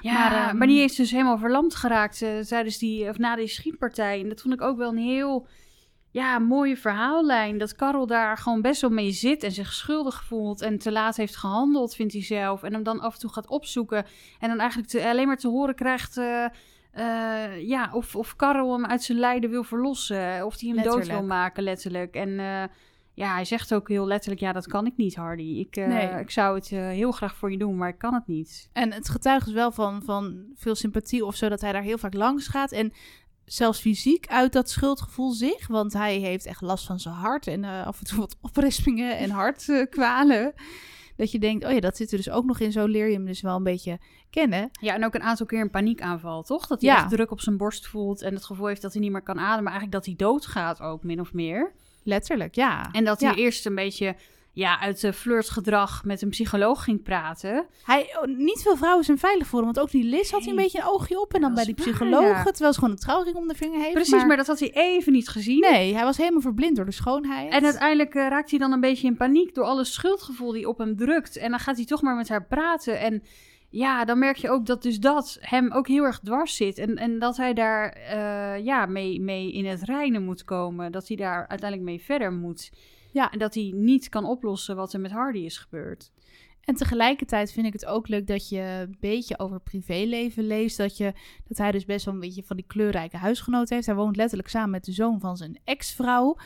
Ja, 0.00 0.12
Maar, 0.12 0.30
maar, 0.30 0.48
ehm, 0.48 0.66
die 0.66 0.82
is 0.82 0.94
dus 0.94 1.10
helemaal 1.10 1.38
verlamd 1.38 1.74
geraakt 1.74 2.22
eh, 2.22 2.38
tijdens 2.38 2.78
die, 2.78 3.08
of 3.08 3.18
na 3.18 3.36
die 3.36 3.46
schietpartij. 3.46 4.20
En 4.20 4.28
dat 4.28 4.40
vond 4.40 4.54
ik 4.54 4.62
ook 4.62 4.76
wel 4.76 4.90
een 4.90 4.96
heel 4.98 5.46
ja, 6.10 6.38
mooie 6.38 6.76
verhaallijn. 6.76 7.58
Dat 7.58 7.74
Karel 7.76 8.06
daar 8.06 8.36
gewoon 8.38 8.62
best 8.62 8.80
wel 8.80 8.90
mee 8.90 9.10
zit 9.10 9.42
en 9.42 9.52
zich 9.52 9.72
schuldig 9.72 10.24
voelt 10.24 10.60
en 10.62 10.78
te 10.78 10.92
laat 10.92 11.16
heeft 11.16 11.36
gehandeld, 11.36 11.94
vindt 11.94 12.12
hij 12.12 12.22
zelf. 12.22 12.62
En 12.62 12.72
hem 12.72 12.82
dan 12.82 13.00
af 13.00 13.14
en 13.14 13.20
toe 13.20 13.32
gaat 13.32 13.48
opzoeken 13.48 14.04
en 14.38 14.48
dan 14.48 14.58
eigenlijk 14.58 14.90
te- 14.90 15.08
alleen 15.08 15.26
maar 15.26 15.36
te 15.36 15.48
horen 15.48 15.74
krijgt... 15.74 16.16
eh, 16.16 16.44
eh, 16.96 17.68
ja, 17.68 17.90
of, 17.92 18.16
of 18.16 18.36
Karel 18.36 18.72
hem 18.72 18.86
uit 18.86 19.02
zijn 19.02 19.18
lijden 19.18 19.50
wil 19.50 19.64
verlossen. 19.64 20.44
Of 20.46 20.60
hij 20.60 20.70
hem 20.70 20.82
dood 20.82 21.06
wil 21.06 21.22
maken, 21.24 21.62
letterlijk. 21.62 22.14
En 22.14 22.38
eh, 22.38 22.62
ja, 23.16 23.32
hij 23.34 23.44
zegt 23.44 23.74
ook 23.74 23.88
heel 23.88 24.06
letterlijk... 24.06 24.40
Ja, 24.40 24.52
dat 24.52 24.66
kan 24.66 24.86
ik 24.86 24.96
niet, 24.96 25.14
Hardy. 25.14 25.42
Ik, 25.42 25.76
eh, 25.76 25.86
Nee. 25.86 26.20
ik 26.20 26.30
zou 26.30 26.54
het 26.54 26.72
eh, 26.72 26.88
heel 26.88 27.12
graag 27.12 27.36
voor 27.36 27.50
je 27.50 27.58
doen, 27.58 27.76
maar 27.76 27.88
ik 27.88 27.98
kan 27.98 28.14
het 28.14 28.26
niet. 28.26 28.68
En 28.72 28.92
het 28.92 29.08
getuigt 29.08 29.44
dus 29.44 29.54
wel 29.54 29.72
van, 29.72 30.02
van 30.02 30.44
veel 30.54 30.74
sympathie 30.74 31.24
of 31.24 31.36
zo, 31.36 31.48
dat 31.48 31.60
hij 31.60 31.72
daar 31.72 31.82
heel 31.82 31.98
vaak 31.98 32.14
langs 32.14 32.48
gaat. 32.48 32.72
En 32.72 32.92
zelfs 33.44 33.80
fysiek 33.80 34.26
uit 34.26 34.52
dat 34.52 34.70
schuldgevoel 34.70 35.30
zich. 35.30 35.66
Want 35.66 35.92
hij 35.92 36.16
heeft 36.16 36.46
echt 36.46 36.60
last 36.60 36.86
van 36.86 37.00
zijn 37.00 37.14
hart 37.14 37.46
en 37.46 37.64
eh, 37.64 37.86
af 37.86 37.98
en 37.98 38.06
toe 38.06 38.18
wat 38.18 38.36
oprispingen 38.40 39.18
en 39.18 39.30
hartkwalen. 39.30 40.54
Dat 41.16 41.30
je 41.30 41.38
denkt, 41.38 41.64
oh 41.64 41.72
ja, 41.72 41.80
dat 41.80 41.96
zit 41.96 42.10
er 42.10 42.16
dus 42.16 42.30
ook 42.30 42.44
nog 42.44 42.60
in. 42.60 42.72
Zo 42.72 42.86
leer 42.86 43.06
je 43.06 43.14
hem 43.14 43.26
dus 43.26 43.40
wel 43.40 43.56
een 43.56 43.62
beetje 43.62 43.98
kennen. 44.30 44.68
Ja, 44.80 44.94
en 44.94 45.04
ook 45.04 45.14
een 45.14 45.22
aantal 45.22 45.46
keer 45.46 45.60
een 45.60 45.70
paniekaanval, 45.70 46.42
toch? 46.42 46.66
Dat 46.66 46.80
hij 46.80 46.90
Ja. 46.90 46.96
echt 46.96 47.08
druk 47.10 47.30
op 47.30 47.40
zijn 47.40 47.56
borst 47.56 47.86
voelt 47.86 48.22
en 48.22 48.34
het 48.34 48.44
gevoel 48.44 48.66
heeft 48.66 48.82
dat 48.82 48.92
hij 48.92 49.02
niet 49.02 49.12
meer 49.12 49.22
kan 49.22 49.38
ademen. 49.38 49.62
Maar 49.64 49.72
eigenlijk 49.72 49.92
dat 49.92 50.06
hij 50.06 50.26
doodgaat 50.28 50.80
ook, 50.80 51.02
min 51.04 51.20
of 51.20 51.32
meer. 51.32 51.72
Letterlijk, 52.02 52.54
ja. 52.54 52.88
En 52.92 53.04
dat 53.04 53.20
Ja. 53.20 53.28
hij 53.32 53.36
eerst 53.42 53.66
een 53.66 53.74
beetje 53.74 54.16
ja, 54.56 54.80
uit 54.80 55.02
uh, 55.02 55.12
flirtgedrag 55.12 56.04
met 56.04 56.22
een 56.22 56.28
psycholoog 56.28 56.84
ging 56.84 57.02
praten. 57.02 57.66
Hij, 57.82 58.16
oh, 58.20 58.36
niet 58.36 58.62
veel 58.62 58.76
vrouwen 58.76 59.04
zijn 59.04 59.18
veilig 59.18 59.46
voor 59.46 59.58
hem. 59.58 59.72
Want 59.72 59.80
ook 59.80 59.90
die 59.90 60.04
Liz 60.04 60.30
had 60.30 60.40
hij 60.40 60.50
een 60.50 60.56
beetje 60.56 60.78
een 60.78 60.86
oogje 60.86 61.20
op. 61.20 61.34
En 61.34 61.40
dan 61.40 61.54
bij 61.54 61.64
die 61.64 61.74
psycholoog, 61.74 62.22
ja. 62.22 62.42
terwijl 62.42 62.72
ze 62.72 62.78
gewoon 62.78 62.94
een 62.94 63.00
trouwring 63.00 63.36
om 63.36 63.48
de 63.48 63.54
vinger 63.54 63.80
heeft. 63.80 63.92
Precies, 63.92 64.24
maar... 64.24 64.36
dat 64.36 64.46
had 64.46 64.58
hij 64.58 64.70
even 64.70 65.12
niet 65.12 65.28
gezien. 65.28 65.60
Nee, 65.60 65.94
hij 65.94 66.04
was 66.04 66.16
helemaal 66.16 66.40
verblind 66.40 66.76
door 66.76 66.84
de 66.84 66.92
schoonheid. 66.92 67.52
En 67.52 67.64
uiteindelijk 67.64 68.14
eh, 68.14 68.28
raakt 68.28 68.50
hij 68.50 68.58
dan 68.58 68.72
een 68.72 68.80
beetje 68.80 69.06
in 69.06 69.16
paniek 69.16 69.54
door 69.54 69.64
alle 69.64 69.84
schuldgevoel 69.84 70.52
die 70.52 70.68
op 70.68 70.78
hem 70.78 70.96
drukt. 70.96 71.36
En 71.36 71.50
dan 71.50 71.60
gaat 71.60 71.76
hij 71.76 71.84
toch 71.84 72.02
maar 72.02 72.16
met 72.16 72.28
haar 72.28 72.46
praten. 72.46 73.00
En 73.00 73.22
ja, 73.70 74.04
dan 74.04 74.18
merk 74.18 74.36
je 74.36 74.50
ook 74.50 74.66
dat 74.66 74.82
dus 74.82 74.98
dat 74.98 75.38
hem 75.40 75.72
ook 75.72 75.88
heel 75.88 76.04
erg 76.04 76.18
dwars 76.18 76.56
zit. 76.56 76.78
En, 76.78 76.96
en 76.96 77.18
dat 77.18 77.36
hij 77.36 77.54
daar 77.54 77.88
eh, 77.88 78.64
ja, 78.64 78.86
mee, 78.86 79.20
mee 79.20 79.52
in 79.52 79.66
het 79.66 79.82
reinen 79.82 80.24
moet 80.24 80.44
komen. 80.44 80.92
Dat 80.92 81.08
hij 81.08 81.16
daar 81.16 81.48
uiteindelijk 81.48 81.90
mee 81.90 82.00
verder 82.00 82.32
moet. 82.32 82.70
Ja. 83.16 83.30
En 83.30 83.38
dat 83.38 83.54
hij 83.54 83.72
niet 83.74 84.08
kan 84.08 84.24
oplossen 84.24 84.76
wat 84.76 84.92
er 84.92 85.00
met 85.00 85.10
Hardy 85.10 85.38
is 85.38 85.58
gebeurd. 85.58 86.12
En 86.64 86.74
tegelijkertijd 86.74 87.52
vind 87.52 87.66
ik 87.66 87.72
het 87.72 87.86
ook 87.86 88.08
leuk 88.08 88.26
dat 88.26 88.48
je 88.48 88.60
een 88.60 88.96
beetje 89.00 89.38
over 89.38 89.60
privéleven 89.60 90.46
leest. 90.46 90.76
Dat, 90.76 90.96
je, 90.96 91.12
dat 91.48 91.58
hij 91.58 91.72
dus 91.72 91.84
best 91.84 92.04
wel 92.04 92.14
een 92.14 92.20
beetje 92.20 92.42
van 92.42 92.56
die 92.56 92.64
kleurrijke 92.66 93.16
huisgenoot 93.16 93.68
heeft. 93.68 93.86
Hij 93.86 93.94
woont 93.94 94.16
letterlijk 94.16 94.48
samen 94.48 94.70
met 94.70 94.84
de 94.84 94.92
zoon 94.92 95.20
van 95.20 95.36
zijn 95.36 95.58
ex-vrouw. 95.64 96.36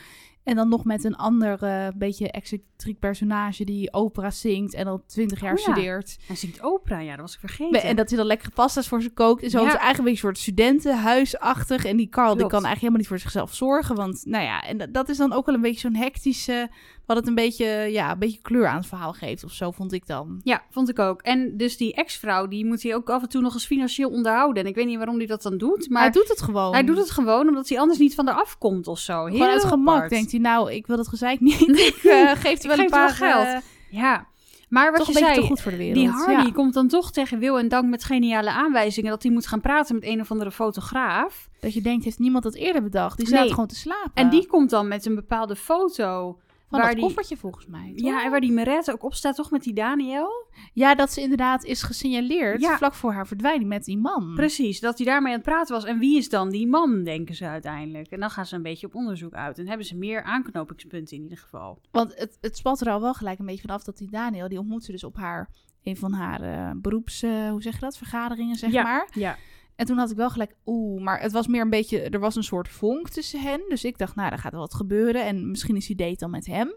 En 0.43 0.55
dan 0.55 0.69
nog 0.69 0.85
met 0.85 1.03
een 1.03 1.15
ander 1.15 1.63
eh, 1.63 1.87
beetje 1.95 2.31
excentriek 2.31 2.99
personage 2.99 3.63
die 3.65 3.93
opera 3.93 4.31
zingt 4.31 4.73
en 4.73 4.87
al 4.87 5.03
twintig 5.07 5.41
jaar 5.41 5.53
Oh 5.53 5.57
ja. 5.57 5.63
studeert. 5.71 6.17
Hij 6.27 6.35
zingt 6.35 6.61
opera, 6.63 6.99
ja, 6.99 7.11
dat 7.11 7.19
was 7.21 7.33
ik 7.33 7.39
vergeten. 7.39 7.83
En 7.83 7.95
dat 7.95 8.09
hij 8.09 8.17
dan 8.17 8.27
lekkere 8.27 8.51
pasta's 8.51 8.87
voor 8.87 9.01
ze 9.01 9.09
kookt. 9.09 9.43
En 9.43 9.49
zo 9.49 9.61
Ja. 9.61 9.67
is 9.67 9.73
eigenlijk 9.75 10.09
een 10.09 10.17
soort 10.17 10.37
studentenhuisachtig. 10.37 11.85
En 11.85 11.97
die 11.97 12.09
Carl 12.09 12.29
die 12.35 12.47
kan 12.47 12.51
eigenlijk 12.65 12.77
helemaal 12.79 12.97
niet 12.99 13.07
voor 13.07 13.19
zichzelf 13.19 13.53
zorgen. 13.55 13.95
Want 13.95 14.25
nou 14.25 14.43
ja, 14.43 14.61
en 14.61 14.77
dat- 14.77 14.93
dat 14.93 15.09
is 15.09 15.17
dan 15.17 15.33
ook 15.33 15.45
wel 15.45 15.55
een 15.55 15.61
beetje 15.61 15.79
zo'n 15.79 15.95
hectische... 15.95 16.69
Wat 17.05 17.17
het 17.17 17.27
een 17.27 17.35
beetje, 17.35 17.65
ja, 17.67 18.11
een 18.11 18.19
beetje 18.19 18.39
kleur 18.41 18.67
aan 18.67 18.75
het 18.77 18.85
verhaal 18.85 19.13
geeft. 19.13 19.43
Of 19.43 19.51
zo 19.51 19.71
vond 19.71 19.93
ik 19.93 20.07
dan. 20.07 20.39
Ja, 20.43 20.61
vond 20.69 20.89
ik 20.89 20.99
ook. 20.99 21.21
En 21.21 21.57
dus 21.57 21.77
die 21.77 21.93
ex-vrouw, 21.93 22.47
die 22.47 22.65
moet 22.65 22.83
hij 22.83 22.95
ook 22.95 23.09
af 23.09 23.21
en 23.21 23.29
toe 23.29 23.41
nog 23.41 23.53
eens 23.53 23.65
financieel 23.65 24.09
onderhouden. 24.09 24.63
En 24.63 24.69
ik 24.69 24.75
weet 24.75 24.85
niet 24.85 24.97
waarom 24.97 25.17
hij 25.17 25.25
dat 25.25 25.41
dan 25.41 25.57
doet, 25.57 25.89
maar 25.89 26.01
hij 26.01 26.11
doet 26.11 26.27
het 26.27 26.41
gewoon. 26.41 26.73
hij 26.73 26.83
doet 26.83 26.97
het 26.97 27.11
gewoon 27.11 27.47
omdat 27.47 27.69
hij 27.69 27.79
anders 27.79 27.99
niet 27.99 28.15
van 28.15 28.25
de 28.25 28.33
afkomt 28.33 28.87
of 28.87 28.99
zo. 28.99 29.25
Heel 29.25 29.31
Gewoon 29.37 29.47
uit 29.49 29.63
gemak 29.63 29.95
apart. 29.95 30.09
denkt 30.09 30.31
hij, 30.31 30.39
nou, 30.39 30.71
ik 30.73 30.87
wil 30.87 30.97
dat 30.97 31.07
gezeik 31.07 31.39
niet. 31.39 31.61
ik 31.89 31.99
eh, 32.03 32.31
geef 32.31 32.61
er 32.61 32.67
wel 32.67 32.79
een 32.79 32.89
wel 32.89 32.99
paar 32.99 33.09
geld. 33.09 33.45
eh, 33.45 33.57
Ja, 33.89 34.25
maar 34.69 34.91
wat 34.91 34.99
toch 34.99 35.07
je 35.07 35.13
zei, 35.13 35.33
te 35.35 35.41
goed 35.41 35.61
voor 35.61 35.71
de 35.71 35.77
wereld. 35.77 35.95
die 35.97 36.07
Hardy 36.09 36.45
Ja. 36.47 36.51
komt 36.51 36.73
dan 36.73 36.87
toch 36.87 37.11
tegen 37.11 37.39
wil 37.39 37.59
en 37.59 37.67
dank 37.67 37.89
met 37.89 38.03
geniale 38.03 38.51
aanwijzingen 38.51 39.09
dat 39.11 39.23
hij 39.23 39.31
moet 39.31 39.47
gaan 39.47 39.61
praten 39.61 39.95
met 39.95 40.05
een 40.05 40.21
of 40.21 40.31
andere 40.31 40.51
fotograaf. 40.51 41.49
Dat 41.59 41.73
je 41.73 41.81
denkt, 41.81 42.03
heeft 42.03 42.19
niemand 42.19 42.43
dat 42.43 42.55
eerder 42.55 42.83
bedacht? 42.83 43.17
Die 43.17 43.29
Nee. 43.29 43.49
gewoon 43.49 43.67
te 43.67 43.75
slapen. 43.75 44.11
En 44.13 44.29
die 44.29 44.47
komt 44.47 44.69
dan 44.69 44.87
met 44.87 45.05
een 45.05 45.15
bepaalde 45.15 45.55
foto. 45.55 46.37
Van 46.71 46.79
waar 46.79 46.87
dat 46.87 46.97
die- 46.97 47.05
koffertje 47.05 47.37
volgens 47.37 47.65
mij. 47.67 47.93
toch? 47.95 48.05
Ja, 48.05 48.23
en 48.23 48.31
waar 48.31 48.39
die 48.41 48.51
Meret 48.51 48.91
ook 48.91 49.03
op 49.03 49.13
staat, 49.13 49.35
toch 49.35 49.51
met 49.51 49.63
die 49.63 49.73
Daniel? 49.73 50.49
ja, 50.73 50.95
dat 50.95 51.11
ze 51.11 51.21
inderdaad 51.21 51.63
is 51.63 51.83
gesignaleerd 51.83 52.61
Ja. 52.61 52.77
vlak 52.77 52.93
voor 52.93 53.13
haar 53.13 53.27
verdwijning 53.27 53.69
met 53.69 53.83
die 53.83 53.97
man. 53.97 54.31
Precies, 54.35 54.79
dat 54.79 54.97
hij 54.97 55.05
daarmee 55.07 55.31
aan 55.31 55.39
het 55.39 55.47
praten 55.47 55.75
was. 55.75 55.85
En 55.85 55.99
wie 55.99 56.17
is 56.17 56.29
dan 56.29 56.49
die 56.49 56.67
man, 56.67 57.03
denken 57.03 57.35
ze 57.35 57.45
uiteindelijk. 57.45 58.07
En 58.11 58.19
dan 58.19 58.29
gaan 58.29 58.45
ze 58.45 58.55
een 58.55 58.61
beetje 58.61 58.87
op 58.87 58.95
onderzoek 58.95 59.33
uit. 59.33 59.57
En 59.59 59.67
hebben 59.67 59.85
ze 59.85 59.95
meer 59.97 60.23
aanknopingspunten 60.23 61.17
in 61.17 61.23
ieder 61.23 61.37
geval. 61.37 61.81
Want 61.91 62.13
het, 62.19 62.37
het 62.41 62.57
spat 62.57 62.81
er 62.81 62.89
al 62.89 63.01
wel 63.01 63.13
gelijk 63.13 63.39
een 63.39 63.45
beetje 63.45 63.61
vanaf 63.61 63.83
dat 63.83 63.97
die 63.97 64.09
Daniel, 64.11 64.47
die 64.47 64.59
ontmoet 64.59 64.83
ze 64.83 64.91
dus 64.91 65.03
op 65.03 65.15
haar, 65.15 65.49
een 65.83 65.97
van 65.97 66.13
haar 66.13 66.41
eh, 66.41 66.71
beroeps, 66.75 67.23
eh, 67.23 67.49
hoe 67.49 67.61
zeg 67.61 67.73
je 67.73 67.79
dat, 67.79 67.97
vergaderingen 67.97 68.55
zeg 68.55 68.71
Ja. 68.71 68.83
maar. 68.83 69.07
Ja. 69.13 69.37
En 69.75 69.85
toen 69.85 69.97
had 69.97 70.11
ik 70.11 70.17
wel 70.17 70.29
gelijk, 70.29 70.55
oeh, 70.65 71.01
maar 71.01 71.21
het 71.21 71.31
was 71.31 71.47
meer 71.47 71.61
een 71.61 71.69
beetje, 71.69 72.01
er 72.01 72.19
was 72.19 72.35
een 72.35 72.43
soort 72.43 72.67
vonk 72.67 73.09
tussen 73.09 73.41
hen. 73.41 73.61
Dus 73.69 73.83
ik 73.83 73.97
dacht, 73.97 74.15
nou, 74.15 74.31
er 74.31 74.37
gaat 74.37 74.51
wel 74.51 74.61
wat 74.61 74.73
gebeuren 74.73 75.25
en 75.25 75.49
misschien 75.49 75.75
is 75.75 75.87
die 75.87 75.95
date 75.95 76.15
dan 76.17 76.29
met 76.29 76.45
hem. 76.45 76.73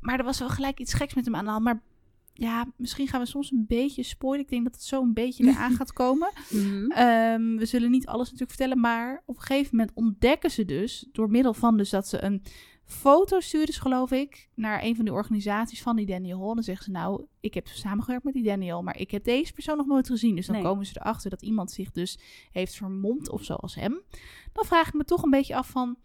Maar 0.00 0.18
er 0.18 0.24
was 0.24 0.38
wel 0.38 0.48
gelijk 0.48 0.80
iets 0.80 0.94
geks 0.94 1.14
met 1.14 1.24
hem 1.24 1.34
aan 1.34 1.44
de 1.44 1.50
hand. 1.50 1.64
Maar 1.64 1.82
ja, 2.32 2.66
misschien 2.76 3.08
gaan 3.08 3.20
we 3.20 3.26
soms 3.26 3.50
een 3.50 3.64
beetje 3.68 4.02
spoilen. 4.02 4.44
Ik 4.44 4.50
denk 4.50 4.64
dat 4.64 4.74
het 4.74 4.84
zo 4.84 5.02
een 5.02 5.12
beetje 5.12 5.44
eraan 5.48 5.74
gaat 5.74 5.92
komen. 5.92 6.30
Mhm. 6.50 6.90
Ehm, 6.90 7.56
we 7.56 7.64
zullen 7.64 7.90
niet 7.90 8.06
alles 8.06 8.24
natuurlijk 8.24 8.50
vertellen, 8.50 8.80
maar 8.80 9.22
op 9.26 9.36
een 9.36 9.42
gegeven 9.42 9.76
moment 9.76 9.96
ontdekken 9.96 10.50
ze 10.50 10.64
dus, 10.64 11.08
door 11.12 11.30
middel 11.30 11.54
van 11.54 11.76
dus 11.76 11.90
dat 11.90 12.08
ze 12.08 12.22
een 12.22 12.42
foto 12.94 13.40
sturen, 13.40 13.66
dus 13.66 13.78
geloof 13.78 14.10
ik, 14.10 14.48
naar 14.54 14.82
een 14.82 14.96
van 14.96 15.04
die 15.04 15.14
organisaties 15.14 15.82
van 15.82 15.96
die 15.96 16.06
Daniel 16.06 16.38
Hall. 16.38 16.54
Dan 16.54 16.62
zeggen 16.62 16.84
ze, 16.84 16.90
nou, 16.90 17.24
ik 17.40 17.54
heb 17.54 17.66
samengewerkt 17.66 18.24
met 18.24 18.34
die 18.34 18.42
Daniel, 18.42 18.82
maar 18.82 18.98
ik 18.98 19.10
heb 19.10 19.24
deze 19.24 19.52
persoon 19.52 19.76
nog 19.76 19.86
nooit 19.86 20.06
gezien. 20.06 20.36
Dus 20.36 20.46
dan 20.46 20.54
Nee. 20.54 20.64
komen 20.64 20.86
ze 20.86 20.92
erachter 21.00 21.30
dat 21.30 21.42
iemand 21.42 21.70
zich 21.70 21.90
dus 21.92 22.18
heeft 22.52 22.74
vermomd 22.74 23.30
of 23.30 23.42
zo 23.44 23.54
als 23.54 23.74
hem. 23.74 24.00
Dan 24.52 24.64
vraag 24.64 24.86
ik 24.88 24.94
me 24.94 25.04
toch 25.04 25.22
een 25.22 25.30
beetje 25.30 25.56
af 25.56 25.68
van, 25.68 25.96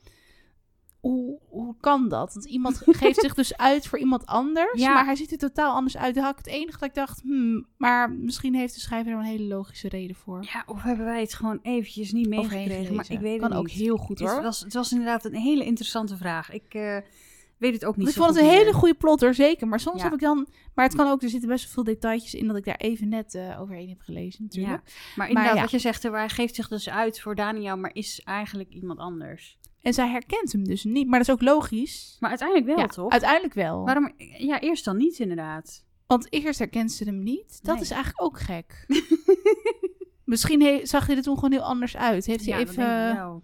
hoe, 0.99 1.39
hoe 1.49 1.75
kan 1.79 2.09
dat? 2.09 2.33
Want 2.33 2.45
iemand 2.45 2.81
geeft 2.85 3.19
zich 3.19 3.33
dus 3.33 3.57
uit 3.57 3.87
voor 3.87 3.99
iemand 3.99 4.25
anders, 4.25 4.81
Ja. 4.81 4.93
maar 4.93 5.05
hij 5.05 5.15
ziet 5.15 5.31
er 5.31 5.37
totaal 5.37 5.73
anders 5.73 5.97
uit. 5.97 6.15
Dan 6.15 6.23
had 6.23 6.31
ik 6.39 6.45
het 6.45 6.53
enige 6.53 6.79
dat 6.79 6.89
ik 6.89 6.95
dacht, 6.95 7.21
hmm, 7.21 7.65
maar 7.77 8.11
misschien 8.11 8.55
heeft 8.55 8.73
de 8.73 8.79
schrijver 8.79 9.11
er 9.11 9.17
een 9.17 9.23
hele 9.23 9.43
logische 9.47 9.89
reden 9.89 10.15
voor. 10.15 10.43
Ja, 10.53 10.63
of 10.65 10.81
hebben 10.81 11.05
wij 11.05 11.21
het 11.21 11.33
gewoon 11.33 11.59
eventjes 11.61 12.11
niet 12.11 12.27
meegekregen? 12.27 12.95
Maar 12.95 13.05
ik 13.09 13.19
weet 13.19 13.39
kan 13.39 13.49
het 13.49 13.59
ook 13.59 13.65
niet. 13.67 13.75
heel 13.75 13.97
goed 13.97 14.19
Het 14.19 14.29
hoor. 14.29 14.41
was, 14.41 14.59
het 14.59 14.73
was 14.73 14.91
inderdaad 14.91 15.25
een 15.25 15.35
hele 15.35 15.65
interessante 15.65 16.17
vraag. 16.17 16.51
Ik 16.51 16.73
eh, 16.73 16.97
weet 17.57 17.73
het 17.73 17.85
ook 17.85 17.95
niet 17.97 18.07
ik 18.07 18.13
zo 18.13 18.23
vond 18.23 18.35
het 18.35 18.43
een 18.45 18.51
hele 18.51 18.73
goede 18.73 18.93
plotter, 18.95 19.33
zeker. 19.33 19.67
Maar 19.67 19.79
soms 19.79 19.97
Ja. 19.97 20.03
heb 20.03 20.13
ik 20.13 20.19
dan... 20.19 20.47
Maar 20.75 20.85
het 20.85 20.95
kan 20.95 21.07
ook, 21.07 21.21
er 21.23 21.29
zitten 21.29 21.49
best 21.49 21.63
wel 21.63 21.73
veel 21.73 21.83
detailtjes 21.93 22.33
in... 22.33 22.47
dat 22.47 22.55
ik 22.57 22.65
daar 22.65 22.75
even 22.77 23.09
net 23.09 23.35
eh, 23.35 23.61
overheen 23.61 23.89
heb 23.89 24.01
gelezen 24.01 24.43
natuurlijk. 24.43 25.11
Maar 25.15 25.27
inderdaad, 25.27 25.55
ja. 25.55 25.61
wat 25.61 25.71
je 25.71 25.79
zegt, 25.79 26.03
er, 26.03 26.11
hij 26.11 26.29
geeft 26.29 26.55
zich 26.55 26.67
dus 26.67 26.89
uit 26.89 27.21
voor 27.21 27.35
Daniel, 27.35 27.77
maar 27.77 27.93
is 27.93 28.21
eigenlijk 28.23 28.69
iemand 28.69 28.99
anders. 28.99 29.57
En 29.81 29.93
zij 29.93 30.09
herkent 30.09 30.51
hem 30.51 30.63
dus 30.63 30.83
niet. 30.83 31.07
Maar 31.07 31.19
dat 31.19 31.27
is 31.27 31.33
ook 31.33 31.41
logisch. 31.41 32.17
Maar 32.19 32.29
uiteindelijk 32.29 32.67
wel, 32.67 32.77
ja, 32.77 32.87
toch? 32.87 33.11
uiteindelijk 33.11 33.53
wel. 33.53 33.85
Waarom? 33.85 34.13
Ja, 34.37 34.59
eerst 34.59 34.85
dan 34.85 34.97
niet 34.97 35.19
inderdaad. 35.19 35.85
Want 36.07 36.33
eerst 36.33 36.59
herkent 36.59 36.91
ze 36.91 37.03
hem 37.03 37.23
niet. 37.23 37.59
Dat 37.63 37.73
Nee. 37.75 37.83
is 37.83 37.91
eigenlijk 37.91 38.21
ook 38.23 38.39
gek. 38.39 38.85
Misschien 40.23 40.61
he- 40.61 40.85
zag 40.85 41.07
hij 41.07 41.15
er 41.15 41.21
toen 41.21 41.35
gewoon 41.35 41.51
heel 41.51 41.61
anders 41.61 41.97
uit. 41.97 42.25
Heeft 42.25 42.45
hij 42.45 42.53
ja, 42.53 42.59
dat 42.59 42.69
even... 42.69 42.83
denk 42.85 43.09
ik 43.11 43.15
wel. 43.17 43.43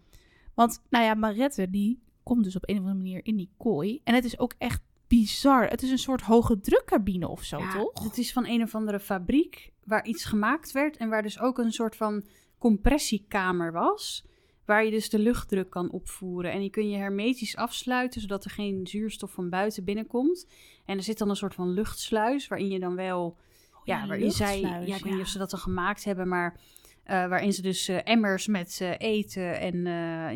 Want, 0.53 0.81
nou 0.89 1.05
ja, 1.05 1.13
Marette, 1.13 1.69
die 1.69 1.99
komt 2.23 2.43
dus 2.43 2.55
op 2.55 2.69
een 2.69 2.75
of 2.75 2.81
andere 2.81 2.97
manier 2.97 3.19
in 3.25 3.35
die 3.35 3.49
kooi. 3.57 4.01
En 4.03 4.13
het 4.13 4.25
is 4.25 4.39
ook 4.39 4.53
echt 4.57 4.81
bizar. 5.07 5.67
Het 5.67 5.81
is 5.81 5.91
een 5.91 5.97
soort 5.97 6.21
hoge 6.21 6.59
drukcabine 6.59 7.27
of 7.27 7.43
zo, 7.43 7.57
Ja, 7.57 7.71
toch? 7.73 8.03
Het 8.03 8.17
is 8.17 8.33
van 8.33 8.47
een 8.47 8.61
of 8.63 8.75
andere 8.75 8.99
fabriek 8.99 9.71
waar 9.83 10.05
iets 10.05 10.23
gemaakt 10.25 10.71
werd 10.71 10.97
en 10.97 11.09
waar 11.09 11.21
dus 11.21 11.39
ook 11.39 11.57
een 11.57 11.71
soort 11.71 11.95
van 11.95 12.23
compressiekamer 12.57 13.71
was. 13.71 14.25
Waar 14.65 14.85
je 14.85 14.91
dus 14.91 15.09
de 15.09 15.19
luchtdruk 15.19 15.69
kan 15.69 15.91
opvoeren. 15.91 16.51
En 16.51 16.59
die 16.59 16.69
kun 16.69 16.89
je 16.89 16.97
hermetisch 16.97 17.55
afsluiten, 17.55 18.21
zodat 18.21 18.45
er 18.45 18.51
geen 18.51 18.87
zuurstof 18.87 19.31
van 19.31 19.49
buiten 19.49 19.83
binnenkomt. 19.83 20.47
En 20.85 20.97
er 20.97 21.03
zit 21.03 21.17
dan 21.17 21.29
een 21.29 21.35
soort 21.35 21.53
van 21.53 21.73
luchtsluis, 21.73 22.47
waarin 22.47 22.69
je 22.69 22.79
dan 22.79 22.95
wel... 22.95 23.37
ja, 23.83 24.01
ja, 24.01 24.07
waarin 24.07 24.31
zij... 24.31 24.59
Ja, 24.59 24.95
ik 24.95 25.03
weet 25.03 25.13
niet 25.13 25.21
of 25.21 25.27
ze 25.27 25.37
dat 25.37 25.53
al 25.53 25.59
gemaakt 25.59 26.03
hebben, 26.03 26.27
maar... 26.27 26.59
eh, 27.03 27.27
waarin 27.27 27.53
ze 27.53 27.61
dus 27.61 27.87
eh, 27.87 27.97
emmers 28.03 28.47
met 28.47 28.77
eh, 28.81 28.91
eten 28.97 29.59
en 29.59 29.85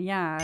ja, 0.04 0.38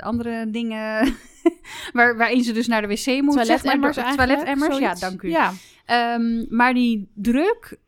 andere 0.00 0.50
dingen... 0.50 1.14
waar, 1.92 2.16
waarin 2.16 2.44
ze 2.44 2.52
dus 2.52 2.66
naar 2.66 2.82
de 2.82 2.88
wc 2.88 3.22
moet, 3.22 3.46
zeg 3.46 3.64
maar. 3.64 3.92
Toiletemmers 3.92 4.16
Toiletemmers, 4.16 4.78
ja, 4.78 4.94
dank 4.94 5.22
u. 5.22 5.30
Ja, 5.30 5.52
Ehm, 5.88 6.44
maar 6.48 6.74
die 6.74 7.10
druk 7.14 7.78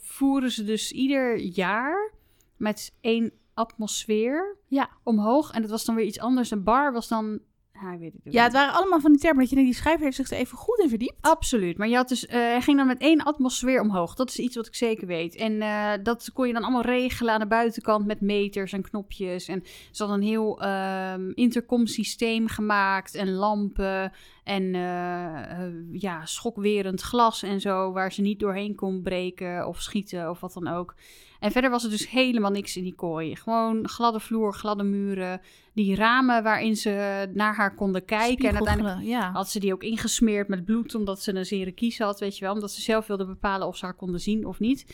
voeren 0.00 0.50
ze 0.50 0.64
dus 0.64 0.92
ieder 0.92 1.38
jaar 1.38 2.12
met 2.56 2.92
één 3.00 3.32
atmosfeer 3.54 4.56
Ja. 4.66 4.90
omhoog. 5.02 5.50
En 5.50 5.62
dat 5.62 5.70
was 5.70 5.84
dan 5.84 5.94
weer 5.94 6.04
iets 6.06 6.18
anders. 6.20 6.50
Een 6.50 6.64
bar 6.64 6.92
was 6.92 7.08
dan... 7.08 7.40
Ja, 7.82 7.98
weet 7.98 8.12
het 8.12 8.32
ja, 8.32 8.42
het 8.42 8.52
waren 8.52 8.74
allemaal 8.74 9.00
van 9.00 9.10
die 9.10 9.20
termen 9.20 9.40
dat 9.40 9.48
je 9.48 9.54
denkt, 9.54 9.70
die 9.70 9.80
schrijver 9.80 10.04
heeft 10.04 10.16
zich 10.16 10.30
er 10.30 10.36
even 10.36 10.58
goed 10.58 10.78
in 10.78 10.88
verdiept. 10.88 11.16
Absoluut. 11.20 11.78
Maar 11.78 11.88
je 11.88 11.96
had 11.96 12.08
dus, 12.08 12.26
eh, 12.26 12.34
hij 12.34 12.60
ging 12.62 12.76
dan 12.76 12.86
met 12.86 13.00
één 13.00 13.22
atmosfeer 13.22 13.80
omhoog. 13.80 14.14
Dat 14.14 14.28
is 14.28 14.38
iets 14.38 14.56
wat 14.56 14.66
ik 14.66 14.74
zeker 14.74 15.06
weet. 15.06 15.34
En 15.36 15.62
eh, 15.62 15.92
dat 16.02 16.30
kon 16.32 16.46
je 16.46 16.52
dan 16.52 16.62
allemaal 16.62 16.82
regelen 16.82 17.34
aan 17.34 17.40
de 17.40 17.46
buitenkant 17.46 18.06
met 18.06 18.20
meters 18.20 18.72
en 18.72 18.82
knopjes. 18.82 19.48
En 19.48 19.62
ze 19.90 20.02
hadden 20.02 20.20
een 20.20 20.28
heel 20.28 20.60
ehm 20.62 21.30
intercomsysteem 21.34 22.48
gemaakt 22.48 23.14
en 23.14 23.30
lampen. 23.32 24.12
En 24.44 24.74
eh, 24.74 25.64
eh, 25.66 25.72
ja, 25.92 26.26
schokwerend 26.26 27.00
glas 27.00 27.42
en 27.42 27.60
zo, 27.60 27.92
waar 27.92 28.12
ze 28.12 28.20
niet 28.20 28.40
doorheen 28.40 28.74
kon 28.74 29.02
breken 29.02 29.66
of 29.66 29.80
schieten 29.80 30.30
of 30.30 30.40
wat 30.40 30.52
dan 30.52 30.68
ook. 30.68 30.94
En 31.40 31.50
verder 31.50 31.70
was 31.70 31.84
er 31.84 31.90
dus 31.90 32.10
helemaal 32.10 32.50
niks 32.50 32.76
in 32.76 32.82
die 32.82 32.94
kooi. 32.94 33.36
Gewoon 33.36 33.88
gladde 33.88 34.20
vloer, 34.20 34.54
gladde 34.54 34.84
muren. 34.84 35.40
Die 35.72 35.94
ramen 35.94 36.42
waarin 36.42 36.76
ze 36.76 37.26
naar 37.34 37.54
haar 37.54 37.74
konden 37.74 38.04
kijken. 38.04 38.48
En 38.48 38.54
uiteindelijk 38.54 39.02
ja. 39.02 39.30
had 39.32 39.50
ze 39.50 39.60
die 39.60 39.72
ook 39.72 39.82
ingesmeerd 39.82 40.48
met 40.48 40.64
bloed, 40.64 40.94
omdat 40.94 41.22
ze 41.22 41.34
een 41.34 41.46
zere 41.46 41.72
kies 41.72 41.98
had, 41.98 42.20
weet 42.20 42.38
je 42.38 42.44
wel. 42.44 42.54
Omdat 42.54 42.72
ze 42.72 42.80
zelf 42.80 43.06
wilde 43.06 43.26
bepalen 43.26 43.66
of 43.66 43.76
ze 43.76 43.84
haar 43.84 43.94
konden 43.94 44.20
zien 44.20 44.46
of 44.46 44.58
niet. 44.58 44.86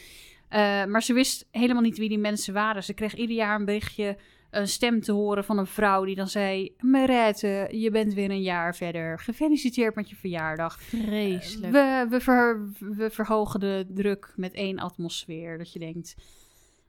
Eh, 0.48 0.84
maar 0.84 1.02
ze 1.02 1.12
wist 1.12 1.46
helemaal 1.50 1.82
niet 1.82 1.98
wie 1.98 2.08
die 2.08 2.18
mensen 2.18 2.54
waren. 2.54 2.84
Ze 2.84 2.94
kreeg 2.94 3.14
ieder 3.14 3.36
jaar 3.36 3.58
een 3.58 3.64
berichtje, 3.64 4.16
een 4.50 4.68
stem 4.68 5.00
te 5.00 5.12
horen 5.12 5.44
van 5.44 5.58
een 5.58 5.66
vrouw 5.66 6.04
die 6.04 6.14
dan 6.14 6.28
zei... 6.28 6.74
Marette, 6.80 7.68
je 7.70 7.90
bent 7.90 8.14
weer 8.14 8.30
een 8.30 8.42
jaar 8.42 8.74
verder. 8.76 9.18
Gefeliciteerd 9.18 9.94
met 9.94 10.10
je 10.10 10.16
verjaardag. 10.16 10.82
Vreselijk. 10.82 11.72
We, 11.72 12.06
we, 12.10 12.20
ver- 12.20 12.68
we 12.78 13.10
verhogen 13.10 13.60
de 13.60 13.86
druk 13.94 14.32
met 14.36 14.52
één 14.54 14.78
atmosfeer. 14.78 15.58
Dat 15.58 15.72
je 15.72 15.78
denkt, 15.78 16.14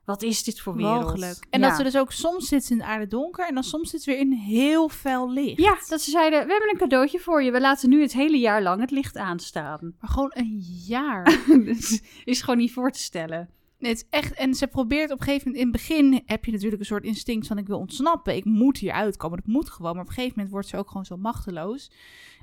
wat 0.04 0.22
is 0.22 0.44
dit 0.44 0.60
voor 0.60 0.76
wereld? 0.76 1.02
Mogelijk. 1.02 1.46
En 1.50 1.60
Ja. 1.60 1.68
dat 1.68 1.76
ze 1.76 1.82
dus 1.82 1.96
ook 1.96 2.12
soms 2.12 2.48
zit 2.48 2.64
ze 2.64 2.72
in 2.74 2.82
aarde 2.82 3.06
donker 3.06 3.46
en 3.48 3.54
dan 3.54 3.62
soms 3.62 3.90
zit 3.90 4.02
ze 4.02 4.10
weer 4.10 4.20
in 4.20 4.32
heel 4.32 4.88
fel 4.88 5.30
licht. 5.32 5.58
Ja, 5.60 5.78
dat 5.88 6.00
ze 6.00 6.10
zeiden, 6.10 6.46
we 6.46 6.52
hebben 6.52 6.70
een 6.70 6.78
cadeautje 6.78 7.18
voor 7.18 7.42
je. 7.42 7.50
We 7.50 7.60
laten 7.60 7.88
nu 7.88 8.00
het 8.02 8.12
hele 8.12 8.38
jaar 8.38 8.62
lang 8.62 8.80
het 8.80 8.90
licht 8.90 9.16
aanstaan. 9.16 9.94
Maar 10.00 10.10
gewoon 10.10 10.32
een 10.34 10.62
jaar. 10.86 11.38
Dus 11.64 12.02
is 12.24 12.40
gewoon 12.40 12.58
niet 12.58 12.72
voor 12.72 12.90
te 12.90 12.98
stellen. 12.98 13.48
Nee, 13.78 13.90
het 13.90 14.00
is 14.00 14.06
echt. 14.10 14.32
En 14.34 14.54
ze 14.54 14.66
probeert 14.66 15.10
op 15.12 15.18
een 15.18 15.24
gegeven 15.24 15.46
moment. 15.50 15.66
In 15.66 15.72
het 15.72 15.82
begin 15.82 16.22
heb 16.26 16.44
je 16.44 16.52
natuurlijk 16.52 16.80
een 16.80 16.86
soort 16.86 17.04
instinct 17.04 17.46
van: 17.46 17.58
ik 17.58 17.66
wil 17.66 17.78
ontsnappen. 17.78 18.36
Ik 18.36 18.44
moet 18.44 18.78
hier 18.78 18.92
uitkomen. 18.92 19.38
Dat 19.38 19.46
moet 19.46 19.70
gewoon. 19.70 19.92
Maar 19.92 20.02
op 20.02 20.08
een 20.08 20.14
gegeven 20.14 20.34
moment 20.36 20.52
wordt 20.52 20.68
ze 20.68 20.76
ook 20.76 20.88
gewoon 20.88 21.04
zo 21.04 21.16
machteloos. 21.16 21.90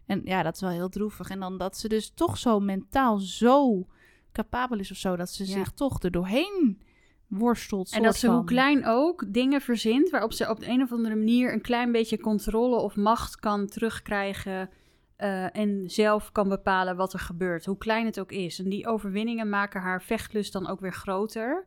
En 0.06 0.21
ja, 0.24 0.43
dat 0.43 0.54
is 0.56 0.62
wel 0.62 0.69
heel 0.69 0.89
droevig. 0.89 1.30
En 1.30 1.39
dan 1.39 1.58
dat 1.58 1.78
ze 1.78 1.88
dus 1.88 2.12
toch 2.15 2.38
zo 2.38 2.60
mentaal 2.60 3.17
zo 3.17 3.86
capabel 4.32 4.80
is 4.80 4.91
of 4.91 4.98
zo. 4.98 5.15
Dat 5.15 5.30
ze 5.30 5.45
Ja. 5.45 5.52
zich 5.52 5.71
toch 5.71 6.04
er 6.04 6.12
doorheen 6.12 6.82
worstelt. 7.28 7.91
En 7.91 8.04
dat 8.04 8.15
ze 8.15 8.30
hoe 8.30 8.43
klein 8.43 8.86
ook 8.86 9.24
dingen 9.34 9.62
verzint 9.62 10.10
waarop 10.10 10.34
ze 10.34 10.50
op 10.50 10.60
de 10.60 10.67
een 10.67 10.82
of 10.82 10.91
andere 10.91 11.15
manier 11.15 11.54
een 11.54 11.62
klein 11.62 11.91
beetje 11.91 12.19
controle 12.19 12.76
of 12.76 12.95
macht 12.95 13.39
kan 13.39 13.67
terugkrijgen. 13.67 14.69
Eh, 15.15 15.58
en 15.58 15.89
zelf 15.89 16.32
kan 16.32 16.49
bepalen 16.49 16.95
wat 16.95 17.13
er 17.13 17.19
gebeurt, 17.19 17.65
hoe 17.65 17.78
klein 17.78 18.06
het 18.06 18.19
ook 18.19 18.32
is. 18.32 18.60
En 18.60 18.69
die 18.69 18.88
overwinningen 18.88 19.49
maken 19.49 19.82
haar 19.82 20.01
vechtlust 20.01 20.54
dan 20.54 20.67
ook 20.67 20.80
weer 20.80 20.93
groter. 20.93 21.65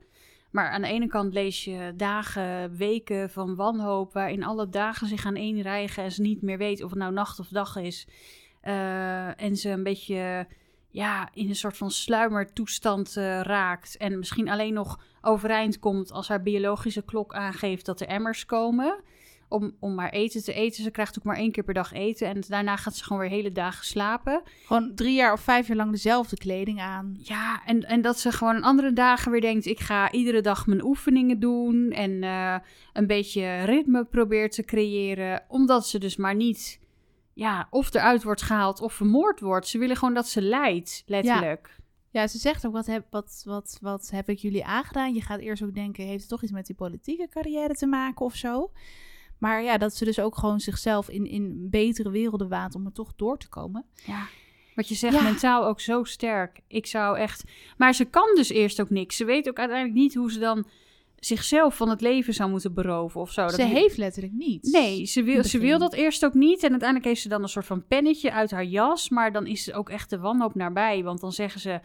Maar 0.51 0.71
aan 0.71 0.83
de 0.83 0.89
ene 0.89 1.07
kant 1.07 1.33
lees 1.33 1.65
je 1.65 1.93
dagen, 1.97 2.77
weken 2.77 3.31
van 3.31 3.55
wanhoop, 3.55 4.13
waarin 4.13 4.45
alle 4.45 4.69
dagen 4.69 5.07
zich 5.07 5.27
aan 5.27 5.37
één 5.37 5.63
rijgen 5.63 6.03
en 6.03 6.13
ze 6.13 6.23
niet 6.23 6.43
meer 6.43 6.59
weet 6.59 6.83
of 6.83 6.91
het 6.91 6.99
nou 6.99 7.13
nacht 7.13 7.39
of 7.39 7.49
dag 7.49 7.77
is. 7.77 8.07
Eh, 8.61 9.43
en 9.43 9.57
ze 9.57 9.71
een 9.71 9.83
beetje 9.83 10.47
ja, 10.91 11.29
in 11.33 11.49
een 11.49 11.57
soort 11.57 11.77
van 11.77 11.91
sluimertoestand 11.91 13.17
eh, 13.17 13.41
raakt. 13.41 13.97
En 13.97 14.19
misschien 14.19 14.49
alleen 14.49 14.75
nog 14.75 15.01
overeind 15.21 15.79
komt 15.79 16.13
als 16.13 16.29
haar 16.29 16.43
biologische 16.43 17.05
klok 17.05 17.35
aangeeft 17.35 17.87
dat 17.87 18.01
er 18.01 18.07
emmers 18.07 18.47
komen. 18.47 19.01
Om, 19.49 19.77
om 19.81 19.95
maar 19.95 20.11
eten 20.11 20.45
te 20.45 20.53
eten. 20.53 20.83
Ze 20.83 20.91
krijgt 20.91 21.19
ook 21.19 21.25
maar 21.25 21.37
één 21.37 21.53
keer 21.53 21.65
per 21.65 21.75
dag 21.75 21.93
eten. 21.93 22.29
En 22.29 22.43
daarna 22.49 22.77
gaat 22.77 22.97
ze 22.97 23.05
gewoon 23.05 23.19
weer 23.19 23.31
hele 23.31 23.53
dagen 23.53 23.85
slapen. 23.85 24.43
Gewoon 24.67 24.95
drie 24.95 25.15
jaar 25.15 25.33
of 25.33 25.41
vijf 25.41 25.67
jaar 25.67 25.77
lang 25.77 25.91
dezelfde 25.91 26.37
kleding 26.37 26.81
aan. 26.81 27.17
Ja, 27.23 27.63
en, 27.65 27.85
en 27.85 28.01
dat 28.01 28.19
ze 28.19 28.33
gewoon 28.33 28.63
andere 28.63 28.93
dagen 28.93 29.31
weer 29.33 29.41
denkt... 29.41 29.67
ik 29.67 29.81
ga 29.81 30.13
iedere 30.13 30.41
dag 30.41 30.67
mijn 30.67 30.85
oefeningen 30.85 31.41
doen... 31.41 31.91
en 31.91 32.23
eh, 32.23 32.57
een 32.93 33.07
beetje 33.07 33.63
ritme 33.65 34.05
probeert 34.05 34.53
te 34.53 34.65
creëren... 34.65 35.43
omdat 35.49 35.87
ze 35.87 35.99
dus 35.99 36.17
maar 36.17 36.35
niet... 36.35 36.81
ja, 37.35 37.67
of 37.71 37.95
eruit 37.95 38.23
wordt 38.23 38.43
gehaald 38.43 38.81
of 38.81 38.93
vermoord 38.93 39.41
wordt. 39.41 39.69
Ze 39.69 39.79
willen 39.79 39.97
gewoon 39.97 40.15
dat 40.15 40.29
ze 40.29 40.43
lijdt, 40.43 41.03
letterlijk. 41.07 41.77
Ja, 42.11 42.27
ze 42.27 42.39
zegt 42.39 42.67
ook: 42.67 42.73
wat 42.73 42.87
heb, 42.87 43.07
wat, 43.11 43.43
wat, 43.45 43.79
wat 43.81 44.11
heb 44.11 44.29
ik 44.29 44.39
jullie 44.39 44.65
aangedaan? 44.65 45.15
Je 45.15 45.21
gaat 45.21 45.41
eerst 45.41 45.63
ook 45.63 45.75
denken: 45.75 46.05
heeft 46.05 46.21
het 46.21 46.29
toch 46.29 46.43
iets 46.43 46.53
met 46.53 46.67
die 46.67 46.77
politieke 46.77 47.29
carrière 47.29 47.75
te 47.75 47.87
maken 47.87 48.25
of 48.25 48.35
zo? 48.35 48.71
Maar 49.38 49.62
ja, 49.62 49.79
dat 49.79 49.94
ze 49.96 50.05
dus 50.05 50.18
ook 50.20 50.38
gewoon 50.38 50.61
zichzelf 50.61 51.09
in, 51.09 51.27
in 51.27 51.66
betere 51.70 52.11
werelden 52.11 52.48
waant 52.48 52.74
om 52.74 52.87
er 52.87 52.92
toch 52.92 53.12
door 53.16 53.38
te 53.38 53.48
komen. 53.48 53.85
Ja. 54.07 54.27
Wat 54.74 54.88
je 54.88 54.94
zegt, 54.94 55.14
Ja. 55.14 55.22
mentaal 55.22 55.66
ook 55.66 55.81
zo 55.81 56.05
sterk. 56.05 56.61
Ik 56.68 56.87
zou 56.87 57.18
echt... 57.18 57.44
Maar 57.77 57.94
ze 57.94 58.05
kan 58.05 58.35
dus 58.35 58.48
eerst 58.48 58.81
ook 58.81 58.90
niks. 58.90 59.16
Ze 59.16 59.24
weet 59.24 59.48
ook 59.48 59.59
uiteindelijk 59.59 59.98
niet 59.98 60.14
hoe 60.14 60.33
ze 60.33 60.38
dan 60.38 60.66
zichzelf 61.16 61.77
van 61.77 61.88
het 61.88 62.01
leven 62.01 62.35
zou 62.35 62.51
moeten 62.51 62.74
beroven 62.74 63.20
of 63.20 63.33
zo. 63.33 63.42
Dat 63.42 63.55
ze 63.55 63.62
heeft 63.62 63.96
letterlijk 63.96 64.35
niets. 64.35 64.70
Nee, 64.70 65.05
ze 65.07 65.22
wil, 65.22 65.44
ze 65.44 65.59
wil 65.59 65.79
dat 65.79 65.92
eerst 65.94 66.24
ook 66.24 66.35
niet. 66.35 66.62
En 66.62 66.70
uiteindelijk 66.70 67.09
heeft 67.09 67.20
ze 67.22 67.29
dan 67.29 67.42
een 67.42 67.48
soort 67.48 67.66
van 67.66 67.87
pennetje 67.87 68.33
uit 68.33 68.51
haar 68.51 68.64
jas. 68.64 69.09
Maar 69.09 69.33
dan 69.33 69.46
is 69.46 69.64
ze 69.64 69.74
ook 69.74 69.88
echt 69.90 70.11
de 70.11 70.18
wanhoop 70.18 70.55
nabij. 70.55 71.03
Want 71.03 71.20
dan 71.20 71.33
zeggen 71.33 71.61
ze... 71.61 71.81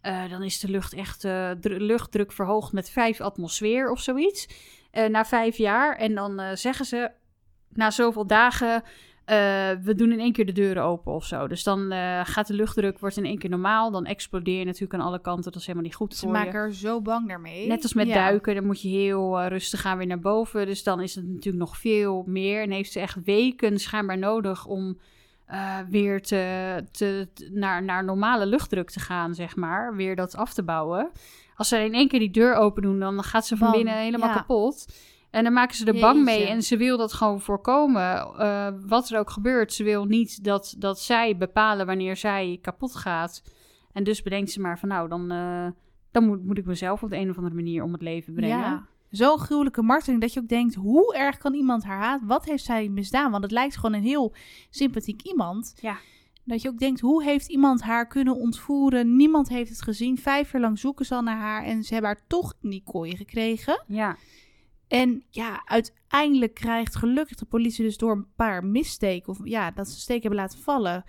eh, 0.00 0.30
dan 0.30 0.42
is 0.42 0.60
de 0.60 0.68
lucht 0.68 0.92
echt 0.94 1.20
dru- 1.60 1.78
luchtdruk 1.78 2.32
verhoogd 2.32 2.72
met 2.72 2.90
vijf 2.90 3.20
atmosfeer 3.20 3.90
of 3.90 4.00
zoiets. 4.00 4.46
Eh, 4.90 5.08
na 5.08 5.24
vijf 5.24 5.56
jaar. 5.56 5.96
En 5.96 6.14
dan 6.14 6.40
eh, 6.40 6.54
zeggen 6.54 6.84
ze 6.84 7.10
na 7.68 7.90
zoveel 7.90 8.26
dagen. 8.26 8.82
eh, 9.24 9.36
we 9.82 9.94
doen 9.96 10.12
in 10.12 10.20
één 10.20 10.32
keer 10.32 10.46
de 10.46 10.52
deuren 10.52 10.82
open 10.82 11.12
of 11.12 11.24
zo. 11.24 11.46
Dus 11.48 11.62
dan 11.62 11.92
gaat 12.24 12.46
de 12.46 12.54
luchtdruk, 12.54 12.98
wordt 12.98 13.16
in 13.16 13.24
één 13.24 13.38
keer 13.38 13.50
normaal. 13.50 13.90
Dan 13.90 14.04
explodeer 14.06 14.58
je 14.58 14.64
natuurlijk 14.64 14.94
aan 14.94 15.06
alle 15.06 15.20
kanten. 15.20 15.44
Dat 15.52 15.60
is 15.60 15.66
helemaal 15.66 15.86
niet 15.86 15.96
goed 15.96 16.14
Ze 16.14 16.20
voor 16.20 16.30
maken 16.32 16.52
je. 16.52 16.58
er 16.66 16.74
zo 16.74 17.00
bang 17.02 17.28
daarmee. 17.28 17.66
Net 17.66 17.82
als 17.82 17.94
met 17.94 18.06
Ja. 18.06 18.14
duiken, 18.14 18.54
dan 18.54 18.66
moet 18.66 18.82
je 18.82 18.88
heel 18.88 19.42
rustig 19.46 19.80
gaan 19.80 19.98
weer 19.98 20.06
naar 20.06 20.18
boven. 20.20 20.66
Dus 20.66 20.82
dan 20.82 21.00
is 21.00 21.14
het 21.14 21.24
natuurlijk 21.28 21.64
nog 21.64 21.76
veel 21.78 22.22
meer. 22.26 22.62
En 22.62 22.70
heeft 22.70 22.92
ze 22.92 23.00
echt 23.00 23.16
weken 23.24 23.78
schijnbaar 23.78 24.18
nodig 24.18 24.66
om 24.66 24.98
weer 25.88 26.22
te, 26.22 26.84
te, 26.92 27.28
te- 27.34 27.50
naar, 27.52 27.82
naar 27.82 28.04
normale 28.04 28.46
luchtdruk 28.46 28.90
te 28.90 29.00
gaan, 29.00 29.34
zeg 29.34 29.56
maar. 29.56 29.96
Weer 29.96 30.16
dat 30.16 30.36
af 30.36 30.54
te 30.54 30.62
bouwen. 30.62 31.10
Als 31.58 31.68
ze 31.68 31.84
in 31.84 31.94
één 31.94 32.08
keer 32.08 32.18
die 32.18 32.30
deur 32.30 32.54
open 32.54 32.82
doen, 32.82 32.98
dan 32.98 33.22
gaat 33.22 33.46
ze 33.46 33.56
van 33.56 33.70
Bam, 33.70 33.76
binnen 33.76 33.98
helemaal 33.98 34.28
ja. 34.28 34.34
kapot. 34.34 34.86
En 35.30 35.44
dan 35.44 35.52
maken 35.52 35.76
ze 35.76 35.84
er 35.84 36.00
bang 36.00 36.24
mee 36.24 36.46
en 36.46 36.62
ze 36.62 36.76
wil 36.76 36.96
dat 36.96 37.12
gewoon 37.12 37.40
voorkomen. 37.40 38.16
eh, 38.38 38.68
wat 38.86 39.10
er 39.10 39.18
ook 39.18 39.30
gebeurt, 39.30 39.72
ze 39.72 39.84
wil 39.84 40.04
niet 40.04 40.44
dat, 40.44 40.74
dat 40.78 41.00
zij 41.00 41.36
bepalen 41.36 41.86
wanneer 41.86 42.16
zij 42.16 42.58
kapot 42.62 42.96
gaat. 42.96 43.42
En 43.92 44.04
dus 44.04 44.22
bedenkt 44.22 44.50
ze 44.50 44.60
maar 44.60 44.78
van 44.78 44.88
nou, 44.88 45.08
dan, 45.08 45.30
eh, 45.30 45.66
dan 46.10 46.24
moet, 46.26 46.44
moet 46.44 46.58
ik 46.58 46.66
mezelf 46.66 47.02
op 47.02 47.10
de 47.10 47.16
een 47.16 47.30
of 47.30 47.36
andere 47.36 47.54
manier 47.54 47.82
om 47.82 47.92
het 47.92 48.02
leven 48.02 48.34
brengen. 48.34 48.58
Ja. 48.58 48.86
Zo'n 49.10 49.38
gruwelijke 49.38 49.82
marteling 49.82 50.20
dat 50.20 50.32
je 50.32 50.40
ook 50.40 50.48
denkt, 50.48 50.74
hoe 50.74 51.14
erg 51.16 51.38
kan 51.38 51.54
iemand 51.54 51.84
haar 51.84 51.98
haat? 51.98 52.20
Wat 52.24 52.44
heeft 52.44 52.64
zij 52.64 52.88
misdaan? 52.88 53.30
Want 53.30 53.42
het 53.42 53.52
lijkt 53.52 53.76
gewoon 53.76 53.94
een 53.94 54.02
heel 54.02 54.34
sympathiek 54.70 55.22
iemand. 55.22 55.74
Ja. 55.80 55.96
Dat 56.48 56.62
je 56.62 56.68
ook 56.68 56.78
denkt, 56.78 57.00
hoe 57.00 57.22
heeft 57.22 57.48
iemand 57.48 57.82
haar 57.82 58.06
kunnen 58.06 58.36
ontvoeren? 58.36 59.16
Niemand 59.16 59.48
heeft 59.48 59.70
het 59.70 59.82
gezien. 59.82 60.18
Vijf 60.18 60.52
jaar 60.52 60.60
lang 60.60 60.78
zoeken 60.78 61.06
ze 61.06 61.14
al 61.14 61.22
naar 61.22 61.36
haar 61.36 61.64
en 61.64 61.82
ze 61.84 61.92
hebben 61.92 62.10
haar 62.10 62.24
toch 62.26 62.54
in 62.62 62.70
die 62.70 62.82
kooi 62.84 63.16
gekregen. 63.16 63.84
Ja, 63.86 64.16
En 64.88 65.24
ja, 65.30 65.62
uiteindelijk 65.64 66.54
krijgt 66.54 66.96
gelukkig 66.96 67.36
de 67.36 67.44
politie 67.44 67.84
dus 67.84 67.96
door 67.96 68.12
een 68.12 68.26
paar 68.36 68.64
missteken, 68.64 69.28
of 69.28 69.38
ja, 69.44 69.70
dat 69.70 69.88
ze 69.88 70.00
steek 70.00 70.22
hebben 70.22 70.40
laten 70.40 70.58
vallen, 70.58 71.04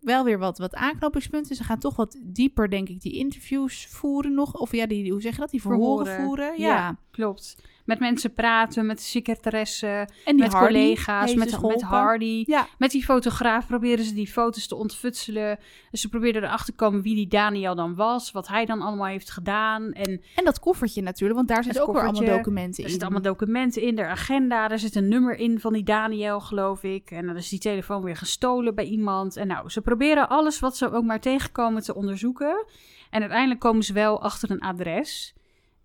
wel 0.00 0.24
weer 0.24 0.38
wat, 0.38 0.58
wat 0.58 0.74
aanknopingspunten. 0.74 1.56
Ze 1.56 1.64
gaan 1.64 1.78
toch 1.78 1.96
wat 1.96 2.20
dieper, 2.22 2.70
denk 2.70 2.88
ik, 2.88 3.00
die 3.00 3.12
interviews 3.12 3.86
voeren 3.86 4.34
nog. 4.34 4.54
Of 4.54 4.72
ja, 4.72 4.86
die, 4.86 5.10
hoe 5.12 5.20
zeg 5.20 5.34
je 5.34 5.40
dat? 5.40 5.50
Die 5.50 5.60
verhoren, 5.60 6.06
Verhoren. 6.06 6.26
voeren. 6.26 6.60
Ja. 6.60 6.74
Ja. 6.76 6.98
klopt. 7.10 7.56
Met 7.84 7.98
mensen 7.98 8.32
praten, 8.32 8.86
met 8.86 8.96
de 8.96 9.02
secretaresse, 9.02 10.08
met 10.24 10.52
Hardy 10.52 10.66
collega's, 10.66 11.34
met, 11.34 11.50
dus 11.50 11.60
met. 11.60 11.82
Hardy. 11.82 12.44
Ja. 12.46 12.66
Met 12.78 12.90
die 12.90 13.04
fotograaf 13.04 13.66
proberen 13.66 14.04
ze 14.04 14.14
die 14.14 14.26
foto's 14.26 14.66
te 14.66 14.74
ontfutselen. 14.74 15.58
Dus 15.90 16.00
ze 16.00 16.08
probeerden 16.08 16.42
erachter 16.42 16.66
te 16.66 16.72
komen 16.72 17.02
wie 17.02 17.14
die 17.14 17.26
Daniel 17.26 17.74
dan 17.74 17.94
was, 17.94 18.32
wat 18.32 18.48
hij 18.48 18.64
dan 18.64 18.80
allemaal 18.80 19.06
heeft 19.06 19.30
gedaan. 19.30 19.92
En 19.92 20.22
En 20.34 20.44
dat 20.44 20.60
koffertje 20.60 21.02
natuurlijk, 21.02 21.36
want 21.36 21.48
daar 21.48 21.64
zitten 21.64 21.82
ook 21.82 21.92
weer 21.92 22.02
allemaal 22.02 22.36
documenten 22.36 22.78
er 22.78 22.84
in. 22.84 22.90
zitten 22.90 23.08
allemaal 23.08 23.32
documenten 23.32 23.82
in, 23.82 23.94
de 23.96 24.06
agenda. 24.06 24.70
Er 24.70 24.78
zit 24.78 24.94
een 24.94 25.08
nummer 25.08 25.36
in 25.36 25.60
van 25.60 25.72
die 25.72 25.84
Daniel, 25.84 26.40
geloof 26.40 26.82
ik. 26.82 27.10
En 27.10 27.26
dan 27.26 27.36
is 27.36 27.48
die 27.48 27.58
telefoon 27.58 28.02
weer 28.02 28.16
gestolen 28.16 28.74
bij 28.74 28.84
iemand. 28.84 29.36
En 29.36 29.46
nou, 29.46 29.68
ze 29.68 29.80
proberen 29.80 30.28
alles 30.28 30.60
wat 30.60 30.76
ze 30.76 30.92
ook 30.92 31.04
maar 31.04 31.20
tegenkomen 31.20 31.82
te 31.82 31.94
onderzoeken. 31.94 32.66
En 33.10 33.20
uiteindelijk 33.20 33.60
komen 33.60 33.82
ze 33.82 33.92
wel 33.92 34.22
achter 34.22 34.50
een 34.50 34.60
adres. 34.60 35.34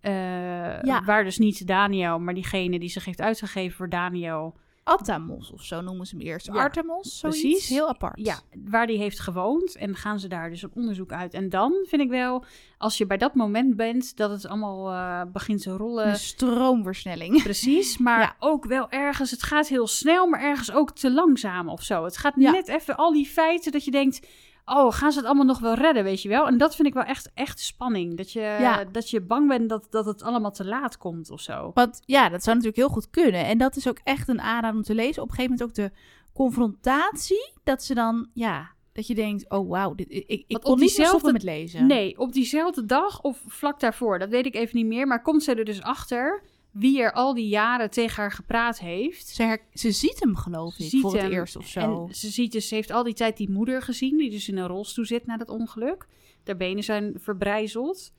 Eh, 0.00 0.82
Ja. 0.82 1.02
Waar 1.04 1.24
dus 1.24 1.38
niet 1.38 1.66
Daniel, 1.66 2.18
maar 2.18 2.34
diegene 2.34 2.78
die 2.78 2.88
zich 2.88 3.04
heeft 3.04 3.20
uitgegeven 3.20 3.76
voor 3.76 3.88
Daniel. 3.88 4.56
Atamos 4.84 5.50
of 5.52 5.62
zo 5.62 5.80
noemen 5.80 6.06
ze 6.06 6.16
hem 6.16 6.26
eerst. 6.26 6.46
Ja, 6.46 6.52
Artemos, 6.52 7.18
zoiets. 7.18 7.40
precies. 7.40 7.68
Heel 7.68 7.88
apart. 7.88 8.18
Ja, 8.18 8.38
waar 8.64 8.86
die 8.86 8.98
heeft 8.98 9.20
gewoond. 9.20 9.76
En 9.76 9.96
gaan 9.96 10.20
ze 10.20 10.28
daar 10.28 10.50
dus 10.50 10.62
een 10.62 10.70
onderzoek 10.74 11.12
uit. 11.12 11.34
En 11.34 11.48
dan 11.48 11.72
vind 11.88 12.02
ik 12.02 12.08
wel, 12.08 12.44
als 12.78 12.98
je 12.98 13.06
bij 13.06 13.16
dat 13.16 13.34
moment 13.34 13.76
bent, 13.76 14.16
dat 14.16 14.30
het 14.30 14.46
allemaal 14.46 14.90
eh, 14.90 15.32
begint 15.32 15.62
te 15.62 15.70
rollen. 15.70 16.08
Een 16.08 16.16
stroomversnelling. 16.16 17.42
Precies, 17.52 17.98
maar 17.98 18.20
Ja. 18.20 18.34
ook 18.38 18.64
wel 18.64 18.90
ergens, 18.90 19.30
het 19.30 19.42
gaat 19.42 19.68
heel 19.68 19.86
snel, 19.86 20.26
maar 20.26 20.40
ergens 20.40 20.72
ook 20.72 20.90
te 20.94 21.10
langzaam 21.12 21.68
of 21.68 21.82
zo. 21.82 22.04
Het 22.04 22.16
gaat 22.16 22.34
Ja. 22.36 22.50
net 22.50 22.68
even 22.68 22.96
al 22.96 23.12
die 23.12 23.26
feiten 23.26 23.72
dat 23.72 23.84
je 23.84 23.90
denkt, 23.90 24.26
oh, 24.70 24.92
gaan 24.92 25.12
ze 25.12 25.18
het 25.18 25.26
allemaal 25.26 25.44
nog 25.44 25.58
wel 25.58 25.74
redden, 25.74 26.04
weet 26.04 26.22
je 26.22 26.28
wel? 26.28 26.46
En 26.46 26.58
dat 26.58 26.74
vind 26.74 26.88
ik 26.88 26.94
wel 26.94 27.02
echt, 27.02 27.30
echt 27.34 27.60
spanning. 27.60 28.16
Dat 28.16 28.32
je, 28.32 28.40
Ja. 28.40 28.84
dat 28.84 29.10
je 29.10 29.20
bang 29.20 29.48
bent 29.48 29.68
dat, 29.68 29.86
dat 29.90 30.04
het 30.06 30.22
allemaal 30.22 30.52
te 30.52 30.64
laat 30.64 30.96
komt 30.96 31.30
of 31.30 31.40
zo. 31.40 31.70
Want 31.74 32.02
ja, 32.04 32.28
dat 32.28 32.42
zou 32.42 32.56
natuurlijk 32.56 32.82
heel 32.82 32.94
goed 32.94 33.10
kunnen. 33.10 33.44
En 33.44 33.58
dat 33.58 33.76
is 33.76 33.88
ook 33.88 33.98
echt 34.04 34.28
een 34.28 34.40
aanrader 34.40 34.76
om 34.76 34.84
te 34.84 34.94
lezen. 34.94 35.22
Op 35.22 35.28
een 35.28 35.34
gegeven 35.34 35.56
moment 35.58 35.78
ook 35.78 35.84
de 35.84 35.96
confrontatie. 36.32 37.52
Dat 37.64 37.82
ze 37.82 37.94
dan, 37.94 38.28
ja, 38.34 38.70
dat 38.92 39.06
je 39.06 39.14
denkt, 39.14 39.50
oh 39.50 39.68
wauw, 39.70 39.94
dit, 39.94 40.06
ik, 40.10 40.44
ik 40.46 40.60
kon 40.60 40.78
niet 40.78 40.90
stoppen 40.90 41.32
met 41.32 41.42
lezen. 41.42 41.86
Nee, 41.86 42.18
op 42.18 42.32
diezelfde 42.32 42.84
dag 42.84 43.20
of 43.20 43.42
vlak 43.46 43.80
daarvoor, 43.80 44.18
dat 44.18 44.28
weet 44.28 44.46
ik 44.46 44.54
even 44.54 44.76
niet 44.76 44.86
meer. 44.86 45.06
Maar 45.06 45.22
komt 45.22 45.42
ze 45.42 45.54
er 45.54 45.64
dus 45.64 45.82
achter 45.82 46.42
wie 46.70 47.00
er 47.02 47.12
al 47.12 47.34
die 47.34 47.48
jaren 47.48 47.90
tegen 47.90 48.22
haar 48.22 48.32
gepraat 48.32 48.78
heeft. 48.78 49.26
Ze, 49.26 49.58
ze 49.72 49.90
ziet 49.90 50.20
hem, 50.20 50.36
geloof 50.36 50.78
ik, 50.78 51.00
voor 51.00 51.16
het 51.16 51.32
eerst 51.32 51.56
of 51.56 51.66
zo. 51.66 52.06
En 52.06 52.14
ze 52.14 52.28
ziet 52.28 52.52
dus, 52.52 52.68
ze 52.68 52.74
heeft 52.74 52.90
al 52.90 53.02
die 53.02 53.14
tijd 53.14 53.36
die 53.36 53.50
moeder 53.50 53.82
gezien, 53.82 54.18
die 54.18 54.30
dus 54.30 54.48
in 54.48 54.56
een 54.56 54.66
rolstoel 54.66 55.04
zit 55.04 55.26
na 55.26 55.36
dat 55.36 55.48
ongeluk. 55.48 56.06
Haar 56.44 56.56
benen 56.56 56.84
zijn 56.84 57.14
verbrijzeld. 57.18 58.12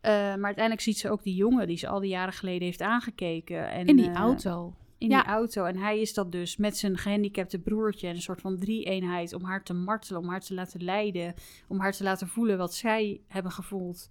Eh, 0.00 0.12
maar 0.12 0.44
uiteindelijk 0.44 0.80
ziet 0.80 0.98
ze 0.98 1.10
ook 1.10 1.22
die 1.22 1.34
jongen 1.34 1.66
die 1.66 1.76
ze 1.76 1.88
al 1.88 2.00
die 2.00 2.10
jaren 2.10 2.32
geleden 2.32 2.62
heeft 2.62 2.82
aangekeken. 2.82 3.70
En, 3.70 3.86
in 3.86 3.96
die 3.96 4.10
eh, 4.10 4.14
auto. 4.14 4.74
In 4.98 5.08
Ja. 5.08 5.22
die 5.22 5.30
auto. 5.30 5.64
En 5.64 5.76
hij 5.76 6.00
is 6.00 6.14
dat 6.14 6.32
dus 6.32 6.56
met 6.56 6.76
zijn 6.76 6.98
gehandicapte 6.98 7.58
broertje. 7.58 8.08
En 8.08 8.14
een 8.14 8.22
soort 8.22 8.40
van 8.40 8.58
drie-eenheid 8.58 9.32
om 9.32 9.44
haar 9.44 9.64
te 9.64 9.74
martelen, 9.74 10.20
om 10.20 10.28
haar 10.28 10.40
te 10.40 10.54
laten 10.54 10.82
lijden. 10.84 11.34
Om 11.68 11.80
haar 11.80 11.92
te 11.92 12.02
laten 12.02 12.28
voelen 12.28 12.58
wat 12.58 12.74
zij 12.74 13.20
hebben 13.26 13.52
gevoeld. 13.52 14.10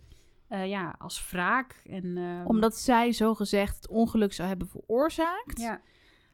Eh, 0.50 0.68
ja, 0.68 0.96
als 0.98 1.30
wraak. 1.32 1.82
En, 1.86 2.18
eh, 2.18 2.48
Omdat 2.48 2.78
zij 2.78 3.12
zo 3.12 3.36
gezegd 3.36 3.76
het 3.76 3.88
ongeluk 3.88 4.34
zou 4.34 4.48
hebben 4.48 4.68
veroorzaakt. 4.68 5.60
Ja, 5.60 5.82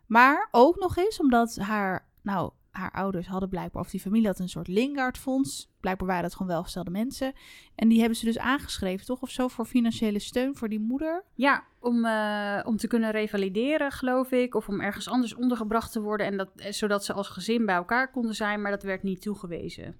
Maar 0.05 0.47
ook 0.51 0.79
nog 0.79 0.97
eens 0.97 1.19
omdat 1.19 1.55
haar, 1.55 2.07
nou, 2.21 2.51
haar 2.69 2.91
ouders 2.91 3.27
hadden 3.27 3.49
blijkbaar, 3.49 3.81
of 3.81 3.89
die 3.89 3.99
familie 3.99 4.27
had 4.27 4.39
een 4.39 4.49
soort 4.49 4.67
Lingard-fonds. 4.67 5.71
Blijkbaar 5.79 6.07
waren 6.07 6.23
dat 6.23 6.31
gewoon 6.31 6.47
welgestelde 6.47 6.91
mensen. 6.91 7.33
En 7.75 7.87
die 7.87 7.99
hebben 7.99 8.17
ze 8.17 8.25
dus 8.25 8.37
aangeschreven, 8.37 9.05
toch? 9.05 9.21
Of 9.21 9.29
zo, 9.29 9.47
voor 9.47 9.65
financiële 9.65 10.19
steun 10.19 10.55
voor 10.55 10.69
die 10.69 10.79
moeder. 10.79 11.23
Ja, 11.33 11.63
om, 11.79 12.05
eh, 12.05 12.59
om 12.63 12.77
te 12.77 12.87
kunnen 12.87 13.11
revalideren, 13.11 13.91
geloof 13.91 14.31
ik. 14.31 14.55
Of 14.55 14.67
om 14.67 14.81
ergens 14.81 15.07
anders 15.09 15.35
ondergebracht 15.35 15.91
te 15.91 16.01
worden. 16.01 16.25
En 16.25 16.37
dat, 16.37 16.49
eh, 16.55 16.71
zodat 16.71 17.05
ze 17.05 17.13
als 17.13 17.27
gezin 17.27 17.65
bij 17.65 17.75
elkaar 17.75 18.11
konden 18.11 18.35
zijn. 18.35 18.61
Maar 18.61 18.71
dat 18.71 18.83
werd 18.83 19.03
niet 19.03 19.21
toegewezen. 19.21 19.95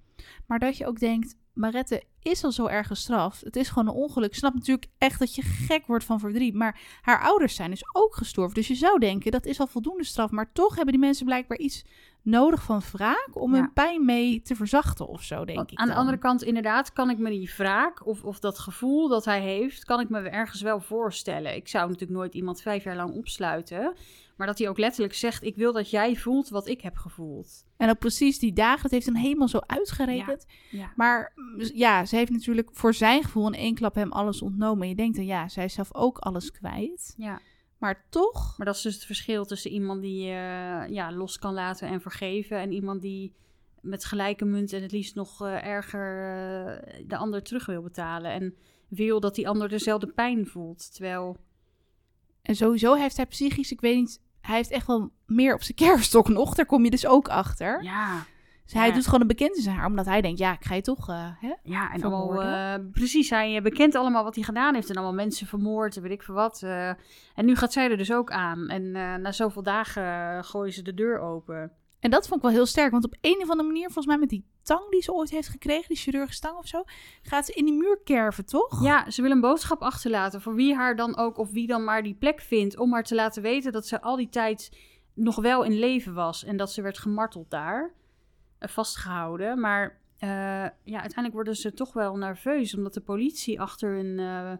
Maar 0.46 0.58
dat 0.58 0.76
je 0.76 0.86
ook 0.86 0.98
denkt, 0.98 1.36
Marette 1.56 2.02
is 2.22 2.44
al 2.44 2.52
zo 2.52 2.66
erg 2.66 2.86
gestraft. 2.86 3.40
Het 3.40 3.56
is 3.56 3.68
gewoon 3.68 3.88
een 3.88 3.94
ongeluk. 4.02 4.30
Ik 4.30 4.36
snap 4.36 4.54
natuurlijk 4.54 4.88
echt 4.98 5.18
dat 5.18 5.34
je 5.34 5.42
gek 5.42 5.86
wordt 5.86 6.04
van 6.04 6.20
verdriet. 6.20 6.54
Maar 6.54 6.80
haar 7.00 7.20
ouders 7.22 7.54
zijn 7.54 7.70
dus 7.70 7.84
ook 7.92 8.14
gestorven. 8.14 8.54
Dus 8.54 8.68
je 8.68 8.74
zou 8.74 8.98
denken, 8.98 9.30
dat 9.32 9.46
is 9.46 9.60
al 9.60 9.66
voldoende 9.66 10.04
straf. 10.04 10.30
Maar 10.30 10.52
toch 10.52 10.74
hebben 10.74 10.92
die 10.94 11.02
mensen 11.02 11.26
blijkbaar 11.26 11.58
iets 11.58 11.84
nodig 12.22 12.62
van 12.62 12.82
wraak... 12.92 13.28
om 13.32 13.54
Ja. 13.54 13.60
hun 13.60 13.72
pijn 13.72 14.04
mee 14.04 14.42
te 14.42 14.54
verzachten 14.56 15.06
of 15.08 15.22
zo, 15.22 15.44
denk 15.44 15.58
Want 15.58 15.70
ik 15.72 15.78
aan 15.78 15.86
de 15.86 15.90
dan. 15.90 16.00
andere 16.00 16.18
kant, 16.18 16.42
inderdaad, 16.42 16.92
kan 16.92 17.10
ik 17.10 17.18
me 17.18 17.30
die 17.30 17.52
wraak 17.56 18.06
of, 18.06 18.24
of 18.24 18.38
dat 18.38 18.58
gevoel 18.58 19.08
dat 19.08 19.24
hij 19.24 19.40
heeft, 19.40 19.84
kan 19.84 20.00
ik 20.00 20.08
me 20.08 20.18
ergens 20.18 20.62
wel 20.62 20.80
voorstellen. 20.80 21.54
Ik 21.54 21.68
zou 21.68 21.84
natuurlijk 21.88 22.18
nooit 22.18 22.34
iemand 22.34 22.62
vijf 22.62 22.84
jaar 22.84 22.96
lang 22.96 23.14
opsluiten. 23.14 23.94
Maar 24.36 24.46
dat 24.46 24.58
hij 24.58 24.68
ook 24.68 24.78
letterlijk 24.78 25.14
zegt: 25.14 25.42
Ik 25.42 25.56
wil 25.56 25.72
dat 25.72 25.90
jij 25.90 26.16
voelt 26.16 26.48
wat 26.48 26.68
ik 26.68 26.80
heb 26.80 26.96
gevoeld. 26.96 27.64
En 27.76 27.90
ook 27.90 27.98
precies 27.98 28.38
die 28.38 28.52
dagen, 28.52 28.82
dat 28.82 28.90
heeft 28.90 29.06
hem 29.06 29.14
helemaal 29.14 29.48
zo 29.48 29.58
uitgerekend. 29.66 30.46
Ja. 30.70 30.92
Maar 30.96 31.32
mm, 31.34 31.70
ja, 31.74 32.04
ze 32.04 32.16
heeft 32.16 32.30
natuurlijk 32.30 32.68
voor 32.72 32.94
zijn 32.94 33.22
gevoel 33.22 33.46
in 33.46 33.54
één 33.54 33.74
klap 33.74 33.94
hem 33.94 34.12
alles 34.12 34.42
ontnomen. 34.42 34.82
En 34.82 34.88
je 34.88 34.94
denkt 34.94 35.16
dan, 35.16 35.26
ja, 35.26 35.48
zij 35.48 35.64
is 35.64 35.74
zelf 35.74 35.94
ook 35.94 36.18
alles 36.18 36.50
kwijt. 36.50 37.14
ja. 37.16 37.40
Maar 37.78 38.06
toch, 38.10 38.54
Maar 38.56 38.66
dat 38.66 38.76
is 38.76 38.82
dus 38.82 38.94
het 38.94 39.04
verschil 39.04 39.44
tussen 39.44 39.70
iemand 39.70 40.02
die 40.02 40.24
eh, 40.24 40.88
ja, 40.88 41.12
los 41.12 41.38
kan 41.38 41.54
laten 41.54 41.88
en 41.88 42.00
vergeven. 42.00 42.58
En 42.58 42.72
iemand 42.72 43.00
die 43.02 43.34
met 43.80 44.04
gelijke 44.04 44.44
munt 44.44 44.72
en 44.72 44.82
het 44.82 44.92
liefst 44.92 45.14
nog 45.14 45.42
eh, 45.42 45.64
erger 45.66 46.20
eh, 46.20 47.04
de 47.06 47.16
ander 47.16 47.42
terug 47.42 47.66
wil 47.66 47.82
betalen. 47.82 48.30
En 48.30 48.54
wil 48.88 49.20
dat 49.20 49.34
die 49.34 49.48
ander 49.48 49.68
dezelfde 49.68 50.06
pijn 50.06 50.46
voelt. 50.46 50.94
Terwijl, 50.94 51.36
en 52.42 52.56
sowieso 52.56 52.94
heeft 52.94 53.16
hij 53.16 53.26
psychisch, 53.26 53.72
ik 53.72 53.80
weet 53.80 53.96
niet, 53.96 54.20
hij 54.46 54.56
heeft 54.56 54.70
echt 54.70 54.86
wel 54.86 55.10
meer 55.26 55.54
op 55.54 55.62
zijn 55.62 55.76
kerfstok 55.76 56.28
nog. 56.28 56.54
Daar 56.54 56.66
kom 56.66 56.84
je 56.84 56.90
dus 56.90 57.06
ook 57.06 57.28
achter. 57.28 57.82
ja, 57.82 58.24
Dus 58.64 58.72
hij 58.72 58.88
ja. 58.88 58.94
doet 58.94 59.04
gewoon 59.04 59.20
een 59.20 59.26
bekend 59.26 59.66
aan 59.66 59.74
haar, 59.74 59.86
omdat 59.86 60.06
hij 60.06 60.20
denkt, 60.20 60.38
ja, 60.38 60.52
ik 60.52 60.64
ga 60.64 60.74
je 60.74 60.82
toch, 60.82 61.08
eh, 61.08 61.28
hè? 61.40 61.54
Ja, 61.62 61.92
en 61.92 62.02
allemaal, 62.02 62.42
eh, 62.42 62.74
precies, 62.92 63.30
hij 63.30 63.56
eh, 63.56 63.62
bekent 63.62 63.94
allemaal 63.94 64.24
wat 64.24 64.34
hij 64.34 64.44
gedaan 64.44 64.74
heeft 64.74 64.90
en 64.90 64.96
allemaal 64.96 65.14
mensen 65.14 65.46
vermoord 65.46 65.96
en 65.96 66.02
weet 66.02 66.12
ik 66.12 66.22
veel 66.22 66.34
wat. 66.34 66.62
en 66.62 67.44
nu 67.44 67.56
gaat 67.56 67.72
zij 67.72 67.90
er 67.90 67.96
dus 67.96 68.12
ook 68.12 68.30
aan. 68.30 68.68
En 68.68 68.90
na 69.22 69.32
zoveel 69.32 69.62
dagen 69.62 70.44
gooien 70.44 70.72
ze 70.72 70.82
de 70.82 70.94
deur 70.94 71.18
open. 71.20 71.72
En 72.06 72.12
dat 72.12 72.28
vond 72.28 72.36
ik 72.36 72.46
wel 72.46 72.56
heel 72.56 72.66
sterk, 72.66 72.90
want 72.90 73.04
op 73.04 73.16
een 73.20 73.40
of 73.42 73.50
andere 73.50 73.68
manier, 73.68 73.84
volgens 73.84 74.06
mij 74.06 74.18
met 74.18 74.28
die 74.28 74.44
tang 74.62 74.90
die 74.90 75.02
ze 75.02 75.12
ooit 75.12 75.30
heeft 75.30 75.48
gekregen, 75.48 75.88
die 75.88 75.96
chirurgische 75.96 76.40
tang 76.40 76.58
of 76.58 76.66
zo, 76.66 76.84
gaat 77.22 77.46
ze 77.46 77.52
in 77.52 77.64
die 77.64 77.74
muur 77.74 78.00
kerven, 78.04 78.46
toch? 78.46 78.82
Ja, 78.82 79.10
ze 79.10 79.22
wil 79.22 79.30
een 79.30 79.40
boodschap 79.40 79.82
achterlaten 79.82 80.40
voor 80.40 80.54
wie 80.54 80.74
haar 80.74 80.96
dan 80.96 81.16
ook, 81.16 81.38
of 81.38 81.50
wie 81.50 81.66
dan 81.66 81.84
maar 81.84 82.02
die 82.02 82.14
plek 82.14 82.40
vindt, 82.40 82.78
om 82.78 82.92
haar 82.92 83.04
te 83.04 83.14
laten 83.14 83.42
weten 83.42 83.72
dat 83.72 83.86
ze 83.86 84.00
al 84.00 84.16
die 84.16 84.28
tijd 84.28 84.70
nog 85.14 85.36
wel 85.36 85.62
in 85.62 85.78
leven 85.78 86.14
was 86.14 86.44
en 86.44 86.56
dat 86.56 86.72
ze 86.72 86.82
werd 86.82 86.98
gemarteld 86.98 87.50
daar, 87.50 87.92
eh, 88.58 88.68
vastgehouden. 88.68 89.60
Maar 89.60 90.00
eh, 90.18 90.28
ja, 90.82 91.00
uiteindelijk 91.00 91.34
worden 91.34 91.56
ze 91.56 91.72
toch 91.72 91.92
wel 91.92 92.16
nerveus, 92.16 92.74
omdat 92.74 92.94
de 92.94 93.00
politie 93.00 93.60
achter 93.60 93.94
hun 93.94 94.18
eh, 94.18 94.52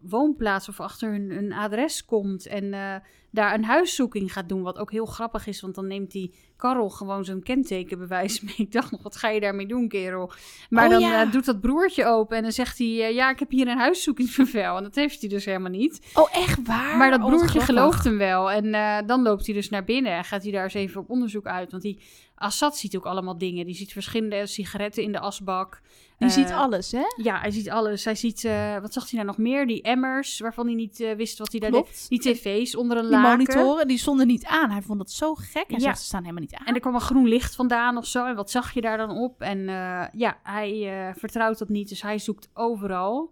woonplaats 0.00 0.68
of 0.68 0.80
achter 0.80 1.10
hun, 1.10 1.30
hun 1.30 1.52
adres 1.52 2.04
komt. 2.04 2.46
En 2.46 2.72
eh, 2.74 2.94
daar 3.30 3.54
een 3.54 3.64
huiszoeking 3.64 4.32
gaat 4.32 4.48
doen. 4.48 4.62
Wat 4.62 4.78
ook 4.78 4.90
heel 4.90 5.06
grappig 5.06 5.46
is, 5.46 5.60
want 5.60 5.74
dan 5.74 5.86
neemt 5.86 6.10
die 6.10 6.34
Karel 6.56 6.88
gewoon 6.88 7.24
zo'n 7.24 7.42
kentekenbewijs 7.42 8.40
mee. 8.40 8.54
Ik 8.66 8.72
dacht 8.72 8.90
nog, 8.90 9.02
wat 9.02 9.16
ga 9.16 9.28
je 9.28 9.40
daarmee 9.40 9.66
doen, 9.66 9.88
kerel? 9.88 10.32
Maar 10.70 10.84
Oh, 10.84 10.90
dan 10.90 11.00
ja. 11.00 11.24
eh, 11.24 11.32
doet 11.32 11.44
dat 11.44 11.60
broertje 11.60 12.04
open 12.06 12.36
en 12.36 12.42
dan 12.42 12.52
zegt 12.52 12.78
hij... 12.78 12.86
eh, 12.86 13.14
ja, 13.14 13.30
ik 13.30 13.38
heb 13.38 13.50
hier 13.50 13.68
een 13.68 13.78
huiszoekingsbevel. 13.78 14.76
En 14.76 14.82
dat 14.82 14.94
heeft 14.94 15.20
hij 15.20 15.28
dus 15.28 15.44
helemaal 15.44 15.70
niet. 15.70 16.10
Oh, 16.14 16.28
echt 16.36 16.66
waar? 16.66 16.96
Maar 16.96 17.10
dat 17.10 17.20
Oh, 17.20 17.26
broertje 17.26 17.60
gelooft 17.60 18.04
hem 18.04 18.18
wel. 18.18 18.50
En 18.50 19.06
dan 19.06 19.22
loopt 19.22 19.46
hij 19.46 19.54
dus 19.54 19.68
naar 19.68 19.84
binnen 19.84 20.12
en 20.12 20.24
gaat 20.24 20.42
hij 20.42 20.52
daar 20.52 20.62
eens 20.64 20.74
even 20.74 21.00
op 21.00 21.10
onderzoek 21.10 21.46
uit. 21.46 21.70
Want 21.70 21.82
die 21.82 22.00
Assad 22.34 22.76
ziet 22.78 22.96
ook 22.96 23.04
allemaal 23.06 23.38
dingen. 23.38 23.66
Die 23.66 23.74
ziet 23.74 23.92
verschillende 23.92 24.46
sigaretten 24.46 25.02
in 25.02 25.12
de 25.12 25.20
asbak. 25.20 25.80
Die 26.20 26.28
Eh, 26.28 26.34
ziet 26.34 26.50
alles, 26.50 26.92
hè? 26.92 27.02
Ja, 27.16 27.38
hij 27.40 27.50
ziet 27.50 27.70
alles. 27.70 28.04
Hij 28.04 28.14
ziet, 28.14 28.44
eh, 28.44 28.78
wat 28.78 28.92
zag 28.92 29.02
hij 29.10 29.12
nou 29.12 29.26
nog 29.26 29.38
meer? 29.38 29.66
Die 29.66 29.82
emmers, 29.82 30.38
waarvan 30.40 30.66
hij 30.66 30.74
niet 30.74 31.00
eh, 31.00 31.14
wist 31.16 31.38
wat 31.38 31.50
hij 31.50 31.60
daar 31.60 31.70
deed. 31.70 32.06
Die 32.08 32.18
tv's 32.20 32.76
onder 32.76 32.96
een 32.96 33.02
Die 33.02 33.12
laken. 33.12 33.30
monitoren, 33.30 33.88
die 33.88 33.98
stonden 33.98 34.26
niet 34.26 34.44
aan. 34.46 34.70
Hij 34.70 34.82
vond 34.82 34.98
dat 34.98 35.10
zo 35.10 35.34
gek. 35.34 35.64
Hij 35.66 35.76
Ja. 35.78 35.78
zegt, 35.78 35.98
ze 35.98 36.04
staan 36.04 36.20
helemaal 36.22 36.42
niet 36.42 36.54
aan. 36.54 36.66
En 36.66 36.74
er 36.74 36.80
kwam 36.80 36.94
een 36.94 37.00
groen 37.00 37.28
licht 37.28 37.54
vandaan 37.54 37.96
of 37.96 38.06
zo. 38.06 38.26
En 38.26 38.34
wat 38.34 38.50
zag 38.50 38.72
je 38.74 38.80
daar 38.80 38.96
dan 38.96 39.10
op? 39.10 39.40
En 39.40 39.68
eh, 39.68 40.04
ja, 40.12 40.38
hij 40.42 41.06
eh, 41.08 41.14
vertrouwt 41.16 41.58
dat 41.58 41.68
niet. 41.68 41.88
Dus 41.88 42.02
hij 42.02 42.18
zoekt 42.18 42.48
overal. 42.54 43.30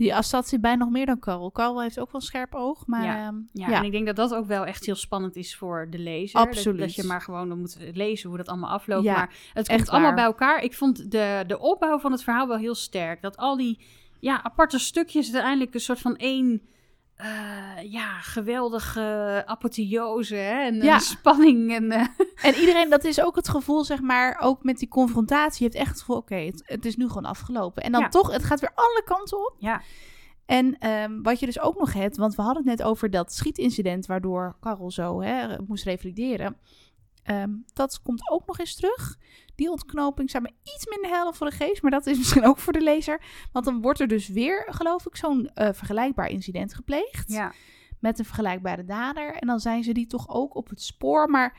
Die 0.00 0.14
Assad 0.14 0.48
zit 0.48 0.60
bij 0.60 0.76
nog 0.76 0.90
meer 0.90 1.06
dan 1.06 1.18
Karel. 1.18 1.50
Karel 1.50 1.82
heeft 1.82 1.98
ook 1.98 2.12
wel 2.12 2.20
een 2.20 2.26
scherp 2.26 2.54
oog, 2.54 2.86
maar 2.86 3.04
Ja. 3.04 3.26
ehm, 3.26 3.34
Ja, 3.52 3.68
ja. 3.68 3.78
en 3.78 3.84
ik 3.84 3.92
denk 3.92 4.06
dat 4.06 4.16
dat 4.16 4.34
ook 4.34 4.46
wel 4.46 4.64
echt 4.66 4.86
heel 4.86 4.94
spannend 4.94 5.36
is 5.36 5.56
voor 5.56 5.86
de 5.90 5.98
lezer. 5.98 6.38
Dat- 6.38 6.48
Absoluut. 6.48 6.78
Dat, 6.80 6.94
je 6.94 7.04
maar 7.04 7.20
gewoon 7.20 7.48
dan 7.48 7.58
moet 7.58 7.76
lezen 7.92 8.28
hoe 8.28 8.38
dat 8.38 8.48
allemaal 8.48 8.70
afloopt. 8.70 9.04
Ja, 9.04 9.14
maar 9.14 9.34
het 9.52 9.68
echt 9.68 9.76
komt 9.78 9.88
allemaal 9.88 10.06
waar. 10.08 10.16
bij 10.16 10.24
elkaar. 10.24 10.62
Ik 10.62 10.74
vond 10.74 11.10
de, 11.10 11.44
de 11.46 11.58
opbouw 11.58 11.98
van 11.98 12.12
het 12.12 12.22
verhaal 12.22 12.48
wel 12.48 12.56
heel 12.56 12.74
sterk. 12.74 13.22
Dat 13.22 13.36
al 13.36 13.56
die 13.56 13.78
ja, 14.20 14.42
aparte 14.42 14.78
stukjes 14.78 15.32
uiteindelijk 15.32 15.74
een 15.74 15.80
soort 15.80 16.00
van 16.00 16.16
één... 16.16 16.62
eh, 17.22 17.92
ja, 17.92 18.18
geweldige 18.20 19.42
apotheose 19.46 20.34
hè? 20.34 20.62
en 20.62 20.74
eh, 20.78 20.84
Ja. 20.84 20.98
spanning. 20.98 21.74
En, 21.74 21.90
eh, 21.90 22.06
En 22.48 22.54
iedereen, 22.54 22.90
dat 22.90 23.04
is 23.04 23.20
ook 23.22 23.36
het 23.36 23.48
gevoel, 23.48 23.84
zeg 23.84 24.00
maar, 24.00 24.38
ook 24.42 24.62
met 24.62 24.78
die 24.78 24.88
confrontatie. 24.88 25.58
Je 25.64 25.70
hebt 25.70 25.80
echt 25.82 25.90
het 25.90 25.98
gevoel, 26.00 26.16
oké, 26.16 26.34
het, 26.34 26.62
het 26.66 26.84
is 26.84 26.96
nu 26.96 27.06
gewoon 27.08 27.24
afgelopen. 27.24 27.82
En 27.82 27.92
dan 27.92 28.00
Ja. 28.00 28.08
toch, 28.08 28.32
het 28.32 28.44
gaat 28.44 28.60
weer 28.60 28.72
alle 28.74 29.02
kanten 29.04 29.38
op. 29.38 29.54
ja, 29.58 29.82
En 30.46 30.78
ehm, 30.78 31.22
wat 31.22 31.40
je 31.40 31.46
dus 31.46 31.60
ook 31.60 31.78
nog 31.78 31.92
hebt, 31.92 32.16
want 32.16 32.34
we 32.34 32.42
hadden 32.42 32.66
het 32.66 32.78
net 32.78 32.86
over 32.86 33.10
dat 33.10 33.32
schietincident 33.32 34.06
waardoor 34.06 34.56
Karel 34.60 34.90
zo 34.90 35.20
hè, 35.22 35.56
moest 35.66 35.84
revalideren. 35.84 36.56
Ehm, 37.22 37.50
dat 37.72 38.00
komt 38.02 38.30
ook 38.30 38.46
nog 38.46 38.58
eens 38.58 38.74
terug. 38.74 39.16
Die 39.60 39.70
ontknoping 39.70 40.28
staat 40.28 40.42
me 40.42 40.52
iets 40.62 40.86
minder 40.86 41.10
helder 41.10 41.34
voor 41.34 41.50
de 41.50 41.56
geest, 41.56 41.82
maar 41.82 41.90
dat 41.90 42.06
is 42.06 42.18
misschien 42.18 42.44
ook 42.44 42.58
voor 42.58 42.72
de 42.72 42.80
lezer. 42.80 43.20
Want 43.52 43.64
dan 43.64 43.80
wordt 43.80 44.00
er 44.00 44.08
dus 44.08 44.28
weer, 44.28 44.66
geloof 44.70 45.06
ik, 45.06 45.16
zo'n 45.16 45.50
eh, 45.54 45.68
vergelijkbaar 45.72 46.28
incident 46.28 46.74
gepleegd. 46.74 47.32
ja. 47.32 47.52
met 47.98 48.18
een 48.18 48.24
vergelijkbare 48.24 48.84
dader. 48.84 49.34
En 49.34 49.46
dan 49.46 49.60
zijn 49.60 49.82
ze 49.84 49.92
die 49.92 50.06
toch 50.06 50.28
ook 50.28 50.54
op 50.54 50.68
het 50.68 50.82
spoor. 50.82 51.30
Maar 51.30 51.58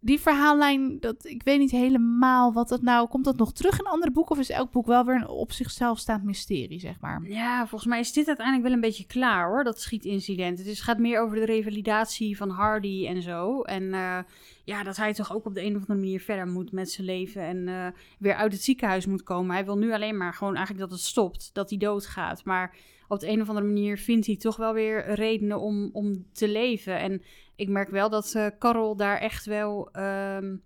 die 0.00 0.20
verhaallijn, 0.20 1.00
dat, 1.00 1.24
ik 1.24 1.42
weet 1.42 1.58
niet 1.58 1.70
helemaal 1.70 2.52
wat 2.52 2.68
dat 2.68 2.82
nou... 2.82 3.08
Komt 3.08 3.24
dat 3.24 3.36
nog 3.36 3.52
terug 3.52 3.78
in 3.78 3.84
andere 3.84 4.12
boeken? 4.12 4.34
Of 4.34 4.40
is 4.40 4.50
elk 4.50 4.70
boek 4.70 4.86
wel 4.86 5.04
weer 5.04 5.14
een 5.14 5.28
op 5.28 5.52
zichzelf 5.52 5.98
staand 5.98 6.24
mysterie, 6.24 6.80
zeg 6.80 7.00
maar? 7.00 7.22
Ja, 7.28 7.66
volgens 7.66 7.90
mij 7.90 8.00
is 8.00 8.12
dit 8.12 8.26
uiteindelijk 8.26 8.66
wel 8.66 8.74
een 8.74 8.80
beetje 8.80 9.06
klaar 9.06 9.48
hoor, 9.48 9.64
dat 9.64 9.80
schietincident. 9.80 10.58
Het 10.58 10.66
is, 10.66 10.80
gaat 10.80 10.98
meer 10.98 11.20
over 11.20 11.36
de 11.36 11.44
revalidatie 11.44 12.36
van 12.36 12.50
Hardy 12.50 13.06
en 13.06 13.22
zo. 13.22 13.62
En 13.62 13.94
eh, 13.94 14.18
ja, 14.64 14.82
dat 14.82 14.96
hij 14.96 15.12
toch 15.12 15.34
ook 15.34 15.46
op 15.46 15.54
de 15.54 15.62
een 15.62 15.74
of 15.74 15.80
andere 15.80 15.98
manier 15.98 16.20
verder 16.20 16.46
moet 16.46 16.72
met 16.72 16.90
zijn 16.90 17.06
leven 17.06 17.42
en 17.42 17.68
eh, 17.68 17.86
weer 18.18 18.34
uit 18.34 18.52
het 18.52 18.62
ziekenhuis 18.62 19.06
moet 19.06 19.22
komen. 19.22 19.54
Hij 19.54 19.64
wil 19.64 19.78
nu 19.78 19.92
alleen 19.92 20.16
maar 20.16 20.34
gewoon 20.34 20.56
eigenlijk 20.56 20.88
dat 20.88 20.98
het 20.98 21.08
stopt, 21.08 21.50
dat 21.52 21.70
hij 21.70 21.78
doodgaat. 21.78 22.44
Maar 22.44 22.76
op 23.08 23.20
de 23.20 23.28
een 23.28 23.40
of 23.40 23.48
andere 23.48 23.66
manier 23.66 23.98
vindt 23.98 24.26
hij 24.26 24.36
toch 24.36 24.56
wel 24.56 24.72
weer 24.72 25.14
redenen 25.14 25.60
om, 25.60 25.90
om 25.92 26.26
te 26.32 26.48
leven. 26.48 26.98
En 26.98 27.22
ik 27.58 27.68
merk 27.68 27.90
wel 27.90 28.10
dat 28.10 28.34
eh 28.34 28.46
Karel 28.58 28.96
daar 28.96 29.18
echt 29.18 29.44
wel 29.44 29.88
ehm, 29.92 30.56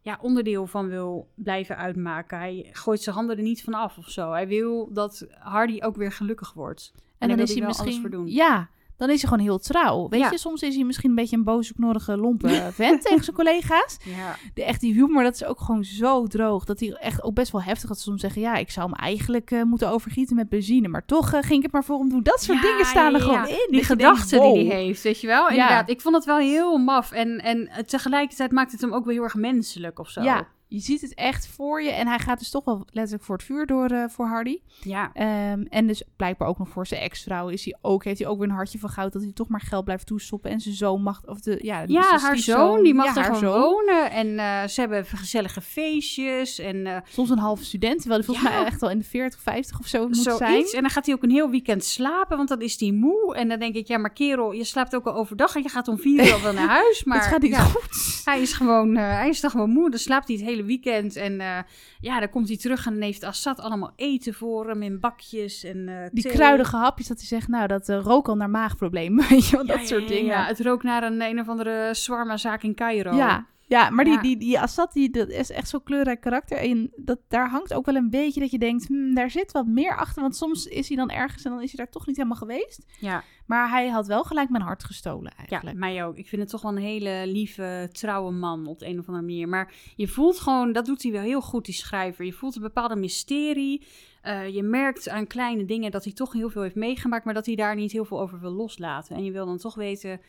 ja, 0.00 0.18
onderdeel 0.22 0.66
van 0.66 0.88
wil 0.88 1.28
blijven 1.34 1.76
uitmaken. 1.76 2.38
Hij 2.38 2.68
gooit 2.72 3.02
zijn 3.02 3.14
handen 3.14 3.36
er 3.36 3.42
niet 3.42 3.62
van 3.62 3.74
af 3.74 3.98
of 3.98 4.08
zo. 4.08 4.32
Hij 4.32 4.48
wil 4.48 4.92
dat 4.92 5.26
Hardy 5.38 5.78
ook 5.82 5.96
weer 5.96 6.12
gelukkig 6.12 6.52
wordt. 6.52 6.92
En 6.94 7.28
daar 7.28 7.36
dan 7.36 7.46
is 7.46 7.52
hij 7.52 7.60
wel 7.60 7.68
alles 7.70 7.84
misschien... 7.84 8.00
voor 8.00 8.10
doen. 8.10 8.26
Ja, 8.26 8.68
dan 9.00 9.10
is 9.10 9.20
hij 9.20 9.30
gewoon 9.30 9.44
heel 9.46 9.58
trouw. 9.58 10.08
Weet 10.08 10.20
Ja. 10.20 10.30
je, 10.30 10.38
soms 10.38 10.62
is 10.62 10.74
hij 10.74 10.84
misschien 10.84 11.10
een 11.10 11.16
beetje 11.16 11.36
een 11.36 11.44
boze, 11.44 11.74
knorrige, 11.74 12.16
lompe 12.16 12.48
vent 12.72 13.02
tegen 13.02 13.24
zijn 13.24 13.36
collega's. 13.36 13.96
Ja. 14.04 14.36
De, 14.54 14.64
echt 14.64 14.80
die 14.80 14.94
humor, 14.94 15.22
dat 15.22 15.34
is 15.34 15.44
ook 15.44 15.60
gewoon 15.60 15.84
zo 15.84 16.26
droog. 16.26 16.64
Dat 16.64 16.80
hij 16.80 16.92
echt 16.92 17.22
ook 17.22 17.34
best 17.34 17.52
wel 17.52 17.62
heftig 17.62 17.88
dat 17.88 17.96
ze 17.96 18.02
soms 18.02 18.20
zeggen... 18.20 18.40
Ja, 18.42 18.56
ik 18.56 18.70
zou 18.70 18.90
hem 18.90 18.98
eigenlijk 18.98 19.50
eh, 19.50 19.62
moeten 19.62 19.90
overgieten 19.90 20.36
met 20.36 20.48
benzine. 20.48 20.88
Maar 20.88 21.04
toch 21.06 21.32
eh, 21.32 21.40
ging 21.42 21.56
ik 21.56 21.62
het 21.62 21.72
maar 21.72 21.84
voor 21.84 21.98
hem 21.98 22.08
doen. 22.08 22.22
Dat 22.22 22.42
soort 22.42 22.62
Ja, 22.62 22.70
dingen 22.70 22.86
staan 22.86 23.14
er 23.14 23.20
gewoon 23.20 23.48
in. 23.48 23.68
Die 23.70 23.84
gedachten 23.84 24.38
wow. 24.38 24.54
die 24.54 24.70
hij 24.70 24.82
heeft, 24.84 25.02
weet 25.02 25.20
je 25.20 25.26
wel? 25.26 25.48
Inderdaad, 25.48 25.90
ik 25.90 26.00
vond 26.00 26.14
het 26.14 26.24
wel 26.24 26.38
heel 26.38 26.78
maf. 26.78 27.12
En, 27.12 27.38
en 27.38 27.70
tegelijkertijd 27.86 28.52
maakt 28.52 28.72
het 28.72 28.80
hem 28.80 28.92
ook 28.92 29.04
wel 29.04 29.14
heel 29.14 29.22
erg 29.22 29.34
menselijk 29.34 29.98
of 29.98 30.08
zo. 30.08 30.22
Ja, 30.22 30.46
je 30.72 30.80
ziet 30.80 31.00
het 31.00 31.14
echt 31.14 31.46
voor 31.46 31.82
je. 31.82 31.90
En 31.90 32.06
hij 32.06 32.18
gaat 32.18 32.38
dus 32.38 32.50
toch 32.50 32.64
wel 32.64 32.84
letterlijk 32.90 33.24
voor 33.24 33.36
het 33.36 33.44
vuur 33.44 33.66
door 33.66 33.86
eh, 33.86 34.04
voor 34.08 34.26
Hardy. 34.26 34.58
ja. 34.80 35.10
Ehm, 35.14 35.62
en 35.68 35.86
dus 35.86 36.02
blijkbaar 36.16 36.48
ook 36.48 36.58
nog 36.58 36.68
voor 36.68 36.86
zijn 36.86 37.00
ex-vrouw 37.00 37.48
is 37.48 37.64
hij 37.64 37.76
ook, 37.82 38.04
heeft 38.04 38.18
hij 38.18 38.28
ook 38.28 38.38
weer 38.38 38.48
een 38.48 38.54
hartje 38.54 38.78
van 38.78 38.88
goud 38.88 39.12
dat 39.12 39.22
hij 39.22 39.32
toch 39.32 39.48
maar 39.48 39.60
geld 39.60 39.84
blijft 39.84 40.06
toestoppen. 40.06 40.50
En 40.50 40.60
zijn 40.60 40.74
zoon 40.74 41.02
mag, 41.02 41.22
of 41.26 41.40
de, 41.40 41.58
ja, 41.62 41.84
Ja, 41.86 42.18
haar 42.18 42.38
zoon, 42.38 42.82
die 42.82 42.94
mag 42.94 43.14
ja, 43.14 43.28
er 43.28 43.34
gewoon 43.34 43.60
wonen. 43.60 44.10
En 44.10 44.38
eh, 44.38 44.66
ze 44.68 44.80
hebben 44.80 45.04
gezellige 45.06 45.60
feestjes 45.60 46.58
en 46.58 46.86
eh, 46.86 46.96
Soms 47.08 47.30
een 47.30 47.38
halve 47.38 47.64
student, 47.64 47.98
terwijl 48.00 48.20
hij 48.20 48.26
volgens 48.34 48.48
Ja. 48.54 48.58
mij 48.60 48.66
echt 48.66 48.82
al 48.82 48.90
in 48.90 48.98
de 48.98 49.04
40, 49.04 49.40
50 49.40 49.78
of 49.78 49.86
zo 49.86 50.06
moet 50.06 50.16
zijn. 50.16 50.64
En 50.72 50.80
dan 50.80 50.90
gaat 50.90 51.06
hij 51.06 51.14
ook 51.14 51.22
een 51.22 51.30
heel 51.30 51.50
weekend 51.50 51.84
slapen, 51.84 52.36
want 52.36 52.48
dan 52.48 52.60
is 52.60 52.80
hij 52.80 52.90
moe. 52.92 53.34
En 53.34 53.48
dan 53.48 53.58
denk 53.58 53.74
ik, 53.74 53.86
ja, 53.86 53.98
maar 53.98 54.12
kerel, 54.12 54.52
je 54.52 54.64
slaapt 54.64 54.94
ook 54.94 55.06
al 55.06 55.14
overdag 55.14 55.54
en 55.56 55.62
je 55.62 55.68
gaat 55.68 55.88
om 55.88 55.98
vier 55.98 56.26
uur 56.26 56.32
al 56.32 56.42
wel 56.42 56.52
naar 56.52 56.68
huis. 56.80 57.04
Maar 57.04 57.18
het 57.18 57.26
gaat 57.26 57.42
niet 57.42 57.50
ja, 57.50 57.60
goed. 57.62 58.20
Hij 58.24 58.40
is 58.40 58.52
gewoon, 58.52 58.96
hij 58.96 59.28
is 59.28 59.40
dan 59.40 59.50
gewoon 59.50 59.70
moe. 59.70 59.90
Dan 59.90 59.98
slaapt 59.98 60.28
hij 60.28 60.36
het 60.36 60.44
hele 60.46 60.59
weekend. 60.64 61.16
En 61.16 61.40
eh, 61.40 61.58
ja, 62.00 62.18
dan 62.20 62.28
komt 62.28 62.48
hij 62.48 62.56
terug 62.56 62.86
en 62.86 62.92
dan 62.92 63.02
heeft 63.02 63.24
Assad 63.24 63.60
allemaal 63.60 63.92
eten 63.96 64.34
voor 64.34 64.68
hem 64.68 64.82
in 64.82 65.00
bakjes 65.00 65.64
en 65.64 65.88
eh 65.88 66.08
Die 66.12 66.22
thee. 66.22 66.32
kruidige 66.32 66.76
hapjes 66.76 67.06
dat 67.06 67.18
hij 67.18 67.26
zegt, 67.26 67.48
nou, 67.48 67.66
dat 67.66 67.88
uh, 67.88 68.00
rook 68.02 68.28
al 68.28 68.34
naar 68.36 68.50
maagproblemen, 68.50 69.26
weet 69.28 69.46
je 69.46 69.56
wel, 69.56 69.66
Ja, 69.66 69.72
dat 69.72 69.80
ja, 69.80 69.86
soort 69.86 70.08
dingen. 70.08 70.24
Ja, 70.24 70.46
het 70.46 70.60
rookt 70.60 70.82
naar 70.82 71.02
een 71.02 71.22
een 71.22 71.40
of 71.40 71.48
andere 71.48 71.88
swarma-zaak 71.94 72.62
in 72.62 72.74
Cairo. 72.74 73.16
Ja, 73.16 73.46
ja 73.70 73.90
maar 73.90 74.04
die, 74.04 74.14
Ja. 74.14 74.20
die, 74.20 74.36
die 74.36 74.60
Assad, 74.60 74.92
die, 74.92 75.10
dat 75.10 75.28
is 75.28 75.50
echt 75.50 75.68
zo'n 75.68 75.82
kleurrijk 75.82 76.20
karakter. 76.20 76.58
En 76.58 76.90
dat, 76.96 77.18
daar 77.28 77.50
hangt 77.50 77.74
ook 77.74 77.86
wel 77.86 77.94
een 77.94 78.10
beetje 78.10 78.40
dat 78.40 78.50
je 78.50 78.58
denkt, 78.58 78.86
hmm, 78.86 79.14
daar 79.14 79.30
zit 79.30 79.52
wat 79.52 79.66
meer 79.66 79.96
achter. 79.96 80.22
Want 80.22 80.36
soms 80.36 80.66
is 80.66 80.88
hij 80.88 80.96
dan 80.96 81.10
ergens 81.10 81.44
en 81.44 81.50
dan 81.50 81.62
is 81.62 81.72
hij 81.72 81.84
daar 81.84 81.92
toch 81.92 82.06
niet 82.06 82.16
helemaal 82.16 82.38
geweest. 82.38 82.86
ja, 83.00 83.24
Maar 83.46 83.70
hij 83.70 83.88
had 83.88 84.06
wel 84.06 84.24
gelijk 84.24 84.50
mijn 84.50 84.62
hart 84.62 84.84
gestolen 84.84 85.32
ja, 85.36 85.44
eigenlijk. 85.46 85.76
mij 85.78 86.04
ook. 86.04 86.16
Ik 86.16 86.28
vind 86.28 86.42
het 86.42 86.50
toch 86.50 86.62
wel 86.62 86.70
een 86.70 86.82
hele 86.82 87.22
lieve, 87.26 87.88
trouwe 87.92 88.32
man 88.32 88.66
op 88.66 88.78
de 88.78 88.86
een 88.86 88.98
of 88.98 89.06
andere 89.08 89.26
manier. 89.26 89.48
Maar 89.48 89.72
je 89.96 90.08
voelt 90.08 90.40
gewoon, 90.40 90.72
dat 90.72 90.86
doet 90.86 91.02
hij 91.02 91.12
wel 91.12 91.22
heel 91.22 91.40
goed, 91.42 91.64
die 91.64 91.74
schrijver. 91.74 92.24
Je 92.24 92.32
voelt 92.32 92.56
een 92.56 92.62
bepaalde 92.62 92.96
mysterie. 92.96 93.86
Eh, 94.22 94.48
je 94.48 94.62
merkt 94.62 95.08
aan 95.08 95.26
kleine 95.26 95.64
dingen 95.64 95.90
dat 95.90 96.04
hij 96.04 96.12
toch 96.12 96.32
heel 96.32 96.50
veel 96.50 96.62
heeft 96.62 96.74
meegemaakt, 96.74 97.24
maar 97.24 97.34
dat 97.34 97.46
hij 97.46 97.54
daar 97.54 97.76
niet 97.76 97.92
heel 97.92 98.04
veel 98.04 98.20
over 98.20 98.40
wil 98.40 98.52
loslaten. 98.52 99.16
En 99.16 99.24
je 99.24 99.30
wil 99.32 99.46
dan 99.46 99.58
toch 99.58 99.74
weten 99.74 100.20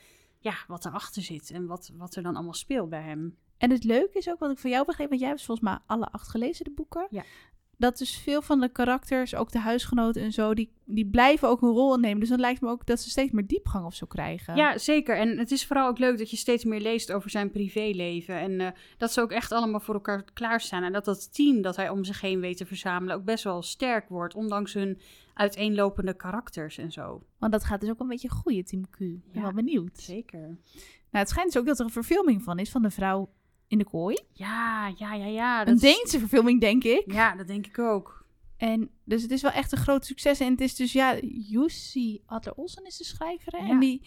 ja, 0.41 0.53
wat 0.67 0.85
erachter 0.85 1.21
zit 1.21 1.51
en 1.51 1.65
wat, 1.65 1.91
wat 1.97 2.15
er 2.15 2.23
dan 2.23 2.35
allemaal 2.35 2.53
speelt 2.53 2.89
bij 2.89 3.01
hem. 3.01 3.37
En 3.57 3.71
het 3.71 3.83
leuke 3.83 4.17
is 4.17 4.29
ook 4.29 4.39
wat 4.39 4.51
ik 4.51 4.57
van 4.57 4.69
jou 4.69 4.85
begreep, 4.85 5.09
want 5.09 5.21
jij 5.21 5.29
hebt 5.29 5.45
volgens 5.45 5.69
mij 5.69 5.77
alle 5.85 6.11
acht 6.11 6.27
gelezen, 6.27 6.65
de 6.65 6.71
boeken. 6.71 7.07
Ja. 7.09 7.23
Dat 7.77 7.97
dus 7.97 8.17
veel 8.17 8.41
van 8.41 8.59
de 8.59 8.69
karakters, 8.69 9.35
ook 9.35 9.51
de 9.51 9.59
huisgenoten 9.59 10.21
en 10.21 10.31
zo, 10.31 10.53
die, 10.53 10.73
die 10.85 11.05
blijven 11.05 11.47
ook 11.47 11.61
een 11.61 11.69
rol 11.69 11.95
innemen. 11.95 12.19
Dus 12.19 12.29
dan 12.29 12.39
lijkt 12.39 12.61
me 12.61 12.69
ook 12.69 12.85
dat 12.85 12.99
ze 12.99 13.09
steeds 13.09 13.31
meer 13.31 13.47
diepgang 13.47 13.85
of 13.85 13.93
zo 13.95 14.05
krijgen. 14.05 14.55
Ja, 14.55 14.77
zeker. 14.77 15.17
En 15.17 15.37
het 15.37 15.51
is 15.51 15.65
vooral 15.65 15.87
ook 15.87 15.97
leuk 15.97 16.17
dat 16.17 16.29
je 16.29 16.37
steeds 16.37 16.63
meer 16.63 16.79
leest 16.79 17.11
over 17.11 17.29
zijn 17.29 17.51
privéleven. 17.51 18.35
En 18.35 18.61
eh, 18.61 18.67
dat 18.97 19.11
ze 19.11 19.21
ook 19.21 19.31
echt 19.31 19.51
allemaal 19.51 19.79
voor 19.79 19.93
elkaar 19.93 20.23
klaarstaan. 20.33 20.83
En 20.83 20.91
dat 20.91 21.05
dat 21.05 21.33
team 21.33 21.61
dat 21.61 21.75
hij 21.75 21.89
om 21.89 22.03
zich 22.03 22.21
heen 22.21 22.39
weet 22.39 22.57
te 22.57 22.65
verzamelen 22.65 23.15
ook 23.15 23.23
best 23.23 23.43
wel 23.43 23.61
sterk 23.61 24.09
wordt. 24.09 24.35
Ondanks 24.35 24.73
hun 24.73 24.99
uiteenlopende 25.34 26.13
karakters 26.13 26.77
en 26.77 26.91
zo. 26.91 27.23
Want 27.38 27.51
dat 27.51 27.63
gaat 27.63 27.82
dus 27.82 27.89
ook 27.89 27.99
een 27.99 28.07
beetje 28.07 28.29
groeien, 28.29 28.65
Team 28.65 28.89
Q. 28.89 28.99
Ik 28.99 29.21
ben 29.32 29.32
Ja. 29.34 29.41
wel 29.41 29.53
benieuwd. 29.53 29.99
Zeker. 29.99 30.39
Nou, 30.39 30.57
het 31.25 31.29
schijnt 31.29 31.51
dus 31.51 31.61
ook 31.61 31.67
dat 31.67 31.79
er 31.79 31.86
een 31.86 31.91
verfilming 31.91 32.43
van 32.43 32.59
is, 32.59 32.69
van 32.71 32.82
de 32.82 32.89
vrouw 32.89 33.29
in 33.67 33.77
de 33.77 33.84
kooi. 33.86 34.17
Ja, 34.34 34.93
ja, 34.97 35.13
ja, 35.13 35.25
ja. 35.25 35.59
Een 35.59 35.65
Dat 35.65 35.75
is- 35.75 35.82
Deense 35.82 36.19
verfilming, 36.19 36.61
denk 36.61 36.84
ik. 36.84 37.11
Ja, 37.11 37.36
dat 37.36 37.47
denk 37.47 37.67
ik 37.67 37.79
ook. 37.79 38.25
En 38.57 38.89
dus 39.03 39.21
het 39.21 39.32
is 39.32 39.41
wel 39.41 39.51
echt 39.51 39.71
een 39.71 39.77
groot 39.77 40.05
succes. 40.05 40.39
En 40.39 40.51
het 40.51 40.61
is 40.61 40.75
dus, 40.75 40.93
ja, 40.93 41.19
Jussi 41.49 42.21
Adler 42.25 42.55
Olsen 42.55 42.86
is 42.86 42.97
de 42.97 43.03
schrijver. 43.03 43.51
hè? 43.57 43.65
Ja. 43.65 43.69
En 43.69 43.79
die, 43.79 44.01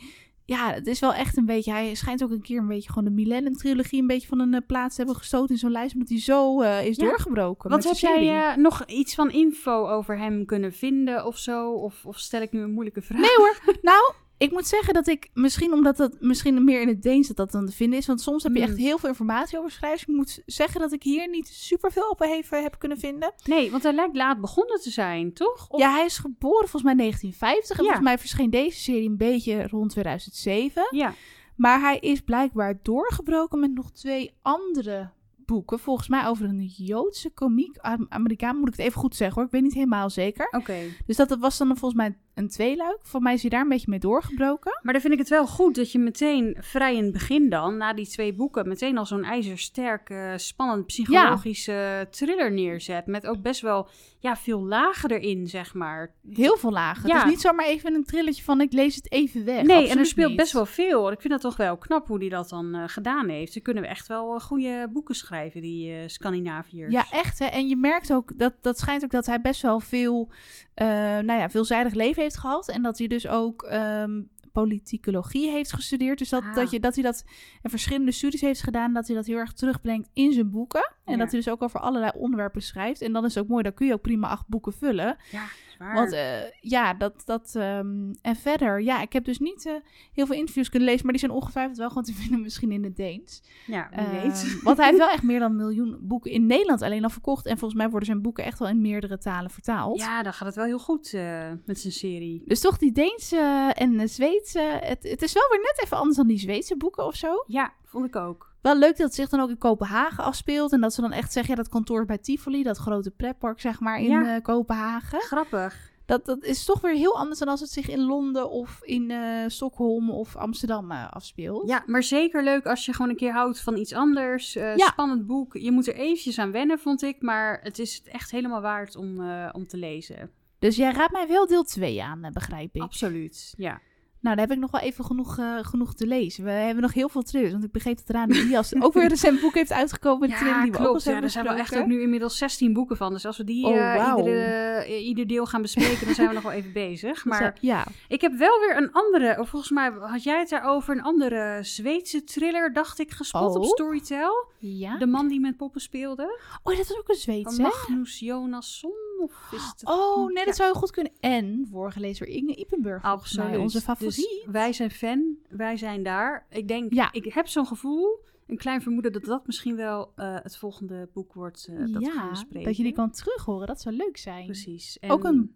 ja, 0.47 0.73
het 0.73 0.87
is 0.87 1.01
wel 1.01 1.15
echt 1.15 1.37
een 1.37 1.45
beetje, 1.47 1.73
hij 1.73 1.95
schijnt 1.95 2.23
ook 2.25 2.31
een 2.31 2.43
keer 2.43 2.59
een 2.59 2.67
beetje 2.67 2.89
gewoon 2.89 3.05
de 3.05 3.11
Millennium-trilogie 3.11 4.01
een 4.01 4.07
beetje 4.07 4.29
van 4.29 4.41
een 4.41 4.55
eh, 4.55 4.61
plaats 4.67 4.95
te 4.95 5.01
hebben 5.03 5.19
gestoten 5.21 5.55
in 5.55 5.61
zo'n 5.61 5.71
lijst. 5.71 5.93
Omdat 5.95 6.09
hij 6.09 6.21
zo 6.21 6.61
eh, 6.61 6.87
is 6.87 6.97
Ja. 6.97 7.05
doorgebroken. 7.05 7.71
Wat 7.71 7.85
heb 7.85 7.97
jij 7.97 8.51
eh, 8.51 8.57
nog 8.57 8.85
iets 8.87 9.15
van 9.15 9.31
info 9.31 9.89
over 9.89 10.19
hem 10.19 10.45
kunnen 10.47 10.73
vinden 10.73 11.27
of 11.27 11.39
zo? 11.39 11.71
Of, 11.73 12.05
of 12.07 12.19
stel 12.19 12.43
ik 12.43 12.53
nu 12.53 12.61
een 12.61 12.73
moeilijke 12.73 13.03
vraag? 13.03 13.21
Nee 13.21 13.37
hoor. 13.37 13.59
Nou, 13.83 14.13
ik 14.39 14.51
moet 14.53 14.67
zeggen 14.67 14.95
dat 14.95 15.07
ik 15.07 15.31
misschien 15.35 15.73
omdat 15.73 15.97
dat 15.97 16.17
misschien 16.21 16.65
meer 16.65 16.81
in 16.81 16.89
het 16.89 17.03
Deens 17.03 17.27
dat 17.29 17.37
dat 17.37 17.51
dan 17.51 17.67
te 17.67 17.73
vinden 17.73 17.99
is. 17.99 18.07
Want 18.07 18.21
soms 18.21 18.43
heb 18.43 18.55
je 18.55 18.61
echt 18.63 18.77
heel 18.77 18.99
veel 18.99 19.09
informatie 19.09 19.59
over 19.59 19.71
schrijvers. 19.71 20.03
Ik 20.03 20.09
moet 20.15 20.43
zeggen 20.47 20.81
dat 20.81 20.93
ik 20.93 21.03
hier 21.03 21.29
niet 21.29 21.49
super 21.49 21.93
veel 21.93 22.09
op 22.09 22.21
even 22.21 22.63
heb 22.63 22.79
kunnen 22.79 22.99
vinden. 22.99 23.33
Nee, 23.45 23.71
want 23.71 23.83
hij 23.83 23.93
lijkt 23.93 24.17
laat 24.17 24.41
begonnen 24.41 24.81
te 24.81 24.91
zijn, 24.91 25.33
toch? 25.33 25.69
Of- 25.69 25.81
Ja, 25.81 25.93
hij 25.95 26.05
is 26.05 26.19
geboren 26.19 26.69
volgens 26.69 26.83
mij 26.83 26.95
1950. 26.95 27.71
En 27.79 27.85
Ja. 27.85 27.91
volgens 27.91 28.09
mij 28.09 28.19
verscheen 28.19 28.51
deze 28.51 28.79
serie 28.81 29.09
een 29.09 29.17
beetje 29.17 29.69
rond 29.69 29.91
2007. 29.91 30.87
ja. 30.91 31.15
Maar 31.57 31.81
hij 31.81 31.99
is 31.99 32.21
blijkbaar 32.21 32.79
doorgebroken 32.83 33.61
met 33.61 33.75
nog 33.75 33.91
twee 33.93 34.35
andere 34.43 35.11
boeken. 35.47 35.79
Volgens 35.79 36.09
mij 36.09 36.27
over 36.27 36.45
een 36.49 36.65
Joodse 36.77 37.31
komiek. 37.31 37.77
Am- 37.77 38.07
Amerikaan 38.09 38.57
moet 38.57 38.69
ik 38.69 38.77
het 38.77 38.87
even 38.87 39.01
goed 39.01 39.17
zeggen 39.17 39.37
hoor. 39.37 39.45
Ik 39.45 39.51
weet 39.51 39.63
niet 39.63 39.75
helemaal 39.75 40.11
zeker. 40.11 40.49
Oké. 40.51 40.79
Dus 41.07 41.17
dat, 41.17 41.29
dat 41.29 41.39
was 41.39 41.59
dan 41.59 41.67
volgens 41.67 41.95
mij 41.95 42.17
een 42.35 42.49
tweeluik. 42.49 42.99
Voor 43.03 43.23
mij 43.23 43.35
is 43.35 43.41
hij 43.41 43.51
daar 43.51 43.61
een 43.61 43.69
beetje 43.69 43.91
mee 43.91 43.99
doorgebroken. 43.99 44.79
Maar 44.83 44.93
dan 44.93 45.03
vind 45.03 45.13
ik 45.13 45.19
het 45.19 45.29
wel 45.29 45.47
goed 45.47 45.75
dat 45.75 45.93
je 45.93 45.99
meteen 45.99 46.57
vrij 46.61 46.97
in 46.97 47.03
het 47.03 47.13
begin 47.13 47.49
dan, 47.49 47.77
na 47.77 47.93
die 47.95 48.07
twee 48.07 48.35
boeken, 48.35 48.69
meteen 48.69 48.99
al 48.99 49.07
zo'n 49.07 49.25
ijzersterke, 49.25 50.35
spannend 50.37 50.87
psychologische 50.87 52.09
thriller 52.11 52.53
neerzet. 52.53 53.07
Met 53.07 53.27
ook 53.27 53.43
best 53.43 53.61
wel 53.61 53.89
ja, 54.25 54.37
veel 54.37 54.67
lagen 54.67 55.11
erin, 55.11 55.47
zeg 55.47 55.75
maar. 55.75 56.15
Heel 56.31 56.57
veel 56.57 56.71
lagen. 56.71 57.09
Ja. 57.09 57.15
Het 57.15 57.25
is 57.25 57.31
niet 57.31 57.41
zomaar 57.41 57.67
even 57.67 57.95
een 57.95 58.05
trilletje 58.05 58.43
van 58.43 58.61
ik 58.61 58.73
lees 58.73 58.95
het 58.95 59.13
even 59.13 59.45
weg. 59.45 59.63
Nee, 59.63 59.89
en 59.89 59.99
er 59.99 60.07
speelt 60.07 60.29
niet. 60.29 60.37
best 60.37 60.53
wel 60.53 60.67
veel. 60.67 61.13
Ik 61.13 61.21
vind 61.21 61.33
dat 61.33 61.43
toch 61.43 61.57
wel 61.57 61.77
knap 61.77 62.07
hoe 62.07 62.19
die 62.19 62.31
dat 62.31 62.49
dan 62.49 62.75
eh, 62.75 62.83
gedaan 62.87 63.29
heeft. 63.29 63.53
Ze 63.53 63.61
kunnen 63.61 63.83
we 63.83 63.89
echt 63.89 64.07
wel 64.07 64.35
eh, 64.35 64.41
goede 64.41 64.89
boeken 64.93 65.15
schrijven, 65.15 65.61
die 65.61 65.93
eh 65.93 66.03
Scandinaviërs. 66.07 66.93
Ja, 66.93 67.07
echt 67.11 67.39
hè. 67.39 67.45
En 67.45 67.69
je 67.69 67.77
merkt 67.77 68.13
ook, 68.13 68.39
dat, 68.39 68.53
dat 68.61 68.79
schijnt 68.79 69.05
ook 69.05 69.11
dat 69.11 69.27
hij 69.27 69.41
best 69.41 69.63
wel 69.63 69.81
veel, 69.81 70.31
nou 70.75 71.33
ja, 71.33 71.51
veelzijdig 71.51 71.95
leven 71.95 72.23
heeft 72.23 72.39
gehad. 72.39 72.69
En 72.69 72.83
dat 72.83 72.99
hij 72.99 73.07
dus 73.07 73.29
ook 73.29 73.63
ehm 73.63 74.21
politicologie 74.55 75.51
heeft 75.51 75.73
gestudeerd. 75.73 76.19
Dus 76.19 76.29
dat, 76.29 76.43
Ah. 76.43 76.55
dat, 76.55 76.71
je, 76.71 76.81
dat 76.81 76.95
hij 76.95 77.05
dat 77.05 77.25
en 77.63 77.71
verschillende 77.71 78.13
studies 78.13 78.41
heeft 78.41 78.63
gedaan. 78.63 78.93
Dat 78.93 79.07
hij 79.07 79.17
dat 79.17 79.27
heel 79.27 79.37
erg 79.37 79.53
terugbrengt 79.53 80.09
in 80.13 80.33
zijn 80.33 80.51
boeken. 80.51 80.93
En 81.05 81.13
Ja. 81.13 81.19
dat 81.19 81.31
hij 81.31 81.41
dus 81.41 81.49
ook 81.53 81.63
over 81.63 81.81
allerlei 81.81 82.13
onderwerpen 82.15 82.63
schrijft. 82.63 83.01
En 83.03 83.13
dan 83.13 83.25
is 83.25 83.35
het 83.35 83.43
ook 83.45 83.49
mooi, 83.51 83.63
dan 83.63 83.75
kun 83.75 83.87
je 83.87 83.93
ook 83.93 84.01
prima 84.03 84.29
acht 84.29 84.49
boeken 84.49 84.73
vullen. 84.73 85.17
ja 85.31 85.45
Want 85.93 86.13
eh, 86.13 86.51
ja, 86.61 86.95
dat, 86.95 87.23
dat 87.25 87.55
ehm, 87.57 88.13
en 88.23 88.37
verder, 88.37 88.81
ja, 88.83 89.01
ik 89.01 89.13
heb 89.13 89.25
dus 89.25 89.39
niet 89.39 89.67
eh, 89.67 89.73
heel 90.13 90.27
veel 90.27 90.37
interviews 90.37 90.69
kunnen 90.69 90.89
lezen, 90.89 91.03
maar 91.05 91.13
die 91.13 91.21
zijn 91.21 91.33
ongetwijfeld 91.37 91.77
wel 91.77 91.89
gewoon 91.89 92.03
te 92.05 92.15
vinden 92.23 92.41
misschien 92.41 92.73
in 92.73 92.85
het 92.85 92.97
Deens. 92.97 93.43
ja, 93.67 93.89
wie 93.91 93.99
Ehm, 93.99 94.23
weet. 94.23 94.57
want 94.63 94.77
hij 94.77 94.87
heeft 94.87 94.99
wel 94.99 95.11
echt 95.17 95.23
meer 95.23 95.39
dan 95.39 95.51
een 95.51 95.57
miljoen 95.57 95.99
boeken 96.01 96.31
in 96.31 96.47
Nederland 96.47 96.83
alleen 96.83 97.05
al 97.05 97.11
verkocht. 97.11 97.47
En 97.47 97.59
volgens 97.59 97.81
mij 97.81 97.89
worden 97.91 98.07
zijn 98.09 98.23
boeken 98.23 98.45
echt 98.45 98.59
wel 98.59 98.69
in 98.69 98.81
meerdere 98.81 99.19
talen 99.19 99.51
vertaald. 99.51 99.99
Ja, 99.99 100.23
dan 100.23 100.33
gaat 100.33 100.47
het 100.47 100.57
wel 100.57 100.65
heel 100.65 100.79
goed 100.79 101.15
eh, 101.15 101.51
met 101.65 101.81
zijn 101.81 101.93
serie. 101.93 102.43
Dus 102.47 102.61
toch 102.61 102.79
die 102.79 102.93
Deense 102.93 103.73
en 103.75 103.97
de 103.97 104.07
Zweedse. 104.07 104.79
Het, 104.83 105.03
het 105.03 105.23
is 105.23 105.33
wel 105.33 105.49
weer 105.51 105.61
net 105.61 105.81
even 105.85 105.97
anders 105.97 106.17
dan 106.17 106.27
die 106.27 106.39
Zweedse 106.39 106.77
boeken 106.77 107.07
of 107.07 107.15
zo. 107.15 107.45
Ja, 107.47 107.73
vond 107.85 108.07
ik 108.07 108.17
ook. 108.17 108.53
Wel 108.65 108.79
leuk 108.79 108.97
dat 108.97 109.07
het 109.07 109.15
zich 109.15 109.29
dan 109.29 109.41
ook 109.41 109.49
in 109.49 109.59
Kopenhagen 109.59 110.25
afspeelt. 110.25 110.73
En 110.73 110.81
dat 110.81 110.95
ze 110.95 111.01
dan 111.01 111.13
echt 111.13 111.33
zeggen, 111.33 111.57
ja, 111.57 111.63
dat 111.63 111.71
kantoor 111.73 112.05
bij 112.05 112.19
Tivoli, 112.19 112.63
dat 112.63 112.77
grote 112.77 113.11
pretpark 113.11 113.61
zeg 113.61 113.81
maar 113.81 113.99
in 114.01 114.11
Ja. 114.11 114.35
eh, 114.35 114.43
Kopenhagen. 114.43 115.21
Grappig. 115.21 115.93
Dat, 116.07 116.25
dat 116.25 116.43
is 116.45 116.65
toch 116.65 116.81
weer 116.81 116.95
heel 116.95 117.17
anders 117.19 117.39
dan 117.39 117.49
als 117.49 117.61
het 117.61 117.71
zich 117.71 117.89
in 117.89 118.01
Londen 118.01 118.51
of 118.51 118.81
in 118.83 119.11
eh, 119.11 119.45
Stockholm 119.47 120.11
of 120.11 120.37
Amsterdam 120.37 120.91
eh, 120.91 121.11
afspeelt. 121.13 121.69
Ja, 121.69 121.83
maar 121.87 122.03
zeker 122.03 122.43
leuk 122.45 122.67
als 122.67 122.85
je 122.85 122.93
gewoon 122.93 123.11
een 123.11 123.17
keer 123.17 123.33
houdt 123.33 123.61
van 123.61 123.77
iets 123.77 123.93
anders. 123.93 124.53
Ja. 124.53 124.77
Spannend 124.77 125.27
boek. 125.27 125.55
Je 125.57 125.71
moet 125.71 125.87
er 125.89 125.95
eventjes 125.95 126.39
aan 126.39 126.51
wennen, 126.53 126.79
vond 126.79 127.03
ik. 127.03 127.23
Maar 127.23 127.61
het 127.63 127.79
is 127.79 127.95
het 127.95 128.07
echt 128.07 128.31
helemaal 128.31 128.61
waard 128.61 128.97
om, 128.97 129.31
om 129.53 129.67
te 129.67 129.77
lezen. 129.77 130.31
Dus 130.59 130.77
jij 130.77 130.93
raadt 130.93 131.13
mij 131.13 131.29
wel 131.29 131.47
deel 131.47 131.65
2 131.65 132.03
aan, 132.03 132.31
begrijp 132.33 132.75
ik. 132.75 132.83
Absoluut, 132.83 133.55
ja. 133.57 133.81
Nou, 134.25 134.37
daar 134.37 134.47
heb 134.47 134.55
ik 134.55 134.63
nog 134.63 134.71
wel 134.71 134.81
even 134.81 135.05
genoeg, 135.05 135.39
eh, 135.39 135.59
genoeg 135.63 135.95
te 135.95 136.07
lezen. 136.07 136.45
We 136.45 136.51
hebben 136.51 136.83
nog 136.83 136.93
heel 136.95 137.09
veel 137.09 137.23
thrillers. 137.23 137.53
Want 137.53 137.65
ik 137.65 137.73
begreep 137.73 137.97
dat 137.97 138.17
Rani 138.17 138.33
Diaz 138.33 138.73
ook 138.81 138.93
weer 138.93 139.25
een 139.25 139.41
boek 139.41 139.55
heeft 139.55 139.73
uitgekomen. 139.73 140.29
Die 140.29 140.37
we 140.39 140.65
ook 140.67 140.77
al 140.77 140.85
klopt. 140.85 141.05
Ja, 141.05 141.23
er 141.23 141.31
zijn 141.31 141.45
wel 141.45 141.55
echt 141.55 141.77
ook 141.77 141.87
nu 141.87 142.03
inmiddels 142.03 142.39
16 142.39 142.73
boeken 142.73 142.97
van. 142.97 143.13
Dus 143.13 143.27
als 143.27 143.37
we 143.37 143.45
die 143.45 143.67
Oh, 143.67 143.77
eh, 143.77 144.15
iedere, 144.17 144.41
eh, 144.41 145.07
ieder 145.07 145.27
deel 145.27 145.47
gaan 145.47 145.63
bespreken, 145.63 146.07
dan 146.07 146.15
zijn 146.15 146.29
we 146.29 146.35
nog 146.35 146.43
wel 146.43 146.53
even 146.53 146.73
bezig. 146.73 147.25
Maar 147.35 147.57
ja. 147.61 147.85
ik 148.09 148.21
heb 148.21 148.33
wel 148.33 148.61
weer 148.61 148.77
een 148.77 148.93
andere, 148.93 149.41
of 149.41 149.49
volgens 149.49 149.71
mij 149.73 149.91
had 150.01 150.23
jij 150.23 150.39
het 150.39 150.49
daarover, 150.49 150.97
een 150.97 151.03
andere 151.03 151.59
Zweedse 151.63 152.25
thriller, 152.25 152.73
dacht 152.73 152.99
ik, 152.99 153.11
gespot 153.11 153.57
op 153.57 153.63
Oh. 153.63 153.69
Storytel. 153.69 154.47
ja. 154.59 154.97
De 154.99 155.07
man 155.07 155.29
die 155.29 155.41
met 155.41 155.57
poppen 155.57 155.81
speelde. 155.81 156.39
Oh, 156.63 156.77
dat 156.77 156.91
is 156.91 156.99
ook 156.99 157.09
een 157.09 157.15
Zweedse. 157.15 157.63
Magnus 157.63 158.19
Jonasson. 158.19 158.93
Of 159.25 159.49
is 159.53 159.65
het... 159.77 159.83
Oh, 159.85 160.27
nee, 160.27 160.37
Ja. 160.37 160.45
dat 160.45 160.57
zou 160.57 160.71
heel 160.71 160.81
goed 160.81 160.91
kunnen. 160.91 161.13
En 161.21 161.67
voorgelezen 161.71 162.27
door 162.27 162.35
Inge 162.37 162.55
Ippenburg. 162.55 163.03
Absoluut. 163.03 163.59
onze 163.59 163.77
Dus 163.77 163.85
favoriet. 163.85 164.45
wij 164.47 164.73
zijn 164.73 164.91
fan, 164.91 165.37
wij 165.49 165.77
zijn 165.77 166.03
daar. 166.03 166.47
Ik 166.51 166.69
denk, 166.69 166.93
Ja. 166.93 167.13
ik 167.13 167.25
heb 167.35 167.47
zo'n 167.49 167.67
gevoel, 167.67 168.19
een 168.47 168.57
klein 168.57 168.83
vermoeden 168.83 169.13
dat 169.13 169.25
dat 169.25 169.47
misschien 169.47 169.77
wel 169.77 170.13
eh, 170.17 170.35
het 170.43 170.57
volgende 170.57 171.09
boek 171.13 171.33
wordt 171.33 171.67
eh, 171.71 171.79
dat 171.79 172.03
we 172.03 172.11
gaan 172.11 172.25
ja, 172.25 172.31
bespreken. 172.31 172.65
dat 172.67 172.77
je 172.77 172.83
die 172.83 172.93
kan 172.93 173.11
terughoren. 173.11 173.67
Dat 173.67 173.81
zou 173.81 173.95
leuk 173.97 174.17
zijn. 174.17 174.45
Precies. 174.47 174.99
En- 174.99 175.11
Ook 175.11 175.25
een 175.25 175.55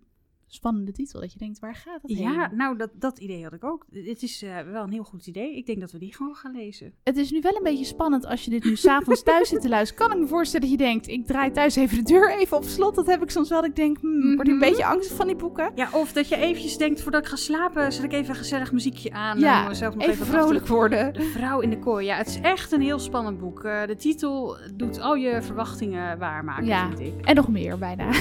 spannende 0.49 0.93
titel. 0.93 1.21
Dat 1.21 1.33
je 1.33 1.39
denkt, 1.39 1.59
waar 1.59 1.75
gaat 1.75 2.03
het 2.03 2.19
Ja, 2.19 2.31
heen? 2.49 2.57
nou, 2.57 2.77
dat, 2.77 2.91
dat 2.95 3.19
idee 3.19 3.43
had 3.43 3.53
ik 3.53 3.65
ook. 3.65 3.87
Het 3.93 4.23
is 4.23 4.43
eh, 4.43 4.61
wel 4.73 4.83
een 4.83 4.93
heel 4.93 5.03
goed 5.05 5.27
idee. 5.27 5.57
Ik 5.57 5.67
denk 5.67 5.81
dat 5.81 5.93
we 5.93 5.99
die 5.99 6.15
gewoon 6.15 6.35
gaan 6.35 6.53
lezen. 6.57 6.93
Het 7.05 7.17
is 7.17 7.31
nu 7.31 7.41
wel 7.41 7.57
een 7.57 7.63
beetje 7.63 7.85
spannend 7.85 8.27
als 8.27 8.45
je 8.45 8.51
dit 8.51 8.65
nu 8.65 8.77
s'avonds 8.77 9.23
thuis 9.23 9.49
zit 9.49 9.61
te 9.61 9.69
luisteren. 9.69 10.07
Kan 10.09 10.17
ik 10.17 10.23
me 10.23 10.29
voorstellen 10.29 10.69
dat 10.69 10.79
je 10.79 10.85
denkt, 10.85 11.09
ik 11.09 11.27
draai 11.27 11.51
thuis 11.51 11.77
even 11.77 11.97
de 11.97 12.03
deur 12.13 12.39
even 12.39 12.57
op 12.57 12.65
slot. 12.65 12.95
Dat 12.95 13.07
heb 13.07 13.23
ik 13.23 13.31
soms 13.31 13.49
wel. 13.49 13.61
Dat 13.61 13.71
ik 13.71 13.77
denk, 13.77 13.99
hmm, 14.01 14.35
word 14.35 14.47
ik 14.47 14.53
een 14.53 14.59
Mhm. 14.59 14.69
beetje 14.69 14.85
angstig 14.87 15.17
van 15.17 15.27
die 15.27 15.37
boeken. 15.37 15.73
Ja, 15.75 15.89
of 15.93 16.13
dat 16.13 16.29
je 16.29 16.37
eventjes 16.37 16.77
denkt, 16.77 17.01
voordat 17.03 17.23
ik 17.23 17.29
ga 17.29 17.37
slapen, 17.37 17.93
zet 17.93 18.05
ik 18.05 18.13
even 18.13 18.29
een 18.31 18.37
gezellig 18.37 18.73
muziekje 18.73 19.11
aan. 19.13 19.39
Ja, 19.39 19.63
om 19.63 19.69
mezelf 19.69 19.95
nog 19.95 20.03
even 20.03 20.15
even 20.15 20.27
vrolijk 20.27 20.61
achter- 20.61 20.75
worden. 20.75 21.13
De 21.13 21.23
vrouw 21.23 21.61
in 21.61 21.71
de 21.71 21.79
kooi. 21.79 22.07
Ja, 22.07 22.17
het 22.17 22.27
is 22.27 22.41
echt 22.41 22.73
een 22.73 22.81
heel 22.81 22.99
spannend 22.99 23.39
boek. 23.39 23.65
Eh, 23.65 23.87
de 23.87 23.97
titel 23.97 24.57
doet 24.75 25.01
al 25.01 25.15
je 25.15 25.43
verwachtingen 25.43 26.19
waarmaken, 26.19 26.67
Ja. 26.67 26.89
vind 26.89 27.01
ik. 27.01 27.25
En 27.25 27.35
nog 27.35 27.49
meer 27.49 27.79
bijna. 27.79 28.11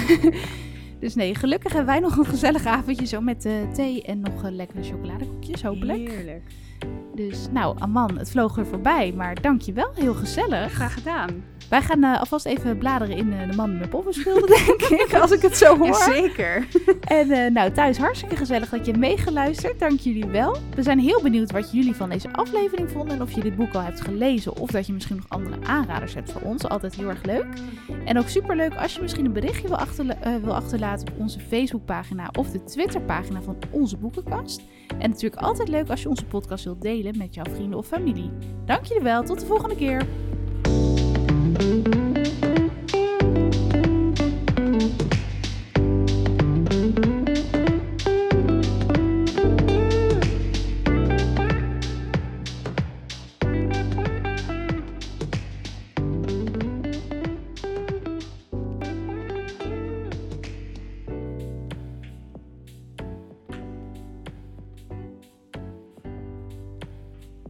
dus 1.00 1.16
nee, 1.16 1.36
gelukkig 1.36 1.74
hebben 1.74 1.94
wij 1.94 2.00
nog 2.00 2.18
een 2.18 2.26
gezellig 2.26 2.66
avondje 2.66 3.06
zo 3.06 3.22
met 3.22 3.46
eh, 3.46 3.72
thee 3.74 4.04
en 4.04 4.20
nog 4.20 4.44
eh, 4.44 4.52
lekkere 4.52 4.84
chocoladekoekjes 4.84 5.64
hopelijk. 5.64 6.10
Heerlijk. 6.10 6.44
Dus 7.16 7.48
nou, 7.52 7.80
Aman, 7.80 8.18
het 8.18 8.32
vloog 8.32 8.58
er 8.58 8.66
voorbij, 8.66 9.14
maar 9.14 9.42
dankjewel, 9.42 9.92
heel 9.94 10.14
gezellig. 10.14 10.72
Graag 10.72 10.94
gedaan. 10.94 11.44
Wij 11.70 11.82
gaan 11.82 12.04
eh, 12.04 12.20
alvast 12.20 12.46
even 12.46 12.78
bladeren 12.78 13.18
in 13.18 13.34
eh, 13.34 13.50
de 13.50 13.56
man 13.56 13.70
die 13.70 13.80
met 13.80 13.90
poppen 13.90 14.14
speelde, 14.14 14.48
denk 14.66 15.02
ik, 15.02 15.14
als 15.14 15.32
ik 15.32 15.42
het 15.42 15.58
zo 15.58 15.78
hoor. 15.78 15.88
Jazeker. 15.88 16.68
En 17.02 17.32
eh, 17.32 17.52
nou, 17.52 17.72
thuis 17.72 17.98
hartstikke 17.98 18.36
gezellig 18.36 18.70
dat 18.70 18.86
je 18.86 18.94
meegeluisterd. 18.94 19.80
Dank 19.80 20.00
jullie 20.00 20.26
wel. 20.26 20.58
We 20.76 20.84
zijn 20.84 21.00
heel 21.00 21.22
benieuwd 21.22 21.52
wat 21.52 21.72
jullie 21.72 21.96
van 21.96 22.10
deze 22.10 22.32
aflevering 22.34 22.92
vonden. 22.92 23.16
En 23.16 23.22
of 23.22 23.32
je 23.32 23.42
dit 23.42 23.56
boek 23.56 23.74
al 23.74 23.82
hebt 23.82 24.02
gelezen. 24.02 24.58
Of 24.58 24.70
dat 24.72 24.88
je 24.88 24.94
misschien 24.94 25.16
nog 25.16 25.26
andere 25.28 25.56
aanraders 25.64 26.14
hebt 26.14 26.32
voor 26.32 26.42
ons. 26.42 26.64
Altijd 26.68 26.96
heel 26.96 27.10
erg 27.10 27.24
leuk. 27.24 27.46
En 28.06 28.18
ook 28.18 28.28
super 28.28 28.56
leuk 28.56 28.76
als 28.76 28.96
je 28.96 29.02
misschien 29.02 29.26
een 29.26 29.34
berichtje 29.34 29.68
wil, 29.68 29.78
achterla- 29.78 30.40
wil 30.44 30.56
achterlaten 30.56 31.08
op 31.14 31.20
onze 31.20 31.40
Facebookpagina 31.40 32.30
of 32.38 32.50
de 32.50 32.64
Twitterpagina 32.64 33.42
van 33.42 33.58
onze 33.72 33.98
boekenkast. 33.98 34.62
En 35.00 35.10
natuurlijk 35.10 35.42
altijd 35.42 35.68
leuk 35.68 35.90
als 35.90 36.02
je 36.02 36.10
onze 36.10 36.26
podcast 36.26 36.64
wilt 36.64 36.82
delen 36.82 37.18
met 37.18 37.34
jouw 37.34 37.46
vrienden 37.54 37.80
of 37.80 37.88
familie. 37.88 38.32
Dank 38.66 38.86
jullie 38.86 39.04
wel. 39.04 39.24
Tot 39.24 39.40
de 39.40 39.46
volgende 39.46 39.76
keer. 39.76 40.02
Thank 41.60 41.88
you. 41.88 42.07